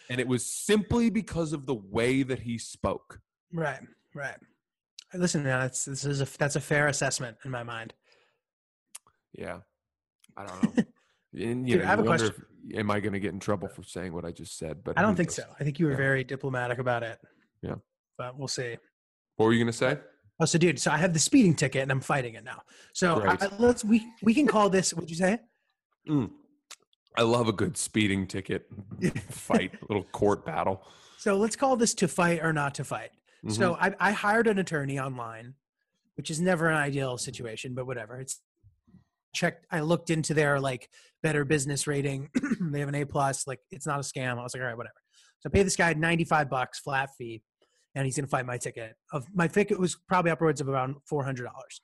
and 0.10 0.20
it 0.20 0.28
was 0.28 0.46
simply 0.66 1.10
because 1.10 1.54
of 1.54 1.66
the 1.66 1.76
way 1.76 2.24
that 2.24 2.40
he 2.40 2.58
spoke. 2.58 3.20
Right. 3.54 3.80
Right. 4.14 4.38
Listen, 5.14 5.44
man, 5.44 5.62
that's 5.62 5.86
this 5.86 6.06
is 6.06 6.22
a 6.22 6.28
that's 6.38 6.56
a 6.56 6.62
fair 6.62 6.88
assessment 6.88 7.38
in 7.46 7.52
my 7.52 7.64
mind. 7.64 7.94
Yeah. 9.34 9.60
I 10.38 10.46
don't 10.46 10.78
know. 10.78 10.84
And, 11.34 11.68
you 11.68 11.76
Dude, 11.76 11.80
know, 11.80 11.86
I 11.86 11.88
have 11.90 12.00
a 12.00 12.04
question. 12.04 12.34
if- 12.72 12.78
am 12.80 12.92
I 12.92 13.00
going 13.00 13.14
to 13.14 13.20
get 13.20 13.34
in 13.34 13.40
trouble 13.40 13.68
for 13.68 13.84
saying 13.84 14.14
what 14.14 14.26
I 14.26 14.32
just 14.32 14.58
said? 14.58 14.84
But 14.84 14.98
I 14.98 15.02
don't 15.02 15.16
think 15.16 15.30
knows? 15.30 15.36
so. 15.38 15.44
I 15.60 15.64
think 15.64 15.80
you 15.80 15.86
were 15.86 15.92
Yeah. 15.92 15.98
very 15.98 16.24
diplomatic 16.24 16.80
about 16.80 17.04
it. 17.04 17.20
Yeah. 17.62 17.76
But 18.18 18.38
we'll 18.38 18.48
see. 18.48 18.78
What 19.38 19.46
were 19.46 19.54
you 19.54 19.60
going 19.60 19.72
to 19.72 19.78
say? 19.78 19.98
Oh, 20.42 20.46
so 20.46 20.58
dude, 20.58 20.80
so 20.80 20.92
I 20.92 20.98
have 20.98 21.14
the 21.14 21.20
speeding 21.20 21.54
ticket 21.56 21.82
and 21.84 21.92
I'm 21.92 22.00
fighting 22.02 22.34
it 22.36 22.44
now. 22.44 22.62
So 22.94 23.22
I, 23.26 23.48
let's 23.60 23.84
we 23.84 24.06
we 24.22 24.34
can 24.34 24.48
call 24.48 24.70
this. 24.70 24.94
What'd 24.94 25.10
you 25.10 25.16
say? 25.18 25.40
Mm. 26.08 26.32
I 27.18 27.24
love 27.24 27.48
a 27.50 27.52
good 27.54 27.76
speeding 27.78 28.26
ticket 28.26 28.68
fight, 29.30 29.74
little 29.90 30.04
court 30.06 30.46
battle. 30.46 30.82
So 31.18 31.36
let's 31.36 31.58
call 31.58 31.76
this 31.76 31.94
to 31.96 32.08
fight 32.08 32.40
or 32.42 32.54
not 32.54 32.74
to 32.76 32.84
fight. 32.86 33.10
So 33.50 33.74
Mm-hmm. 33.76 33.84
I, 34.02 34.10
I 34.10 34.12
hired 34.12 34.48
an 34.48 34.60
attorney 34.60 34.98
online, 35.00 35.56
which 36.16 36.30
is 36.32 36.40
never 36.40 36.68
an 36.70 36.78
ideal 36.78 37.18
situation, 37.18 37.74
but 37.74 37.86
whatever. 37.86 38.18
It's 38.20 38.40
checked. 39.34 39.66
I 39.72 39.82
looked 39.82 40.10
into 40.10 40.34
their 40.34 40.60
like 40.60 40.90
better 41.24 41.46
business 41.46 41.88
rating. 41.88 42.30
they 42.62 42.80
have 42.80 42.90
an 42.90 42.96
A 42.96 43.06
plus. 43.06 43.48
Like 43.48 43.60
it's 43.72 43.88
not 43.88 44.00
a 44.00 44.04
scam. 44.04 44.38
I 44.38 44.44
was 44.44 44.54
like, 44.54 44.62
all 44.62 44.68
right, 44.68 44.78
whatever. 44.78 44.96
So 45.40 45.50
I 45.50 45.56
pay 45.56 45.64
this 45.64 45.76
guy 45.76 45.94
ninety 45.94 46.26
five 46.26 46.50
bucks 46.50 46.80
flat 46.80 47.10
fee, 47.18 47.42
and 47.96 48.06
he's 48.06 48.16
gonna 48.16 48.28
fight 48.28 48.46
my 48.46 48.58
ticket. 48.58 48.96
Of 49.12 49.26
my 49.34 49.48
ticket 49.48 49.80
was 49.80 49.98
probably 50.08 50.32
upwards 50.32 50.62
of 50.62 50.70
around 50.70 50.96
four 51.06 51.24
hundred 51.24 51.46
dollars. 51.46 51.82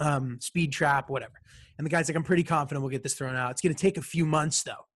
Um, 0.00 0.38
speed 0.40 0.72
trap, 0.72 1.10
whatever. 1.10 1.34
And 1.76 1.86
the 1.86 1.90
guy's 1.90 2.08
like, 2.08 2.16
I'm 2.16 2.22
pretty 2.22 2.42
confident 2.42 2.82
we'll 2.82 2.90
get 2.90 3.02
this 3.02 3.14
thrown 3.14 3.36
out. 3.36 3.50
It's 3.52 3.60
gonna 3.60 3.74
take 3.74 3.96
a 3.96 4.02
few 4.02 4.24
months 4.24 4.62
though. 4.62 4.86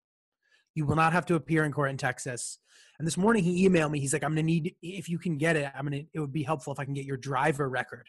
You 0.75 0.87
will 0.87 0.97
not 0.97 1.13
have 1.13 1.27
to 1.27 1.35
appear 1.35 1.65
in 1.65 1.73
court 1.73 1.91
in 1.91 1.97
Texas. 1.97 2.59
And 2.99 3.07
this 3.07 3.17
morning 3.17 3.43
he 3.45 3.69
emailed 3.69 3.91
me. 3.91 4.01
He's 4.01 4.13
like, 4.13 4.25
I'm 4.25 4.33
gonna 4.33 4.43
need 4.43 4.75
if 4.83 5.09
you 5.09 5.19
can 5.19 5.37
get 5.37 5.57
it. 5.57 5.71
I'm 5.75 5.85
gonna. 5.85 6.03
It 6.13 6.21
would 6.21 6.33
be 6.33 6.43
helpful 6.43 6.73
if 6.73 6.81
I 6.81 6.85
can 6.85 6.95
get 6.95 7.05
your 7.05 7.17
driver 7.17 7.69
record 7.69 8.09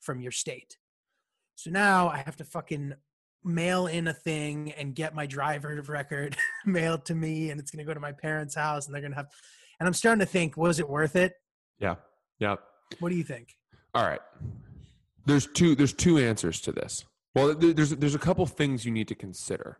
from 0.00 0.20
your 0.20 0.32
state. 0.32 0.76
So 1.62 1.70
now 1.70 2.08
I 2.08 2.16
have 2.16 2.34
to 2.38 2.44
fucking 2.44 2.94
mail 3.44 3.86
in 3.86 4.08
a 4.08 4.12
thing 4.12 4.72
and 4.72 4.96
get 4.96 5.14
my 5.14 5.26
driver 5.26 5.80
record 5.88 6.36
mailed 6.66 7.04
to 7.04 7.14
me, 7.14 7.50
and 7.50 7.60
it's 7.60 7.70
gonna 7.70 7.84
go 7.84 7.94
to 7.94 8.00
my 8.00 8.10
parents' 8.10 8.56
house, 8.56 8.86
and 8.86 8.94
they're 8.94 9.02
gonna 9.02 9.14
have. 9.14 9.28
And 9.78 9.86
I'm 9.86 9.94
starting 9.94 10.18
to 10.18 10.26
think, 10.26 10.56
was 10.56 10.80
it 10.80 10.88
worth 10.88 11.14
it? 11.14 11.34
Yeah. 11.78 11.96
Yeah. 12.40 12.56
What 12.98 13.10
do 13.10 13.14
you 13.14 13.22
think? 13.22 13.56
All 13.94 14.04
right. 14.04 14.18
There's 15.24 15.46
two 15.46 15.76
there's 15.76 15.92
two 15.92 16.18
answers 16.18 16.60
to 16.62 16.72
this. 16.72 17.04
Well, 17.36 17.54
there's 17.54 17.90
there's 17.90 18.16
a 18.16 18.18
couple 18.18 18.44
things 18.46 18.84
you 18.84 18.90
need 18.90 19.06
to 19.08 19.14
consider. 19.14 19.78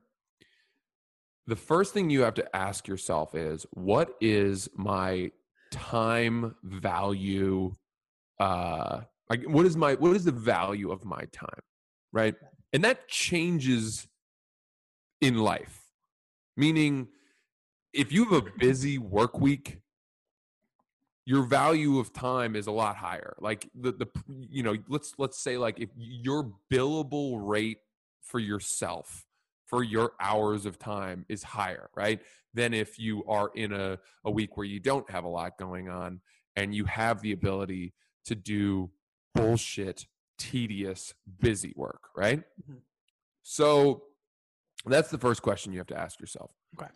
The 1.49 1.57
first 1.57 1.92
thing 1.92 2.11
you 2.11 2.21
have 2.21 2.35
to 2.35 2.57
ask 2.57 2.87
yourself 2.87 3.35
is 3.35 3.66
what 3.73 4.14
is 4.21 4.68
my 4.77 5.33
time 5.73 6.55
value 6.62 7.75
uh 8.38 9.01
like 9.29 9.42
what 9.45 9.66
is 9.66 9.77
my 9.77 9.95
what 9.95 10.14
is 10.14 10.25
the 10.25 10.31
value 10.31 10.92
of 10.92 11.05
my 11.05 11.25
time? 11.33 11.61
Right? 12.12 12.35
And 12.72 12.85
that 12.85 13.09
changes 13.09 14.07
in 15.20 15.38
life. 15.38 15.81
Meaning 16.57 17.09
if 17.92 18.12
you 18.12 18.25
have 18.27 18.46
a 18.46 18.51
busy 18.59 18.98
work 18.98 19.38
week, 19.38 19.83
your 21.25 21.42
value 21.42 21.98
of 21.98 22.12
time 22.12 22.57
is 22.57 22.66
a 22.66 22.70
lot 22.72 22.96
higher 22.96 23.37
like 23.40 23.68
the 23.75 23.92
the 23.92 24.07
you 24.51 24.62
know 24.62 24.77
let's 24.88 25.14
let's 25.18 25.38
say 25.38 25.57
like 25.57 25.79
if 25.79 25.88
your 25.96 26.53
billable 26.70 27.39
rate 27.41 27.78
for 28.20 28.41
yourself 28.41 29.24
for 29.66 29.82
your 29.82 30.12
hours 30.20 30.66
of 30.66 30.78
time 30.78 31.24
is 31.28 31.43
higher 31.43 31.89
right 31.95 32.20
than 32.55 32.74
if 32.74 32.99
you 32.99 33.24
are 33.26 33.51
in 33.55 33.72
a, 33.72 33.99
a 34.24 34.30
week 34.30 34.57
where 34.57 34.66
you 34.66 34.80
don't 34.80 35.11
have 35.11 35.24
a 35.24 35.28
lot 35.28 35.57
going 35.59 35.89
on 35.89 36.20
and 36.57 36.74
you 36.74 36.84
have 36.84 37.22
the 37.22 37.32
ability 37.32 37.95
to 38.24 38.34
do 38.34 38.91
bullshit 39.34 40.07
tedious 40.51 41.14
busy 41.40 41.72
work 41.76 42.09
right 42.16 42.43
Mhm. 42.68 42.80
so 43.43 44.03
that's 44.86 45.11
the 45.11 45.18
first 45.18 45.43
question 45.43 45.72
you 45.72 45.78
have 45.78 45.86
to 45.86 45.99
ask 45.99 46.18
yourself 46.20 46.51
Okay. 46.76 46.90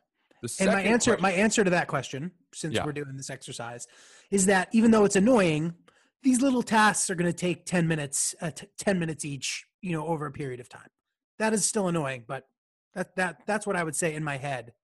And 0.60 0.70
my 0.70 0.82
answer, 0.82 1.12
question- 1.12 1.22
my 1.22 1.32
answer 1.32 1.64
to 1.64 1.70
that 1.70 1.88
question, 1.88 2.30
since 2.52 2.74
Yeah. 2.74 2.84
we're 2.84 2.92
doing 2.92 3.16
this 3.16 3.30
exercise, 3.30 3.86
is 4.30 4.46
that 4.46 4.68
even 4.72 4.90
though 4.90 5.04
it's 5.04 5.16
annoying, 5.16 5.74
these 6.22 6.40
little 6.42 6.62
tasks 6.62 7.08
are 7.10 7.14
going 7.14 7.30
to 7.30 7.36
take 7.36 7.64
ten 7.64 7.88
minutes, 7.88 8.34
uh, 8.40 8.50
t- 8.50 8.68
ten 8.76 8.98
minutes 8.98 9.24
each, 9.24 9.66
you 9.80 9.92
know, 9.92 10.06
over 10.06 10.26
a 10.26 10.30
period 10.32 10.60
of 10.60 10.68
time. 10.68 10.88
That 11.38 11.52
is 11.52 11.64
still 11.64 11.88
annoying, 11.88 12.24
but 12.28 12.48
that 12.94 13.16
that 13.16 13.46
that's 13.46 13.66
what 13.66 13.76
I 13.76 13.82
would 13.82 13.96
say 13.96 14.14
in 14.14 14.22
my 14.22 14.36
head. 14.36 14.74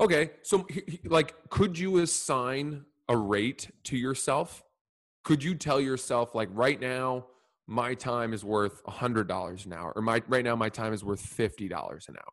Okay, 0.00 0.32
so 0.42 0.66
like, 1.04 1.34
could 1.50 1.76
you 1.78 1.98
assign 1.98 2.86
a 3.08 3.16
rate 3.16 3.70
to 3.84 3.96
yourself? 3.96 4.62
Could 5.24 5.42
you 5.42 5.54
tell 5.56 5.80
yourself 5.80 6.34
like 6.34 6.48
right 6.52 6.80
now 6.80 7.26
my 7.66 7.94
time 7.94 8.32
is 8.32 8.44
worth 8.44 8.82
$100 8.84 9.66
an 9.66 9.72
hour 9.72 9.92
or 9.96 10.02
my 10.02 10.22
right 10.28 10.44
now 10.44 10.54
my 10.54 10.68
time 10.68 10.92
is 10.92 11.02
worth 11.04 11.22
$50 11.22 11.70
an 12.08 12.16
hour? 12.16 12.32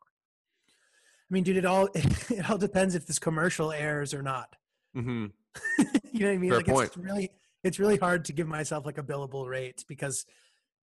I 0.68 1.30
mean, 1.34 1.44
dude, 1.44 1.56
it 1.56 1.64
all 1.64 1.88
it 1.94 2.50
all 2.50 2.58
depends 2.58 2.94
if 2.94 3.06
this 3.06 3.18
commercial 3.18 3.72
airs 3.72 4.12
or 4.12 4.22
not. 4.22 4.54
Mhm. 4.96 5.32
you 6.12 6.20
know 6.20 6.26
what 6.26 6.34
I 6.34 6.38
mean? 6.38 6.50
Fair 6.50 6.58
like 6.58 6.66
point. 6.66 6.86
it's 6.88 6.96
really 6.96 7.30
it's 7.64 7.78
really 7.78 7.96
hard 7.96 8.24
to 8.26 8.32
give 8.32 8.48
myself 8.48 8.84
like 8.84 8.98
a 8.98 9.02
billable 9.02 9.48
rate 9.48 9.84
because 9.88 10.26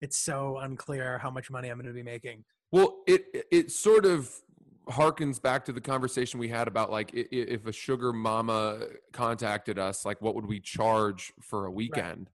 it's 0.01 0.17
so 0.17 0.57
unclear 0.57 1.17
how 1.19 1.29
much 1.29 1.51
money 1.51 1.69
I'm 1.69 1.77
going 1.77 1.87
to 1.87 1.93
be 1.93 2.03
making. 2.03 2.45
Well, 2.71 3.03
it 3.05 3.25
it- 3.51 3.71
sort 3.71 4.05
of 4.05 4.31
harkens 4.87 5.39
back 5.39 5.65
to 5.65 5.71
the 5.71 5.81
conversation 5.81 6.39
we 6.39 6.47
had 6.47 6.67
about 6.67 6.89
like 6.89 7.11
if 7.13 7.67
a 7.67 7.71
sugar 7.71 8.11
mama 8.11 8.79
contacted 9.13 9.77
us, 9.77 10.03
like 10.05 10.19
what 10.21 10.33
would 10.33 10.47
we 10.47 10.59
charge 10.59 11.31
for 11.41 11.65
a 11.67 11.71
weekend? 11.71 12.27
right. 12.27 12.33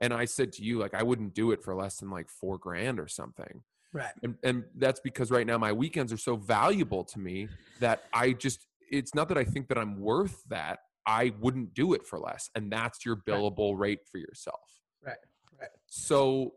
And 0.00 0.12
I 0.12 0.24
said 0.24 0.52
to 0.54 0.64
you, 0.64 0.78
like 0.78 0.94
I 0.94 1.02
wouldn't 1.02 1.34
do 1.34 1.52
it 1.52 1.62
for 1.62 1.74
less 1.74 1.98
than 1.98 2.10
like 2.10 2.28
four 2.28 2.58
grand 2.58 2.98
or 2.98 3.08
something. 3.08 3.62
Right. 3.92 4.12
And 4.22 4.36
and 4.42 4.64
that's 4.76 5.00
because 5.00 5.30
right 5.30 5.46
now 5.46 5.58
my 5.58 5.72
weekends 5.72 6.12
are 6.12 6.18
so 6.18 6.36
valuable 6.36 7.04
to 7.04 7.18
me 7.18 7.48
that 7.80 8.04
I 8.12 8.32
just 8.32 8.66
it's 8.90 9.14
not 9.14 9.28
that 9.28 9.38
I 9.38 9.44
think 9.44 9.68
that 9.68 9.78
I'm 9.78 10.00
worth 10.00 10.42
that. 10.48 10.80
I 11.06 11.32
wouldn't 11.40 11.72
do 11.72 11.94
it 11.94 12.04
for 12.04 12.18
less. 12.18 12.50
And 12.54 12.70
that's 12.70 13.04
your 13.04 13.16
billable 13.16 13.78
rate 13.78 14.00
for 14.10 14.18
yourself. 14.18 14.60
Right. 15.04 15.16
Right. 15.60 15.70
So 15.86 16.54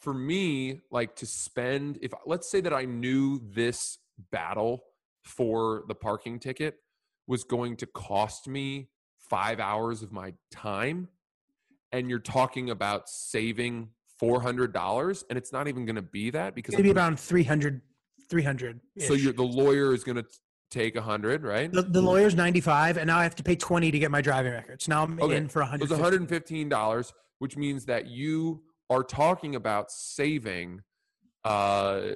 for 0.00 0.12
me, 0.12 0.80
like 0.90 1.14
to 1.16 1.26
spend, 1.26 1.98
if 2.02 2.12
let's 2.26 2.50
say 2.50 2.60
that 2.62 2.72
I 2.72 2.84
knew 2.84 3.40
this 3.52 3.98
battle 4.32 4.82
for 5.24 5.84
the 5.88 5.94
parking 5.94 6.38
ticket 6.38 6.76
was 7.26 7.44
going 7.44 7.76
to 7.76 7.86
cost 7.86 8.48
me 8.48 8.88
five 9.18 9.60
hours 9.60 10.02
of 10.02 10.10
my 10.10 10.32
time, 10.50 11.08
and 11.92 12.08
you're 12.08 12.18
talking 12.18 12.70
about 12.70 13.06
saving 13.08 13.88
$400, 14.20 15.24
and 15.28 15.38
it's 15.38 15.52
not 15.52 15.68
even 15.68 15.84
going 15.86 15.96
to 15.96 16.02
be 16.02 16.30
that 16.30 16.54
because 16.54 16.74
Maybe 16.74 16.92
around 16.92 17.18
300 17.18 17.80
300 18.28 18.80
so 18.98 19.14
you're, 19.14 19.32
the 19.32 19.42
lawyer 19.42 19.92
is 19.92 20.04
going 20.04 20.16
to 20.16 20.24
take 20.70 20.94
a 20.94 21.02
hundred, 21.02 21.42
right? 21.42 21.72
the, 21.72 21.82
the 21.82 22.00
lawyer's 22.00 22.36
95 22.36 22.96
and 22.96 23.08
now 23.08 23.18
I 23.18 23.24
have 23.24 23.34
to 23.36 23.42
pay 23.42 23.56
20 23.56 23.90
to 23.90 23.98
get 23.98 24.10
my 24.10 24.20
driving 24.20 24.52
records. 24.52 24.86
Now 24.86 25.02
I'm 25.02 25.20
Okay, 25.20 25.36
in 25.36 25.48
for 25.48 25.62
It 25.62 25.80
was 25.80 25.90
150. 25.90 26.64
$115, 26.66 27.12
which 27.38 27.56
means 27.56 27.86
that 27.86 28.06
you 28.06 28.62
are 28.88 29.02
talking 29.02 29.56
about 29.56 29.90
saving, 29.90 30.82
uh, 31.44 32.10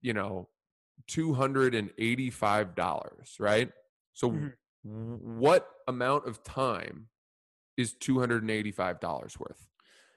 you 0.00 0.12
know, 0.12 0.48
$285, 1.08 3.38
right? 3.38 3.70
So 4.14 4.30
Mhm. 4.30 4.52
what 4.82 5.68
amount 5.86 6.26
of 6.26 6.42
time 6.42 7.10
is 7.80 7.94
$285 7.94 9.38
worth? 9.40 9.66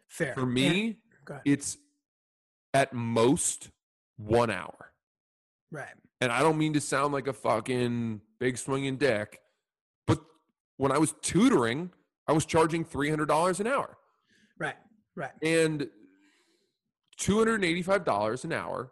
Fair. 0.08 0.34
For 0.34 0.46
me, 0.46 0.98
ahead. 1.28 1.42
it's 1.46 1.78
at 2.74 2.94
most 2.94 3.70
one 4.18 4.50
hour. 4.52 4.92
right. 5.72 5.88
And 6.22 6.32
I 6.32 6.40
don't 6.42 6.58
mean 6.58 6.72
to 6.74 6.80
sound 6.82 7.12
like 7.14 7.28
a 7.28 7.34
fucking 7.34 8.22
big 8.40 8.58
swinging 8.58 8.96
dick, 8.96 9.42
but 10.08 10.20
when 10.78 10.92
I 10.92 10.98
was 10.98 11.14
tutoring, 11.22 11.92
I 12.28 12.32
was 12.32 12.46
charging 12.46 12.86
$300 12.86 13.60
an 13.60 13.68
hour. 13.68 13.98
Right. 14.58 14.78
Right. 15.18 15.32
And 15.42 15.90
$285 17.20 18.44
an 18.46 18.54
hour 18.54 18.92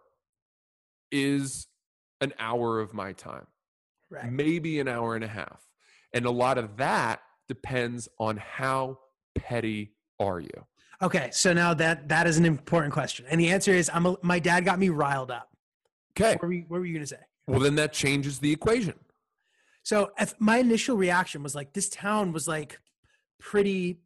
is 1.11 1.67
an 2.19 2.33
hour 2.39 2.79
of 2.79 2.93
my 2.93 3.13
time, 3.13 3.47
Right. 4.09 4.29
maybe 4.31 4.79
an 4.79 4.87
hour 4.87 5.15
and 5.15 5.23
a 5.23 5.27
half. 5.29 5.61
And 6.13 6.25
a 6.25 6.31
lot 6.31 6.57
of 6.57 6.77
that 6.77 7.21
depends 7.51 8.07
on 8.17 8.37
how 8.37 8.97
petty 9.35 9.91
are 10.21 10.39
you. 10.39 10.65
Okay, 11.01 11.29
so 11.33 11.51
now 11.51 11.73
that 11.73 12.07
that 12.07 12.27
is 12.27 12.37
an 12.37 12.45
important 12.45 12.93
question, 12.93 13.25
and 13.29 13.41
the 13.41 13.49
answer 13.49 13.73
is 13.73 13.89
I'm. 13.93 14.05
A, 14.05 14.15
my 14.21 14.39
dad 14.39 14.63
got 14.63 14.79
me 14.79 14.87
riled 14.89 15.31
up. 15.31 15.49
Okay. 16.11 16.33
What 16.33 16.43
were 16.43 16.53
you, 16.53 16.65
what 16.69 16.79
were 16.79 16.85
you 16.85 16.93
gonna 16.93 17.07
say? 17.07 17.17
Well, 17.47 17.59
then 17.59 17.75
that 17.75 17.91
changes 17.91 18.39
the 18.39 18.51
equation. 18.51 18.93
So 19.83 20.11
if 20.17 20.33
my 20.39 20.57
initial 20.57 20.95
reaction 20.95 21.43
was 21.43 21.55
like, 21.55 21.73
this 21.73 21.89
town 21.89 22.31
was 22.31 22.47
like 22.47 22.79
pretty, 23.39 23.99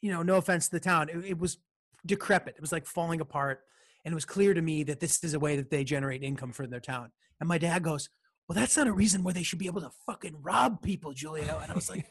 you 0.00 0.10
know, 0.10 0.22
no 0.22 0.36
offense 0.36 0.66
to 0.66 0.72
the 0.72 0.80
town, 0.80 1.10
it, 1.10 1.18
it 1.32 1.38
was 1.38 1.58
decrepit. 2.06 2.54
It 2.56 2.60
was 2.60 2.72
like 2.72 2.86
falling 2.86 3.20
apart, 3.20 3.60
and 4.04 4.12
it 4.12 4.14
was 4.14 4.24
clear 4.24 4.54
to 4.54 4.62
me 4.62 4.82
that 4.84 4.98
this 4.98 5.22
is 5.22 5.34
a 5.34 5.38
way 5.38 5.56
that 5.56 5.70
they 5.70 5.84
generate 5.84 6.22
income 6.22 6.52
for 6.52 6.66
their 6.66 6.80
town. 6.80 7.12
And 7.38 7.48
my 7.48 7.58
dad 7.58 7.82
goes, 7.82 8.08
"Well, 8.48 8.56
that's 8.56 8.76
not 8.78 8.86
a 8.86 8.92
reason 8.92 9.22
where 9.22 9.34
they 9.34 9.42
should 9.42 9.58
be 9.58 9.66
able 9.66 9.82
to 9.82 9.90
fucking 10.06 10.36
rob 10.40 10.80
people, 10.82 11.12
Julio." 11.12 11.60
And 11.62 11.70
I 11.70 11.74
was 11.74 11.90
like, 11.90 12.06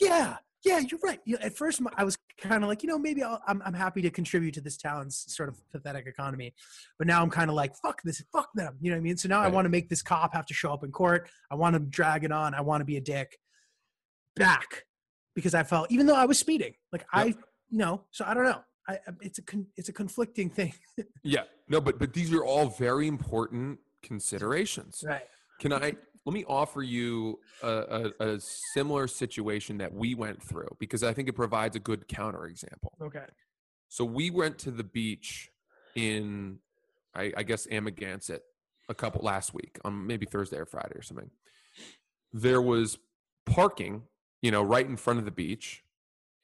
"Yeah, 0.00 0.36
yeah, 0.64 0.78
you're 0.80 1.00
right." 1.02 1.20
You 1.24 1.34
know, 1.36 1.42
at 1.42 1.56
first, 1.56 1.80
I 1.96 2.04
was 2.04 2.16
kind 2.40 2.62
of 2.62 2.68
like, 2.68 2.82
you 2.82 2.88
know, 2.88 2.98
maybe 2.98 3.22
I'll, 3.22 3.40
I'm 3.46 3.62
I'm 3.64 3.74
happy 3.74 4.02
to 4.02 4.10
contribute 4.10 4.54
to 4.54 4.60
this 4.60 4.76
town's 4.76 5.24
sort 5.28 5.48
of 5.48 5.56
pathetic 5.70 6.06
economy, 6.06 6.54
but 6.98 7.06
now 7.06 7.22
I'm 7.22 7.30
kind 7.30 7.48
of 7.50 7.56
like, 7.56 7.74
"Fuck 7.76 8.02
this, 8.02 8.22
fuck 8.32 8.48
them." 8.54 8.76
You 8.80 8.90
know 8.90 8.96
what 8.96 9.00
I 9.00 9.04
mean? 9.04 9.16
So 9.16 9.28
now 9.28 9.40
I 9.40 9.48
want 9.48 9.64
to 9.64 9.70
make 9.70 9.88
this 9.88 10.02
cop 10.02 10.34
have 10.34 10.46
to 10.46 10.54
show 10.54 10.72
up 10.72 10.84
in 10.84 10.92
court. 10.92 11.28
I 11.50 11.54
want 11.54 11.74
to 11.74 11.80
drag 11.80 12.24
it 12.24 12.32
on. 12.32 12.54
I 12.54 12.60
want 12.60 12.80
to 12.80 12.84
be 12.84 12.96
a 12.96 13.00
dick. 13.00 13.38
Back 14.34 14.84
because 15.34 15.54
I 15.54 15.62
felt, 15.62 15.90
even 15.90 16.06
though 16.06 16.14
I 16.14 16.26
was 16.26 16.38
speeding, 16.38 16.74
like 16.92 17.06
I, 17.10 17.24
you 17.26 17.34
know, 17.70 18.04
so 18.10 18.24
I 18.26 18.34
don't 18.34 18.44
know. 18.44 18.60
I, 18.86 18.94
I- 18.94 18.98
it's 19.22 19.38
a 19.38 19.42
con, 19.42 19.66
it's 19.76 19.88
a 19.88 19.92
conflicting 19.94 20.50
thing. 20.50 20.74
Yeah. 21.22 21.44
No, 21.68 21.80
but 21.80 21.98
but 21.98 22.12
these 22.12 22.32
are 22.34 22.44
all 22.44 22.68
very 22.68 23.06
important 23.08 23.78
considerations. 24.02 25.02
right. 25.06 25.22
Can 25.58 25.72
I 25.72 25.94
let 26.26 26.34
me 26.34 26.44
offer 26.48 26.82
you 26.82 27.38
a, 27.62 28.12
a, 28.18 28.32
a 28.34 28.40
similar 28.74 29.06
situation 29.06 29.78
that 29.78 29.94
we 29.94 30.14
went 30.14 30.42
through 30.42 30.68
because 30.80 31.04
I 31.04 31.12
think 31.12 31.28
it 31.28 31.34
provides 31.34 31.76
a 31.76 31.78
good 31.78 32.08
counterexample. 32.08 32.90
Okay. 33.00 33.24
So 33.88 34.04
we 34.04 34.30
went 34.30 34.58
to 34.58 34.72
the 34.72 34.82
beach 34.82 35.50
in, 35.94 36.58
I, 37.14 37.32
I 37.36 37.42
guess, 37.44 37.68
Amagansett 37.68 38.40
a 38.88 38.94
couple 38.94 39.22
last 39.22 39.54
week 39.54 39.78
on 39.84 40.04
maybe 40.04 40.26
Thursday 40.26 40.58
or 40.58 40.66
Friday 40.66 40.96
or 40.96 41.02
something. 41.02 41.30
There 42.32 42.60
was 42.60 42.98
parking, 43.46 44.02
you 44.42 44.50
know, 44.50 44.62
right 44.62 44.84
in 44.84 44.96
front 44.96 45.20
of 45.20 45.24
the 45.24 45.30
beach, 45.30 45.84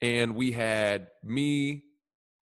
and 0.00 0.36
we 0.36 0.52
had 0.52 1.08
me, 1.24 1.82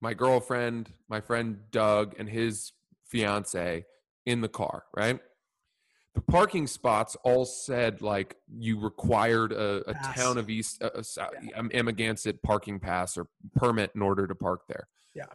my 0.03 0.13
girlfriend, 0.13 0.93
my 1.09 1.21
friend 1.23 1.61
Doug, 1.71 2.15
and 2.19 2.29
his 2.29 2.73
fiance 3.07 3.87
in 4.27 4.43
the 4.43 4.49
car, 4.49 4.85
right? 4.95 5.21
The 6.15 6.21
parking 6.23 6.67
spots 6.67 7.17
all 7.23 7.45
said 7.45 8.03
like 8.03 8.37
you 8.53 8.81
required 8.81 9.53
a, 9.53 9.89
a 9.89 9.95
town 10.15 10.39
of 10.39 10.51
East, 10.51 10.83
a, 10.83 10.99
a, 10.99 11.05
Sou- 11.05 11.23
um, 11.55 11.71
Amagansett 11.71 12.43
parking 12.43 12.81
pass 12.81 13.17
or 13.17 13.29
permit 13.55 13.93
in 13.95 14.03
order 14.03 14.27
to 14.27 14.35
park 14.35 14.63
there. 14.69 14.89
Yeah. 15.15 15.27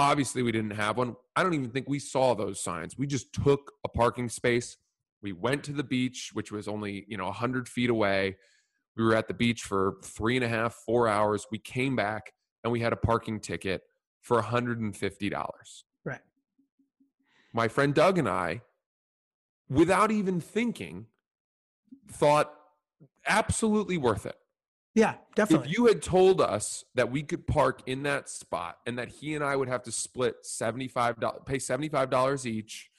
Obviously, 0.00 0.42
we 0.42 0.50
didn't 0.50 0.72
have 0.72 0.96
one. 0.96 1.14
I 1.36 1.44
don't 1.44 1.54
even 1.54 1.70
think 1.70 1.88
we 1.88 2.00
saw 2.00 2.34
those 2.34 2.60
signs. 2.60 2.98
We 2.98 3.06
just 3.06 3.32
took 3.32 3.72
a 3.84 3.88
parking 3.88 4.28
space. 4.28 4.76
We 5.22 5.32
went 5.32 5.62
to 5.64 5.72
the 5.72 5.84
beach, 5.84 6.30
which 6.32 6.50
was 6.50 6.66
only 6.66 7.04
you 7.06 7.16
know 7.16 7.30
hundred 7.30 7.68
feet 7.68 7.90
away. 7.90 8.36
We 8.96 9.04
were 9.04 9.14
at 9.14 9.28
the 9.28 9.34
beach 9.34 9.62
for 9.62 9.96
three 10.02 10.36
and 10.36 10.44
a 10.44 10.48
half, 10.48 10.74
four 10.86 11.06
hours. 11.08 11.46
We 11.50 11.58
came 11.58 11.94
back 11.94 12.32
and 12.62 12.72
we 12.72 12.80
had 12.80 12.92
a 12.92 12.96
parking 12.96 13.40
ticket 13.40 13.82
for 14.22 14.40
$150. 14.40 15.32
Right. 16.04 16.20
My 17.52 17.68
friend 17.68 17.94
Doug 17.94 18.18
and 18.18 18.28
I, 18.28 18.62
without 19.68 20.10
even 20.10 20.40
thinking, 20.40 21.06
thought 22.10 22.52
absolutely 23.26 23.96
worth 23.98 24.26
it. 24.26 24.36
Yeah, 24.94 25.14
definitely. 25.34 25.70
If 25.70 25.76
you 25.76 25.86
had 25.86 26.02
told 26.02 26.40
us 26.40 26.84
that 26.94 27.10
we 27.10 27.22
could 27.22 27.46
park 27.46 27.82
in 27.86 28.04
that 28.04 28.28
spot 28.28 28.76
and 28.86 28.98
that 28.98 29.08
he 29.08 29.34
and 29.34 29.42
I 29.42 29.56
would 29.56 29.68
have 29.68 29.82
to 29.84 29.92
split 29.92 30.36
$75, 30.44 31.46
pay 31.46 31.56
$75 31.56 32.46
each 32.46 32.90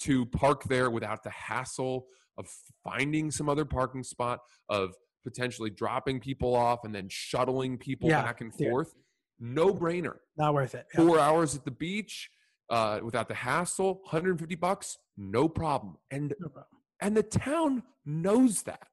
to 0.00 0.26
park 0.26 0.64
there 0.64 0.90
without 0.90 1.24
the 1.24 1.30
hassle 1.30 2.06
of 2.38 2.48
finding 2.84 3.30
some 3.30 3.48
other 3.48 3.64
parking 3.64 4.04
spot, 4.04 4.40
of 4.68 4.94
potentially 5.24 5.70
dropping 5.70 6.20
people 6.20 6.54
off 6.54 6.84
and 6.84 6.94
then 6.94 7.08
shuttling 7.08 7.78
people 7.78 8.08
Yeah, 8.08 8.22
back 8.22 8.40
and 8.40 8.52
yeah. 8.58 8.70
forth, 8.70 8.94
no 9.40 9.72
brainer. 9.72 10.16
Not 10.36 10.54
worth 10.54 10.74
it. 10.74 10.86
Yeah. 10.94 11.04
Four 11.04 11.18
hours 11.18 11.56
at 11.56 11.64
the 11.64 11.70
beach 11.70 12.30
uh, 12.70 13.00
without 13.02 13.28
the 13.28 13.34
hassle, 13.34 13.94
150 14.04 14.54
bucks, 14.56 14.98
no 15.16 15.48
problem. 15.48 15.96
And 16.10 16.34
No 16.40 16.48
problem. 16.48 16.80
and 17.00 17.16
the 17.16 17.22
town 17.22 17.82
knows 18.04 18.62
that. 18.62 18.88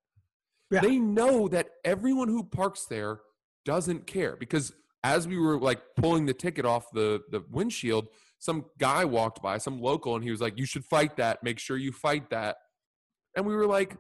Yeah. 0.70 0.82
They 0.82 1.00
know 1.00 1.48
that 1.50 1.70
everyone 1.84 2.28
who 2.30 2.44
parks 2.44 2.86
there 2.86 3.22
doesn't 3.66 4.08
care 4.08 4.36
because 4.38 4.74
as 5.04 5.28
we 5.28 5.38
were 5.38 5.60
like 5.60 5.82
pulling 5.98 6.26
the 6.26 6.34
ticket 6.34 6.66
off 6.66 6.92
the 6.92 7.22
the 7.32 7.44
windshield, 7.50 8.08
some 8.40 8.66
guy 8.80 9.04
walked 9.06 9.42
by, 9.42 9.58
some 9.58 9.82
local, 9.82 10.16
and 10.16 10.24
he 10.24 10.32
was 10.32 10.42
like, 10.42 10.58
"You 10.58 10.66
should 10.66 10.86
fight 10.86 11.18
that. 11.18 11.44
Make 11.44 11.60
sure 11.60 11.78
you 11.78 11.92
fight 11.92 12.30
that." 12.30 12.58
And 13.36 13.46
we 13.46 13.54
were 13.56 13.66
like, 13.68 13.98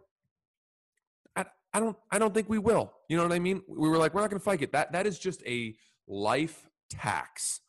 "I, 1.35 1.45
I 1.73 1.79
don't, 1.79 1.97
I 2.11 2.19
don't 2.19 2.33
think 2.33 2.49
we 2.49 2.57
will." 2.59 2.93
You 3.09 3.17
know 3.17 3.23
what 3.23 3.33
I 3.33 3.39
mean? 3.39 3.61
We 3.67 3.89
were 3.89 3.97
like, 3.97 4.13
"We're 4.13 4.21
not 4.21 4.29
going 4.29 4.39
to 4.39 4.43
fight 4.43 4.61
it. 4.61 4.71
That 4.71 4.91
that 4.93 5.05
is 5.05 5.19
just 5.19 5.43
a 5.45 5.75
life 6.07 6.67
tax. 6.89 7.61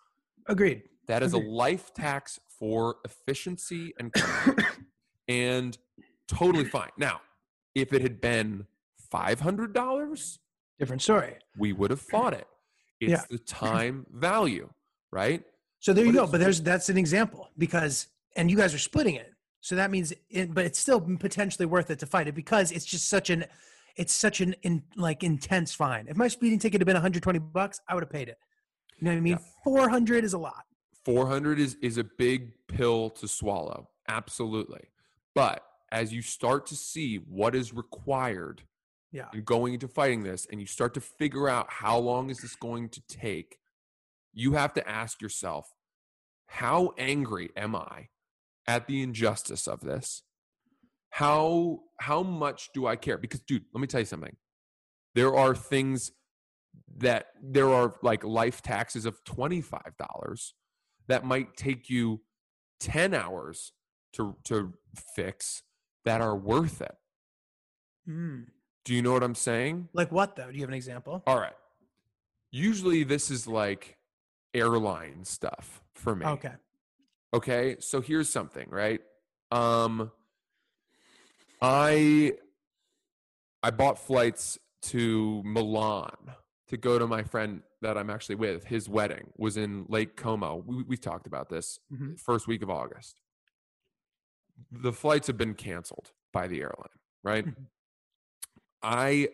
Agreed. 0.46 0.82
That 1.08 1.22
is 1.22 1.32
a 1.32 1.38
life 1.38 1.92
tax 1.94 2.38
for 2.58 2.96
efficiency 3.04 3.92
and 3.98 4.14
and 5.28 5.76
totally 6.28 6.64
fine. 6.64 6.90
Now, 6.96 7.20
if 7.74 7.92
it 7.92 8.02
had 8.02 8.20
been 8.20 8.66
five 9.10 9.40
hundred 9.40 9.72
dollars, 9.72 10.38
different 10.78 11.02
story. 11.02 11.36
we 11.58 11.72
would 11.72 11.90
have 11.90 12.00
fought 12.00 12.34
it. 12.34 12.46
It's 13.00 13.10
Yeah. 13.10 13.22
the 13.30 13.38
time 13.38 14.06
value, 14.12 14.70
right? 15.10 15.42
So 15.80 15.92
there 15.92 16.04
you 16.04 16.12
go. 16.12 16.26
But 16.26 16.38
there's 16.40 16.62
that's 16.62 16.88
an 16.88 16.96
example 16.96 17.50
because 17.58 18.06
and 18.36 18.50
you 18.50 18.56
guys 18.56 18.72
are 18.74 18.78
splitting 18.78 19.16
it. 19.16 19.32
So 19.60 19.76
that 19.76 19.90
means 19.90 20.12
it, 20.30 20.54
but 20.54 20.64
it's 20.64 20.78
still 20.78 21.00
potentially 21.00 21.66
worth 21.66 21.90
it 21.90 21.98
to 22.00 22.06
fight 22.06 22.26
it 22.28 22.34
because 22.34 22.72
it's 22.72 22.84
just 22.84 23.08
such 23.08 23.30
an 23.30 23.44
it's 23.96 24.12
such 24.12 24.40
an 24.40 24.54
in, 24.62 24.82
like 24.96 25.22
intense 25.22 25.74
fine. 25.74 26.06
If 26.08 26.16
my 26.16 26.28
speeding 26.28 26.58
ticket 26.58 26.80
had 26.80 26.86
been 26.86 26.94
120 26.94 27.38
bucks, 27.38 27.80
I 27.88 27.94
would 27.94 28.02
have 28.02 28.10
paid 28.10 28.28
it. 28.28 28.38
You 28.98 29.04
know 29.06 29.10
what 29.10 29.18
I 29.18 29.20
mean? 29.20 29.38
400 29.64 30.24
is 30.24 30.32
a 30.32 30.38
lot. 30.38 30.64
400 31.04 31.58
is 31.58 31.76
is 31.82 31.98
a 31.98 32.04
big 32.04 32.52
pill 32.68 33.10
to 33.10 33.26
swallow 33.28 33.88
absolutely. 34.08 34.88
But 35.34 35.64
as 35.90 36.12
you 36.12 36.22
start 36.22 36.66
to 36.66 36.76
see 36.76 37.16
what 37.16 37.54
is 37.54 37.72
required 37.72 38.62
Yeah. 39.10 39.28
in 39.34 39.42
going 39.44 39.74
into 39.74 39.88
fighting 39.88 40.22
this 40.22 40.46
and 40.50 40.60
you 40.60 40.66
start 40.66 40.94
to 40.94 41.00
figure 41.00 41.48
out 41.48 41.70
how 41.70 41.98
long 41.98 42.30
is 42.30 42.38
this 42.40 42.54
going 42.56 42.88
to 42.90 43.00
take 43.08 43.58
you 44.32 44.52
have 44.52 44.72
to 44.74 44.88
ask 44.88 45.20
yourself 45.20 45.72
how 46.46 46.92
angry 46.98 47.50
am 47.56 47.74
i 47.76 48.08
at 48.66 48.86
the 48.86 49.02
injustice 49.02 49.66
of 49.66 49.80
this? 49.80 50.22
How 51.10 51.80
how 52.00 52.22
much 52.22 52.70
do 52.72 52.86
i 52.86 52.96
care? 52.96 53.18
Because 53.18 53.40
dude 53.40 53.64
let 53.74 53.80
me 53.80 53.86
tell 53.86 54.00
you 54.00 54.06
something. 54.06 54.36
There 55.14 55.34
are 55.36 55.54
things 55.54 56.12
that 56.96 57.26
there 57.42 57.68
are 57.68 57.96
like 58.02 58.24
life 58.24 58.62
taxes 58.62 59.04
of 59.04 59.22
$25 59.24 60.52
that 61.08 61.24
might 61.24 61.56
take 61.56 61.90
you 61.90 62.20
10 62.80 63.14
hours 63.14 63.72
to 64.14 64.36
to 64.44 64.74
fix 65.14 65.62
that 66.04 66.20
are 66.20 66.36
worth 66.36 66.80
it. 66.80 66.94
Mm. 68.08 68.46
Do 68.84 68.94
you 68.94 69.02
know 69.02 69.12
what 69.12 69.22
I'm 69.22 69.34
saying? 69.34 69.88
Like 69.92 70.10
what 70.10 70.36
though? 70.36 70.50
Do 70.50 70.54
you 70.54 70.62
have 70.62 70.68
an 70.68 70.74
example? 70.74 71.22
All 71.26 71.38
right. 71.38 71.54
Usually 72.50 73.04
this 73.04 73.30
is 73.30 73.46
like 73.46 73.96
airline 74.52 75.24
stuff 75.24 75.82
for 75.94 76.14
me. 76.14 76.26
Okay. 76.26 76.52
Okay, 77.34 77.76
so 77.80 78.00
here's 78.00 78.28
something, 78.28 78.68
right? 78.68 79.00
Um 79.50 80.10
I 81.60 82.34
I 83.62 83.70
bought 83.70 83.98
flights 83.98 84.58
to 84.82 85.42
Milan 85.44 86.16
to 86.72 86.78
go 86.78 86.98
to 86.98 87.06
my 87.06 87.22
friend 87.22 87.60
that 87.82 87.96
I'm 87.98 88.08
actually 88.10 88.34
with. 88.36 88.64
His 88.64 88.88
wedding 88.88 89.30
was 89.36 89.56
in 89.58 89.84
Lake 89.88 90.16
Como. 90.16 90.64
We 90.66 90.82
we 90.82 90.96
talked 90.96 91.26
about 91.26 91.48
this 91.50 91.78
Mhm. 91.92 92.18
first 92.18 92.48
week 92.48 92.62
of 92.62 92.70
August. 92.70 93.20
The 94.70 94.92
flights 94.92 95.26
have 95.26 95.36
been 95.36 95.54
canceled 95.54 96.12
by 96.32 96.48
the 96.48 96.60
airline, 96.62 96.98
right? 97.22 97.44
Mhm. 97.46 97.66
I 98.82 99.28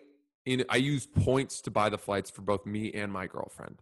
in 0.44 0.64
I 0.68 0.76
used 0.76 1.14
points 1.14 1.60
to 1.62 1.70
buy 1.70 1.88
the 1.88 1.98
flights 1.98 2.28
for 2.30 2.42
both 2.42 2.66
me 2.66 2.92
and 2.92 3.12
my 3.12 3.26
girlfriend. 3.26 3.80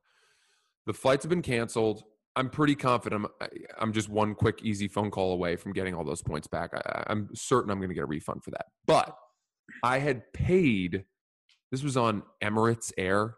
The 0.84 0.94
flights 0.94 1.24
have 1.24 1.30
been 1.30 1.42
canceled. 1.42 2.04
I'm 2.36 2.50
pretty 2.50 2.74
confident. 2.74 3.24
I'm, 3.40 3.48
I'm 3.78 3.92
just 3.94 4.10
one 4.10 4.34
quick, 4.34 4.62
easy 4.62 4.88
phone 4.88 5.10
call 5.10 5.32
away 5.32 5.56
from 5.56 5.72
getting 5.72 5.94
all 5.94 6.04
those 6.04 6.22
points 6.22 6.46
back. 6.46 6.74
I, 6.74 7.04
I'm 7.06 7.30
certain 7.34 7.70
I'm 7.70 7.78
going 7.78 7.88
to 7.88 7.94
get 7.94 8.04
a 8.04 8.06
refund 8.06 8.44
for 8.44 8.50
that. 8.50 8.66
But 8.86 9.16
I 9.82 9.98
had 10.00 10.30
paid. 10.34 11.06
This 11.72 11.82
was 11.82 11.96
on 11.96 12.22
Emirates 12.42 12.92
Air. 12.98 13.36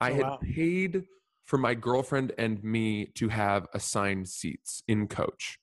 I 0.00 0.10
Oh, 0.10 0.16
had 0.16 0.24
wow. 0.24 0.38
paid 0.40 1.06
for 1.44 1.58
my 1.58 1.74
girlfriend 1.74 2.32
and 2.38 2.62
me 2.62 3.06
to 3.16 3.28
have 3.28 3.66
assigned 3.74 4.28
seats 4.28 4.82
in 4.86 5.08
coach. 5.08 5.58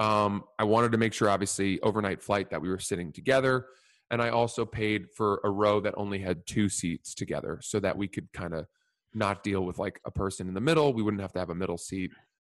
Um, 0.00 0.44
I 0.58 0.64
wanted 0.64 0.92
to 0.92 0.98
make 0.98 1.12
sure, 1.12 1.28
obviously, 1.30 1.80
overnight 1.80 2.22
flight 2.22 2.50
that 2.50 2.62
we 2.62 2.68
were 2.68 2.78
sitting 2.78 3.12
together. 3.12 3.66
And 4.10 4.22
I 4.22 4.30
also 4.30 4.64
paid 4.66 5.10
for 5.12 5.40
a 5.44 5.50
row 5.50 5.80
that 5.80 5.94
only 5.96 6.18
had 6.18 6.46
two 6.46 6.68
seats 6.68 7.14
together 7.14 7.60
so 7.62 7.80
that 7.80 7.96
we 7.96 8.08
could 8.08 8.32
kind 8.32 8.54
of 8.54 8.66
not 9.14 9.42
deal 9.42 9.64
with 9.64 9.78
like 9.78 10.00
a 10.04 10.10
person 10.10 10.48
in 10.48 10.54
the 10.54 10.60
middle. 10.60 10.92
We 10.92 11.02
wouldn't 11.02 11.20
have 11.22 11.32
to 11.34 11.38
have 11.38 11.50
a 11.50 11.54
middle 11.54 11.78
seat, 11.78 12.12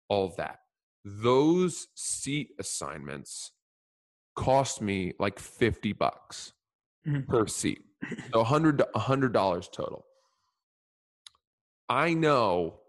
all 0.08 0.26
of 0.26 0.36
that. 0.36 0.60
Those 1.04 1.88
seat 1.94 2.50
assignments 2.58 3.52
cost 4.36 4.82
me 4.82 5.14
like 5.18 5.38
50 5.38 5.92
bucks 5.92 6.54
Mhm. 7.04 7.26
per 7.28 7.46
seat. 7.46 7.82
So 8.32 8.40
100 8.40 8.78
to 8.78 8.88
$100 8.94 9.68
total. 9.68 10.06
I 11.88 12.14
know 12.14 12.80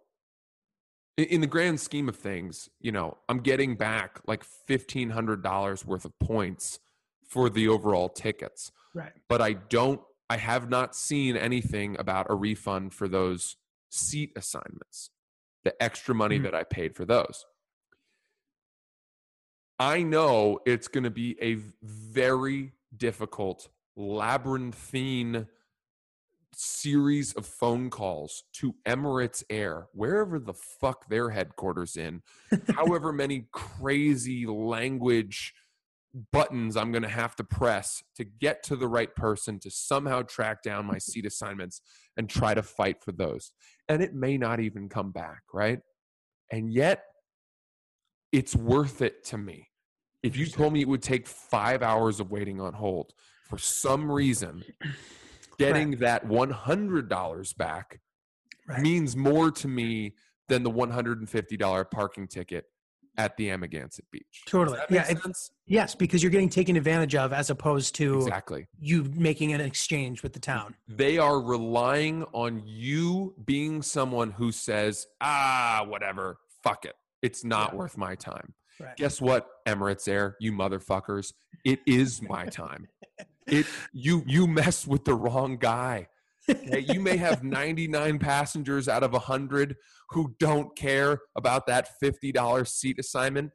in 1.17 1.41
the 1.41 1.47
grand 1.47 1.79
scheme 1.79 2.09
of 2.09 2.15
things, 2.15 2.69
you 2.79 2.91
know, 2.91 3.17
I'm 3.29 3.39
getting 3.39 3.75
back 3.75 4.19
like 4.27 4.43
$1500 4.43 5.85
worth 5.85 6.05
of 6.05 6.17
points 6.19 6.79
for 7.27 7.49
the 7.49 7.67
overall 7.67 8.09
tickets 8.09 8.71
Right. 8.93 9.13
but 9.27 9.41
I 9.41 9.53
don't 9.53 10.01
I 10.29 10.37
have 10.37 10.69
not 10.69 10.95
seen 10.95 11.37
anything 11.37 11.95
about 11.99 12.27
a 12.31 12.35
refund 12.35 12.93
for 12.95 13.07
those 13.07 13.57
seat 13.91 14.31
assignments. 14.35 15.11
The 15.63 15.81
extra 15.81 16.15
money 16.15 16.39
Mhm. 16.39 16.43
that 16.43 16.55
I 16.55 16.63
paid 16.63 16.95
for 16.95 17.05
those. 17.05 17.45
I 19.79 20.01
know 20.03 20.59
it's 20.65 20.87
going 20.87 21.03
to 21.03 21.09
be 21.11 21.37
a 21.41 21.55
very 21.83 22.73
difficult 22.95 23.69
labyrinthine 23.95 25.47
series 26.57 27.33
of 27.33 27.45
phone 27.45 27.89
calls 27.89 28.43
to 28.53 28.75
Emirates 28.87 29.43
Air, 29.49 29.87
wherever 29.93 30.39
the 30.39 30.53
fuck 30.53 31.07
their 31.09 31.29
headquarters 31.29 31.95
in, 31.95 32.21
however 32.75 33.11
many 33.13 33.47
crazy 33.51 34.45
language 34.45 35.53
buttons 36.31 36.77
I'm 36.77 36.91
going 36.91 37.03
to 37.03 37.09
have 37.09 37.35
to 37.37 37.43
press 37.43 38.01
to 38.15 38.23
get 38.23 38.63
to 38.63 38.75
the 38.75 38.87
right 38.87 39.13
person 39.13 39.59
to 39.59 39.69
somehow 39.69 40.21
track 40.21 40.63
down 40.63 40.85
my 40.85 40.97
seat 40.97 41.25
assignments 41.25 41.81
and 42.17 42.29
try 42.29 42.53
to 42.53 42.63
fight 42.63 43.03
for 43.03 43.11
those. 43.11 43.51
And 43.89 44.01
it 44.01 44.13
may 44.13 44.37
not 44.37 44.59
even 44.59 44.89
come 44.89 45.11
back, 45.11 45.41
right? 45.53 45.79
And 46.51 46.71
yet, 46.71 47.03
it's 48.31 48.55
worth 48.55 49.01
it 49.01 49.23
to 49.25 49.37
me. 49.37 49.69
If 50.23 50.35
you 50.35 50.45
told 50.47 50.73
me 50.73 50.81
it 50.81 50.87
would 50.87 51.03
take 51.03 51.27
five 51.27 51.83
hours 51.83 52.19
of 52.19 52.31
waiting 52.31 52.59
on 52.59 52.73
hold 52.73 53.13
for 53.47 53.57
some 53.57 54.11
reason, 54.11 54.63
getting 55.57 55.91
that 55.97 56.25
$100 56.27 57.53
back 57.57 57.99
Right. 58.67 58.81
means 58.81 59.15
more 59.15 59.51
to 59.51 59.67
me 59.67 60.15
than 60.47 60.63
the 60.63 60.71
$150 60.71 61.85
parking 61.91 62.27
ticket 62.27 62.65
at 63.17 63.37
the 63.37 63.47
Amagansett 63.49 64.05
Beach. 64.11 64.41
Totally. 64.47 64.79
Yeah. 64.89 65.07
it- 65.09 65.19
yes, 65.67 65.95
because 65.95 66.21
you're 66.21 66.31
getting 66.31 66.49
taken 66.49 66.75
advantage 66.75 67.15
of 67.15 67.31
as 67.31 67.49
opposed 67.49 67.95
to 67.95 68.17
Exactly. 68.17 68.67
you 68.77 69.03
making 69.15 69.53
an 69.53 69.61
exchange 69.61 70.21
with 70.23 70.33
the 70.33 70.39
town. 70.39 70.75
They 70.87 71.17
are 71.17 71.39
relying 71.39 72.23
on 72.33 72.63
you 72.65 73.35
being 73.45 73.81
someone 73.83 74.31
who 74.31 74.51
says, 74.51 75.07
ah, 75.21 75.85
whatever, 75.87 76.39
fuck 76.63 76.83
it. 76.85 76.95
It's 77.21 77.43
not 77.45 77.71
Yeah. 77.71 77.77
worth 77.79 77.97
my 77.97 78.15
time. 78.15 78.53
Right. 78.79 78.97
Guess 78.97 79.21
what, 79.21 79.47
Emirates 79.65 80.07
Air, 80.07 80.35
you 80.41 80.51
motherfuckers? 80.51 81.31
It 81.63 81.79
is 81.85 82.21
my 82.21 82.47
time. 82.47 82.87
It 83.47 83.65
you 83.93 84.23
you 84.25 84.47
mess 84.47 84.87
with 84.87 85.05
the 85.05 85.15
wrong 85.15 85.57
guy. 85.57 86.07
Okay, 86.49 86.85
you 86.93 86.99
may 86.99 87.17
have 87.17 87.43
99 87.43 88.19
passengers 88.19 88.87
out 88.87 89.03
of 89.03 89.13
100 89.13 89.75
who 90.11 90.35
don't 90.39 90.75
care 90.75 91.19
about 91.35 91.65
that 91.67 91.89
$50 92.01 92.67
seat 92.67 92.99
assignment. 92.99 93.51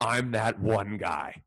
I'm 0.00 0.32
that 0.32 0.60
one 0.60 0.96
guy. 0.96 1.42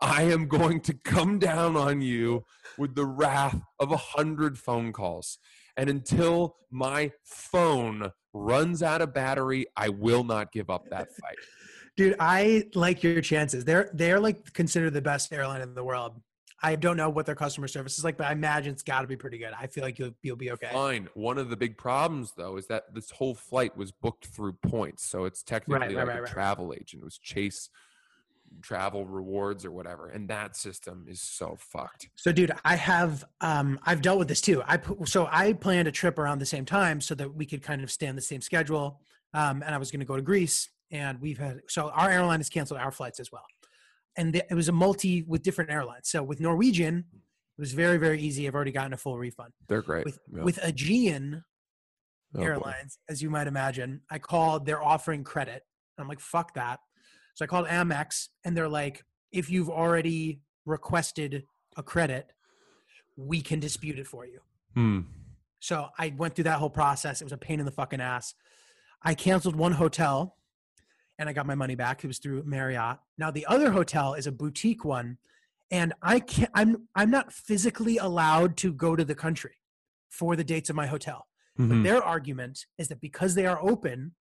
I 0.00 0.22
am 0.24 0.46
going 0.46 0.80
to 0.82 0.94
come 0.94 1.38
down 1.38 1.76
on 1.76 2.00
you 2.00 2.44
with 2.76 2.94
the 2.94 3.06
wrath 3.06 3.60
of 3.80 3.90
a 3.90 3.96
hundred 3.96 4.58
phone 4.58 4.92
calls. 4.92 5.38
And 5.76 5.90
until 5.90 6.56
my 6.70 7.12
phone 7.24 8.12
runs 8.32 8.82
out 8.82 9.00
of 9.00 9.12
battery, 9.12 9.66
I 9.76 9.88
will 9.88 10.22
not 10.22 10.52
give 10.52 10.70
up 10.70 10.88
that 10.90 11.08
fight. 11.20 11.38
Dude, 11.96 12.14
I 12.20 12.64
like 12.74 13.02
your 13.02 13.20
chances. 13.20 13.64
They're 13.64 13.90
they're 13.92 14.20
like 14.20 14.52
considered 14.52 14.94
the 14.94 15.02
best 15.02 15.32
airline 15.32 15.62
in 15.62 15.74
the 15.74 15.82
world. 15.82 16.20
I 16.62 16.74
don't 16.76 16.96
know 16.96 17.08
what 17.08 17.26
their 17.26 17.34
customer 17.34 17.68
service 17.68 17.98
is 17.98 18.04
like, 18.04 18.16
but 18.16 18.26
I 18.26 18.32
imagine 18.32 18.72
it's 18.72 18.82
got 18.82 19.02
to 19.02 19.06
be 19.06 19.16
pretty 19.16 19.38
good. 19.38 19.52
I 19.58 19.68
feel 19.68 19.84
like 19.84 19.98
you'll 19.98 20.14
you'll 20.22 20.36
be 20.36 20.50
okay. 20.52 20.70
Fine. 20.72 21.08
One 21.14 21.38
of 21.38 21.50
the 21.50 21.56
big 21.56 21.76
problems, 21.76 22.32
though, 22.36 22.56
is 22.56 22.66
that 22.66 22.94
this 22.94 23.10
whole 23.10 23.34
flight 23.34 23.76
was 23.76 23.92
booked 23.92 24.26
through 24.26 24.54
points. 24.54 25.04
So 25.04 25.24
it's 25.24 25.42
technically 25.42 25.94
right, 25.94 25.96
like 25.96 26.06
right, 26.08 26.18
a 26.18 26.22
right. 26.22 26.30
travel 26.30 26.74
agent. 26.74 27.02
It 27.02 27.04
was 27.04 27.18
Chase 27.18 27.70
Travel 28.62 29.06
Rewards 29.06 29.64
or 29.64 29.70
whatever. 29.70 30.08
And 30.08 30.28
that 30.28 30.56
system 30.56 31.06
is 31.08 31.20
so 31.20 31.56
fucked. 31.58 32.08
So, 32.16 32.32
dude, 32.32 32.52
I 32.64 32.76
have 32.76 33.24
um 33.40 33.78
I've 33.84 34.02
dealt 34.02 34.18
with 34.18 34.28
this 34.28 34.40
too. 34.40 34.62
I 34.66 34.80
so 35.04 35.28
I 35.30 35.52
planned 35.52 35.88
a 35.88 35.92
trip 35.92 36.18
around 36.18 36.40
the 36.40 36.46
same 36.46 36.64
time 36.64 37.00
so 37.00 37.14
that 37.14 37.34
we 37.34 37.46
could 37.46 37.62
kind 37.62 37.82
of 37.82 37.90
stay 37.90 38.08
on 38.08 38.16
the 38.16 38.22
same 38.22 38.40
schedule. 38.40 39.00
Um, 39.34 39.62
and 39.64 39.74
I 39.74 39.78
was 39.78 39.90
going 39.90 40.00
to 40.00 40.06
go 40.06 40.16
to 40.16 40.22
Greece, 40.22 40.70
and 40.90 41.20
we've 41.20 41.38
had 41.38 41.60
so 41.68 41.90
our 41.90 42.10
airline 42.10 42.40
has 42.40 42.48
canceled 42.48 42.80
our 42.80 42.90
flights 42.90 43.20
as 43.20 43.30
well, 43.30 43.44
and 44.18 44.36
it 44.36 44.52
was 44.54 44.68
a 44.68 44.72
multi 44.72 45.22
with 45.22 45.42
different 45.42 45.70
airlines. 45.70 46.10
So 46.10 46.22
with 46.22 46.40
Norwegian, 46.40 46.98
it 46.98 47.60
was 47.60 47.72
very 47.72 47.96
very 47.96 48.20
easy. 48.20 48.46
I've 48.46 48.54
already 48.54 48.72
gotten 48.72 48.92
a 48.92 48.96
full 48.98 49.16
refund. 49.16 49.52
They're 49.68 49.80
great. 49.82 50.04
With 50.04 50.18
Yeah. 50.30 50.42
with 50.42 50.58
Aegean 50.62 51.44
Oh, 52.34 52.40
boy. 52.40 52.44
Airlines, 52.44 52.98
as 53.08 53.22
you 53.22 53.30
might 53.30 53.46
imagine, 53.46 54.02
I 54.10 54.18
called. 54.18 54.66
They're 54.66 54.82
offering 54.82 55.24
credit. 55.24 55.62
I'm 55.96 56.08
like, 56.08 56.20
fuck 56.20 56.52
that. 56.54 56.78
So 57.34 57.44
I 57.44 57.48
called 57.48 57.66
Amex, 57.68 58.28
and 58.44 58.54
they're 58.54 58.68
like, 58.68 59.02
if 59.32 59.48
you've 59.48 59.70
already 59.70 60.42
requested 60.66 61.44
a 61.76 61.82
credit, 61.82 62.30
we 63.16 63.40
can 63.40 63.60
dispute 63.60 63.98
it 63.98 64.06
for 64.06 64.26
you. 64.26 64.40
Hmm. 64.74 65.00
So 65.60 65.88
I 65.98 66.14
went 66.16 66.34
through 66.34 66.44
that 66.44 66.58
whole 66.58 66.70
process. 66.70 67.20
It 67.20 67.24
was 67.24 67.32
a 67.32 67.38
pain 67.38 67.60
in 67.60 67.66
the 67.66 67.72
fucking 67.72 68.00
ass. 68.00 68.34
I 69.02 69.14
canceled 69.14 69.56
one 69.56 69.72
hotel 69.72 70.36
and 71.18 71.28
I 71.28 71.32
got 71.32 71.46
my 71.46 71.54
money 71.54 71.74
back. 71.74 72.04
It 72.04 72.06
was 72.06 72.18
through 72.18 72.44
Marriott. 72.44 72.98
Now 73.18 73.30
the 73.30 73.46
other 73.46 73.70
hotel 73.72 74.14
is 74.14 74.26
a 74.26 74.32
boutique 74.32 74.84
one 74.84 75.18
and 75.70 75.92
I 76.02 76.20
can't 76.20 76.50
I'm 76.54 76.88
I'm 76.94 77.10
not 77.10 77.32
physically 77.32 77.98
allowed 77.98 78.56
to 78.58 78.72
go 78.72 78.96
to 78.96 79.04
the 79.04 79.14
country 79.14 79.56
for 80.08 80.36
the 80.36 80.44
dates 80.44 80.70
of 80.70 80.76
my 80.76 80.86
hotel. 80.86 81.26
But 81.56 81.64
Mhm. 81.68 81.82
their 81.82 82.02
argument 82.02 82.66
is 82.78 82.86
that 82.88 83.00
because 83.00 83.34
they 83.34 83.44
are 83.44 83.60
open, 83.60 84.14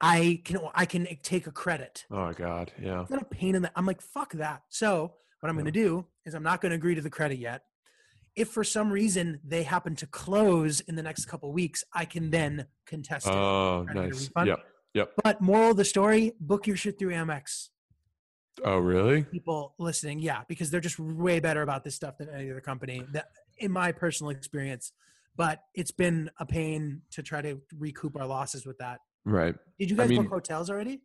I 0.00 0.42
can 0.44 0.58
I 0.74 0.84
can 0.84 1.06
take 1.22 1.46
a 1.46 1.50
credit. 1.52 2.04
Oh 2.10 2.16
my 2.26 2.32
God. 2.34 2.70
Yeah. 2.80 3.00
It's 3.02 3.10
not 3.10 3.22
a 3.22 3.26
pain 3.26 3.54
in 3.54 3.62
the. 3.62 3.72
I'm 3.76 3.86
like, 3.86 4.02
fuck 4.02 4.32
that. 4.34 4.62
So 4.68 5.14
what 5.40 5.48
I'm 5.48 5.54
going 5.56 5.64
to 5.66 5.70
do 5.72 6.06
is 6.26 6.34
I'm 6.34 6.42
not 6.42 6.60
going 6.60 6.70
to 6.70 6.76
agree 6.76 6.94
to 6.94 7.00
the 7.00 7.10
credit 7.10 7.38
yet. 7.38 7.62
If 8.36 8.48
for 8.48 8.62
some 8.64 8.90
reason 8.90 9.40
they 9.44 9.62
happen 9.62 9.94
to 9.96 10.06
close 10.06 10.80
in 10.80 10.96
the 10.96 11.02
next 11.02 11.26
couple 11.26 11.52
weeks, 11.52 11.82
I 11.92 12.04
can 12.04 12.30
then 12.30 12.66
contest 12.86 13.26
it. 13.26 13.32
Oh, 13.32 13.84
get 13.86 13.96
a 13.96 14.00
nice. 14.08 14.30
Yep. 14.44 14.58
Yep. 14.94 15.12
But 15.24 15.40
moral 15.40 15.70
of 15.70 15.76
the 15.76 15.84
story: 15.84 16.32
book 16.40 16.66
your 16.66 16.76
shit 16.76 16.98
through 16.98 17.12
Amex. 17.12 17.68
Oh, 18.64 18.78
really? 18.78 19.22
People 19.24 19.74
listening, 19.78 20.18
yeah, 20.18 20.42
because 20.46 20.70
they're 20.70 20.80
just 20.80 20.98
way 20.98 21.40
better 21.40 21.62
about 21.62 21.84
this 21.84 21.94
stuff 21.94 22.18
than 22.18 22.28
any 22.28 22.50
other 22.50 22.60
company. 22.60 23.02
That, 23.12 23.28
in 23.58 23.72
my 23.72 23.92
personal 23.92 24.30
experience, 24.30 24.92
but 25.36 25.62
it's 25.74 25.90
been 25.90 26.30
a 26.38 26.44
pain 26.44 27.02
to 27.12 27.22
try 27.22 27.40
to 27.40 27.60
recoup 27.78 28.16
our 28.16 28.26
losses 28.26 28.66
with 28.66 28.76
that. 28.78 29.00
Right. 29.24 29.54
Did 29.78 29.90
you 29.90 29.96
I 29.96 30.00
guys 30.00 30.10
mean- 30.10 30.22
book 30.24 30.32
hotels 30.32 30.68
already? 30.68 31.00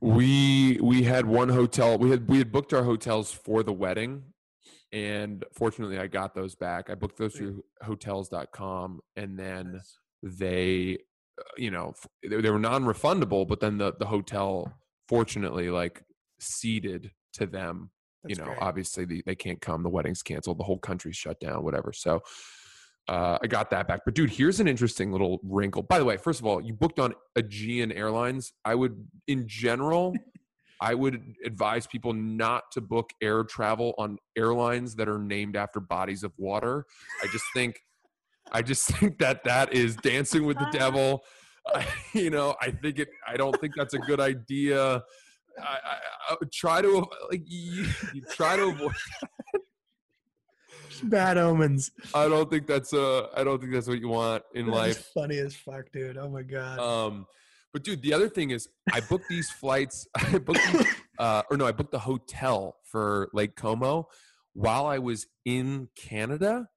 We 0.00 0.78
we 0.80 1.02
had 1.02 1.26
one 1.26 1.48
hotel. 1.48 1.98
We 1.98 2.10
had 2.10 2.28
we 2.28 2.38
had 2.38 2.52
booked 2.52 2.72
our 2.72 2.84
hotels 2.84 3.32
for 3.32 3.64
the 3.64 3.72
wedding, 3.72 4.22
and 4.92 5.44
fortunately, 5.52 5.98
I 5.98 6.06
got 6.06 6.34
those 6.34 6.54
back. 6.54 6.88
I 6.88 6.94
booked 6.94 7.18
those 7.18 7.34
through 7.34 7.64
Hotels.com, 7.82 9.00
and 9.16 9.36
then 9.36 9.80
they, 10.22 10.94
uh, 10.94 11.02
you 11.56 11.70
know, 11.70 11.94
they, 12.22 12.40
they 12.40 12.50
were 12.50 12.58
non-refundable. 12.58 13.46
But 13.46 13.60
then 13.60 13.78
the 13.78 13.94
the 13.98 14.06
hotel, 14.06 14.72
fortunately, 15.08 15.70
like 15.70 16.02
ceded 16.40 17.10
to 17.34 17.46
them. 17.46 17.90
That's 18.22 18.36
you 18.38 18.44
know, 18.44 18.50
great. 18.50 18.62
obviously 18.62 19.04
they, 19.04 19.22
they 19.24 19.34
can't 19.34 19.60
come. 19.60 19.82
The 19.82 19.88
wedding's 19.88 20.22
canceled. 20.22 20.58
The 20.58 20.64
whole 20.64 20.78
country's 20.78 21.16
shut 21.16 21.40
down. 21.40 21.62
Whatever. 21.62 21.92
So. 21.92 22.22
Uh, 23.08 23.38
I 23.42 23.46
got 23.46 23.70
that 23.70 23.88
back. 23.88 24.00
But 24.04 24.14
dude, 24.14 24.28
here's 24.28 24.60
an 24.60 24.68
interesting 24.68 25.10
little 25.10 25.40
wrinkle. 25.42 25.82
By 25.82 25.98
the 25.98 26.04
way, 26.04 26.18
first 26.18 26.40
of 26.40 26.46
all, 26.46 26.60
you 26.60 26.74
booked 26.74 26.98
on 26.98 27.14
Aegean 27.36 27.90
Airlines. 27.90 28.52
I 28.66 28.74
would, 28.74 29.02
in 29.26 29.48
general, 29.48 30.14
I 30.80 30.94
would 30.94 31.34
advise 31.44 31.86
people 31.86 32.12
not 32.12 32.70
to 32.72 32.80
book 32.80 33.10
air 33.20 33.42
travel 33.44 33.94
on 33.98 34.18
airlines 34.36 34.94
that 34.96 35.08
are 35.08 35.18
named 35.18 35.56
after 35.56 35.80
bodies 35.80 36.22
of 36.22 36.32
water. 36.36 36.84
I 37.22 37.26
just 37.28 37.44
think, 37.52 37.80
I 38.52 38.62
just 38.62 38.88
think 38.96 39.18
that 39.18 39.44
that 39.44 39.72
is 39.72 39.96
dancing 39.96 40.44
with 40.44 40.58
the 40.58 40.68
devil. 40.72 41.22
I, 41.74 41.86
you 42.14 42.30
know, 42.30 42.54
I 42.60 42.70
think 42.70 42.98
it. 42.98 43.08
I 43.26 43.36
don't 43.36 43.58
think 43.60 43.74
that's 43.76 43.94
a 43.94 43.98
good 43.98 44.20
idea. 44.20 45.02
I, 45.60 45.62
I, 45.62 45.96
I 46.30 46.36
would 46.38 46.52
try 46.52 46.82
to 46.82 47.06
like 47.30 47.42
you, 47.46 47.86
you 48.14 48.22
try 48.30 48.56
to 48.56 48.68
avoid. 48.68 48.92
Bad 51.04 51.38
omens. 51.38 51.92
I 52.12 52.28
don't 52.28 52.50
think 52.50 52.66
that's 52.66 52.92
uh 52.92 53.28
I 53.36 53.44
don't 53.44 53.60
think 53.60 53.72
that's 53.72 53.86
what 53.86 54.00
you 54.00 54.08
want 54.08 54.42
in 54.54 54.66
That's 54.66 54.76
life. 54.76 55.10
funny 55.14 55.38
as 55.38 55.54
fuck, 55.54 55.92
dude. 55.92 56.16
Oh 56.16 56.28
my 56.28 56.42
god. 56.42 56.80
Um, 56.80 57.26
but 57.72 57.84
dude, 57.84 58.02
the 58.02 58.14
other 58.14 58.28
thing 58.28 58.50
is, 58.50 58.68
I 58.92 59.00
booked 59.00 59.28
these 59.28 59.50
flights. 59.50 60.06
I 60.16 60.38
booked, 60.38 60.60
these, 60.72 60.86
uh, 61.18 61.42
or 61.50 61.56
no, 61.56 61.66
I 61.66 61.72
booked 61.72 61.92
the 61.92 61.98
hotel 61.98 62.76
for 62.82 63.28
Lake 63.32 63.56
Como 63.56 64.08
while 64.54 64.86
I 64.86 64.98
was 64.98 65.26
in 65.44 65.88
Canada, 65.94 66.68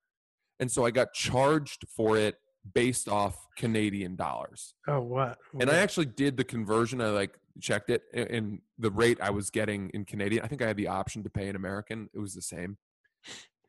and 0.61 0.71
so 0.71 0.85
I 0.85 0.91
got 0.91 1.11
charged 1.11 1.85
for 1.89 2.17
it 2.17 2.37
based 2.73 3.09
off 3.09 3.47
Canadian 3.57 4.15
dollars. 4.15 4.75
oh 4.87 5.01
what? 5.01 5.39
And 5.59 5.69
I 5.69 5.77
actually 5.77 6.05
did 6.05 6.37
the 6.37 6.43
conversion. 6.43 7.01
I 7.01 7.09
like 7.09 7.37
checked 7.59 7.89
it, 7.89 8.03
and 8.13 8.59
the 8.77 8.91
rate 8.91 9.17
I 9.21 9.31
was 9.31 9.49
getting 9.49 9.89
in 9.89 10.05
Canadian. 10.05 10.45
I 10.45 10.47
think 10.47 10.61
I 10.61 10.67
had 10.67 10.77
the 10.77 10.87
option 10.87 11.23
to 11.23 11.29
pay 11.29 11.49
in 11.49 11.55
American. 11.55 12.09
It 12.13 12.19
was 12.19 12.33
the 12.35 12.41
same, 12.41 12.77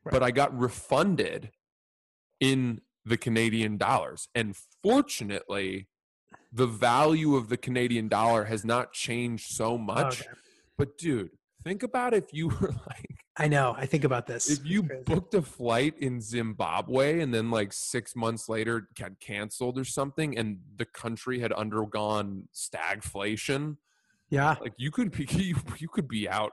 but 0.09 0.23
I 0.23 0.31
got 0.31 0.57
refunded 0.57 1.51
in 2.39 2.81
the 3.03 3.17
Canadian 3.17 3.77
dollars. 3.77 4.29
And 4.35 4.55
fortunately, 4.81 5.87
the 6.51 6.67
value 6.67 7.35
of 7.35 7.49
the 7.49 7.57
Canadian 7.57 8.07
dollar 8.07 8.45
has 8.45 8.63
not 8.63 8.93
changed 8.93 9.51
so 9.51 9.73
oh, 9.73 9.77
much. 9.77 10.21
Okay. 10.21 10.29
But 10.77 10.97
dude, 10.97 11.31
think 11.63 11.83
about 11.83 12.13
if 12.13 12.25
you 12.31 12.49
were 12.49 12.73
like 12.87 13.12
I 13.35 13.47
know. 13.47 13.73
I 13.77 13.87
think 13.87 14.03
about 14.03 14.27
this. 14.27 14.49
if 14.49 14.65
you 14.65 14.83
booked 14.83 15.33
a 15.33 15.41
flight 15.41 15.95
in 15.99 16.21
Zimbabwe 16.21 17.19
and 17.21 17.33
then 17.33 17.49
like 17.49 17.73
six 17.73 18.15
months 18.15 18.47
later 18.47 18.87
got 18.99 19.19
canceled 19.19 19.79
or 19.79 19.83
something, 19.85 20.37
and 20.37 20.59
the 20.75 20.85
country 20.85 21.39
had 21.39 21.51
undergone 21.51 22.47
stagflation, 22.53 23.77
yeah, 24.29 24.55
like 24.61 24.73
you 24.77 24.91
could 24.91 25.11
be 25.11 25.25
you, 25.31 25.55
you 25.77 25.87
could 25.87 26.07
be 26.07 26.29
out 26.29 26.51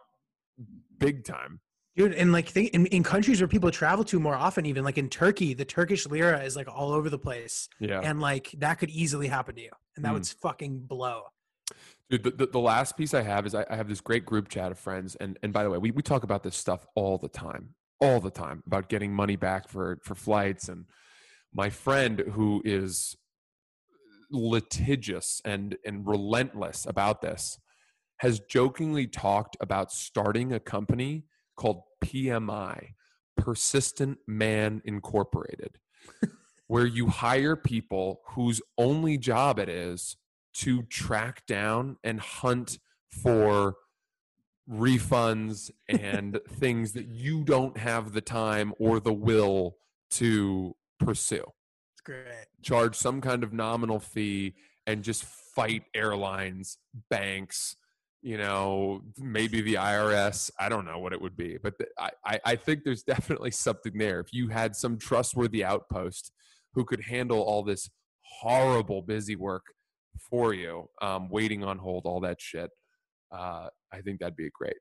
big 0.98 1.24
time. 1.24 1.60
dude, 1.96 2.14
and 2.14 2.32
like 2.32 2.48
think 2.48 2.70
in, 2.72 2.86
in 2.86 3.02
countries 3.02 3.40
where 3.40 3.48
people 3.48 3.70
travel 3.70 4.04
to 4.04 4.18
more 4.18 4.34
often, 4.36 4.64
even 4.66 4.84
like 4.84 4.96
in 4.98 5.08
Turkey, 5.08 5.54
the 5.54 5.64
Turkish 5.64 6.06
lira 6.06 6.42
is 6.44 6.56
like 6.56 6.68
all 6.68 6.92
over 6.92 7.10
the 7.10 7.18
place, 7.18 7.68
Yeah, 7.78 8.00
and 8.02 8.20
like 8.20 8.50
that 8.58 8.74
could 8.78 8.90
easily 8.90 9.28
happen 9.28 9.54
to 9.56 9.60
you, 9.62 9.70
and 9.96 10.04
that 10.04 10.10
Mm. 10.10 10.14
would 10.14 10.26
fucking 10.26 10.80
blow. 10.80 11.24
Dude. 12.10 12.24
The, 12.24 12.30
the, 12.30 12.46
the 12.46 12.58
last 12.58 12.96
piece 12.96 13.14
I 13.14 13.22
have 13.22 13.46
is 13.46 13.54
I, 13.54 13.64
I 13.70 13.76
have 13.76 13.88
this 13.88 14.00
great 14.00 14.26
group 14.26 14.48
chat 14.48 14.72
of 14.72 14.78
friends, 14.78 15.16
and 15.16 15.38
and 15.42 15.52
by 15.52 15.62
the 15.62 15.70
way, 15.70 15.78
we 15.78 15.90
we 15.90 16.02
talk 16.02 16.24
about 16.24 16.42
this 16.42 16.56
stuff 16.56 16.86
all 16.94 17.16
the 17.16 17.28
time, 17.28 17.74
all 18.00 18.20
the 18.20 18.30
time 18.30 18.62
about 18.66 18.88
getting 18.88 19.14
money 19.14 19.36
back 19.36 19.68
for 19.68 19.98
for 20.02 20.14
flights 20.14 20.68
and 20.68 20.84
my 21.52 21.70
friend 21.70 22.22
who 22.32 22.62
is 22.64 23.16
litigious 24.30 25.40
and 25.44 25.76
and 25.84 26.06
relentless 26.06 26.86
about 26.86 27.20
this 27.20 27.58
has 28.18 28.40
jokingly 28.40 29.06
talked 29.06 29.56
about 29.60 29.90
starting 29.90 30.52
a 30.52 30.60
company 30.60 31.24
called 31.56 31.82
PMI 32.04 32.90
Persistent 33.36 34.18
Man 34.26 34.82
Incorporated 34.84 35.78
where 36.66 36.86
you 36.86 37.08
hire 37.08 37.56
people 37.56 38.20
whose 38.34 38.62
only 38.78 39.18
job 39.18 39.58
it 39.58 39.68
is 39.68 40.16
to 40.54 40.82
track 40.84 41.46
down 41.46 41.96
and 42.04 42.20
hunt 42.20 42.78
for 43.22 43.76
refunds 44.68 45.70
and 45.88 46.38
things 46.48 46.92
that 46.92 47.06
you 47.06 47.44
don't 47.44 47.76
have 47.76 48.12
the 48.12 48.20
time 48.20 48.72
or 48.78 49.00
the 49.00 49.12
will 49.12 49.76
to 50.10 50.74
pursue 50.98 51.44
It's 51.94 52.00
great. 52.02 52.46
charge 52.62 52.94
some 52.96 53.20
kind 53.20 53.42
of 53.42 53.52
nominal 53.52 53.98
fee 54.00 54.54
and 54.86 55.02
just 55.02 55.24
fight 55.24 55.84
airlines, 55.94 56.78
banks, 57.10 57.76
you 58.22 58.36
know, 58.38 59.02
maybe 59.18 59.60
the 59.60 59.74
IRS. 59.74 60.50
I 60.58 60.68
don't 60.68 60.84
know 60.84 60.98
what 60.98 61.12
it 61.12 61.20
would 61.20 61.36
be, 61.36 61.58
but 61.62 61.78
th- 61.78 61.90
I, 61.98 62.10
I, 62.24 62.40
I 62.44 62.56
think 62.56 62.84
there's 62.84 63.02
definitely 63.02 63.50
something 63.50 63.96
there. 63.96 64.20
If 64.20 64.32
you 64.32 64.48
had 64.48 64.76
some 64.76 64.98
trustworthy 64.98 65.64
outpost 65.64 66.32
who 66.74 66.84
could 66.84 67.02
handle 67.02 67.40
all 67.40 67.62
this 67.62 67.88
horrible 68.22 69.02
busy 69.02 69.36
work 69.36 69.64
for 70.18 70.54
you, 70.54 70.88
um, 71.02 71.28
waiting 71.28 71.64
on 71.64 71.78
hold, 71.78 72.06
all 72.06 72.20
that 72.20 72.40
shit, 72.40 72.70
uh, 73.32 73.68
I 73.92 74.00
think 74.02 74.20
that'd 74.20 74.36
be 74.36 74.46
a 74.46 74.50
great. 74.50 74.76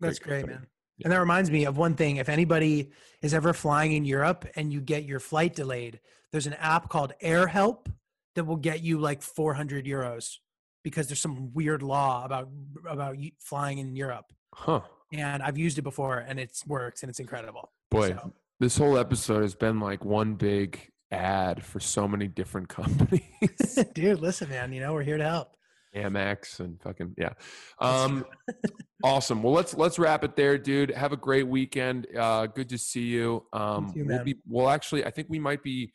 That's 0.00 0.18
great 0.18 0.44
great, 0.44 0.54
man. 0.54 0.66
And 1.04 1.12
that 1.12 1.18
reminds 1.18 1.50
me 1.50 1.64
of 1.64 1.76
one 1.76 1.94
thing. 1.94 2.16
If 2.16 2.28
anybody 2.28 2.90
is 3.22 3.32
ever 3.32 3.52
flying 3.52 3.92
in 3.92 4.04
Europe 4.04 4.46
and 4.56 4.72
you 4.72 4.80
get 4.80 5.04
your 5.04 5.20
flight 5.20 5.54
delayed, 5.54 6.00
there's 6.32 6.46
an 6.46 6.54
app 6.54 6.88
called 6.88 7.12
AirHelp 7.22 7.86
that 8.34 8.44
will 8.44 8.56
get 8.56 8.82
you 8.82 8.98
like 8.98 9.22
400 9.22 9.84
euros 9.86 10.36
because 10.82 11.06
there's 11.06 11.20
some 11.20 11.52
weird 11.52 11.82
law 11.82 12.24
about 12.24 12.48
about 12.88 13.16
flying 13.40 13.78
in 13.78 13.94
Europe. 13.94 14.26
Huh. 14.54 14.80
And 15.12 15.42
I've 15.42 15.58
used 15.58 15.78
it 15.78 15.82
before 15.82 16.18
and 16.18 16.38
it 16.38 16.56
works 16.66 17.02
and 17.02 17.10
it's 17.10 17.20
incredible. 17.20 17.72
Boy, 17.90 18.08
So- 18.08 18.32
this 18.60 18.76
whole 18.76 18.98
episode 18.98 19.42
has 19.42 19.54
been 19.54 19.78
like 19.80 20.04
one 20.04 20.34
big 20.34 20.90
ad 21.10 21.64
for 21.64 21.80
so 21.80 22.06
many 22.06 22.28
different 22.28 22.68
companies. 22.80 23.78
Dude, 23.94 24.20
listen, 24.20 24.48
man, 24.48 24.72
you 24.72 24.80
know, 24.80 24.92
we're 24.92 25.02
here 25.02 25.18
to 25.18 25.24
help. 25.24 25.54
Amex 25.96 26.60
and 26.60 26.80
fucking 26.82 27.14
yeah. 27.16 27.32
Um 27.80 28.26
awesome. 29.02 29.42
Well 29.42 29.54
let's 29.54 29.74
let's 29.74 29.98
wrap 29.98 30.22
it 30.22 30.36
there, 30.36 30.58
dude. 30.58 30.90
Have 30.90 31.12
a 31.12 31.16
great 31.16 31.48
weekend. 31.48 32.06
Uh 32.16 32.46
good 32.46 32.68
to 32.68 32.78
see 32.78 33.04
you. 33.04 33.46
Um 33.52 33.92
too, 33.94 34.04
we'll 34.04 34.22
be 34.22 34.36
well 34.46 34.68
actually 34.68 35.04
I 35.04 35.10
think 35.10 35.28
we 35.30 35.38
might 35.38 35.62
be 35.62 35.92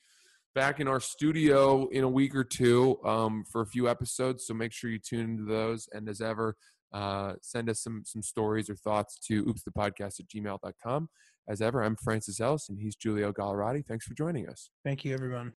back 0.55 0.79
in 0.79 0.87
our 0.87 0.99
studio 0.99 1.87
in 1.89 2.03
a 2.03 2.09
week 2.09 2.35
or 2.35 2.43
two 2.43 2.97
um 3.05 3.43
for 3.51 3.61
a 3.61 3.67
few 3.67 3.87
episodes. 3.87 4.47
So 4.47 4.53
make 4.55 4.71
sure 4.71 4.89
you 4.89 4.99
tune 4.99 5.29
into 5.29 5.43
those. 5.43 5.87
And 5.93 6.09
as 6.09 6.21
ever, 6.21 6.55
uh 6.91 7.33
send 7.43 7.69
us 7.69 7.81
some 7.81 8.01
some 8.03 8.23
stories 8.23 8.71
or 8.71 8.75
thoughts 8.75 9.19
to 9.27 9.47
oops 9.47 9.63
the 9.63 9.71
podcast 9.71 10.19
at 10.19 10.27
gmail.com. 10.27 11.07
As 11.47 11.61
ever, 11.61 11.83
I'm 11.83 11.97
Francis 11.97 12.39
Ellison. 12.39 12.77
he's 12.77 12.95
Julio 12.95 13.33
Gallerati. 13.33 13.85
Thanks 13.85 14.05
for 14.05 14.13
joining 14.13 14.47
us. 14.47 14.69
Thank 14.83 15.03
you, 15.03 15.13
everyone. 15.13 15.51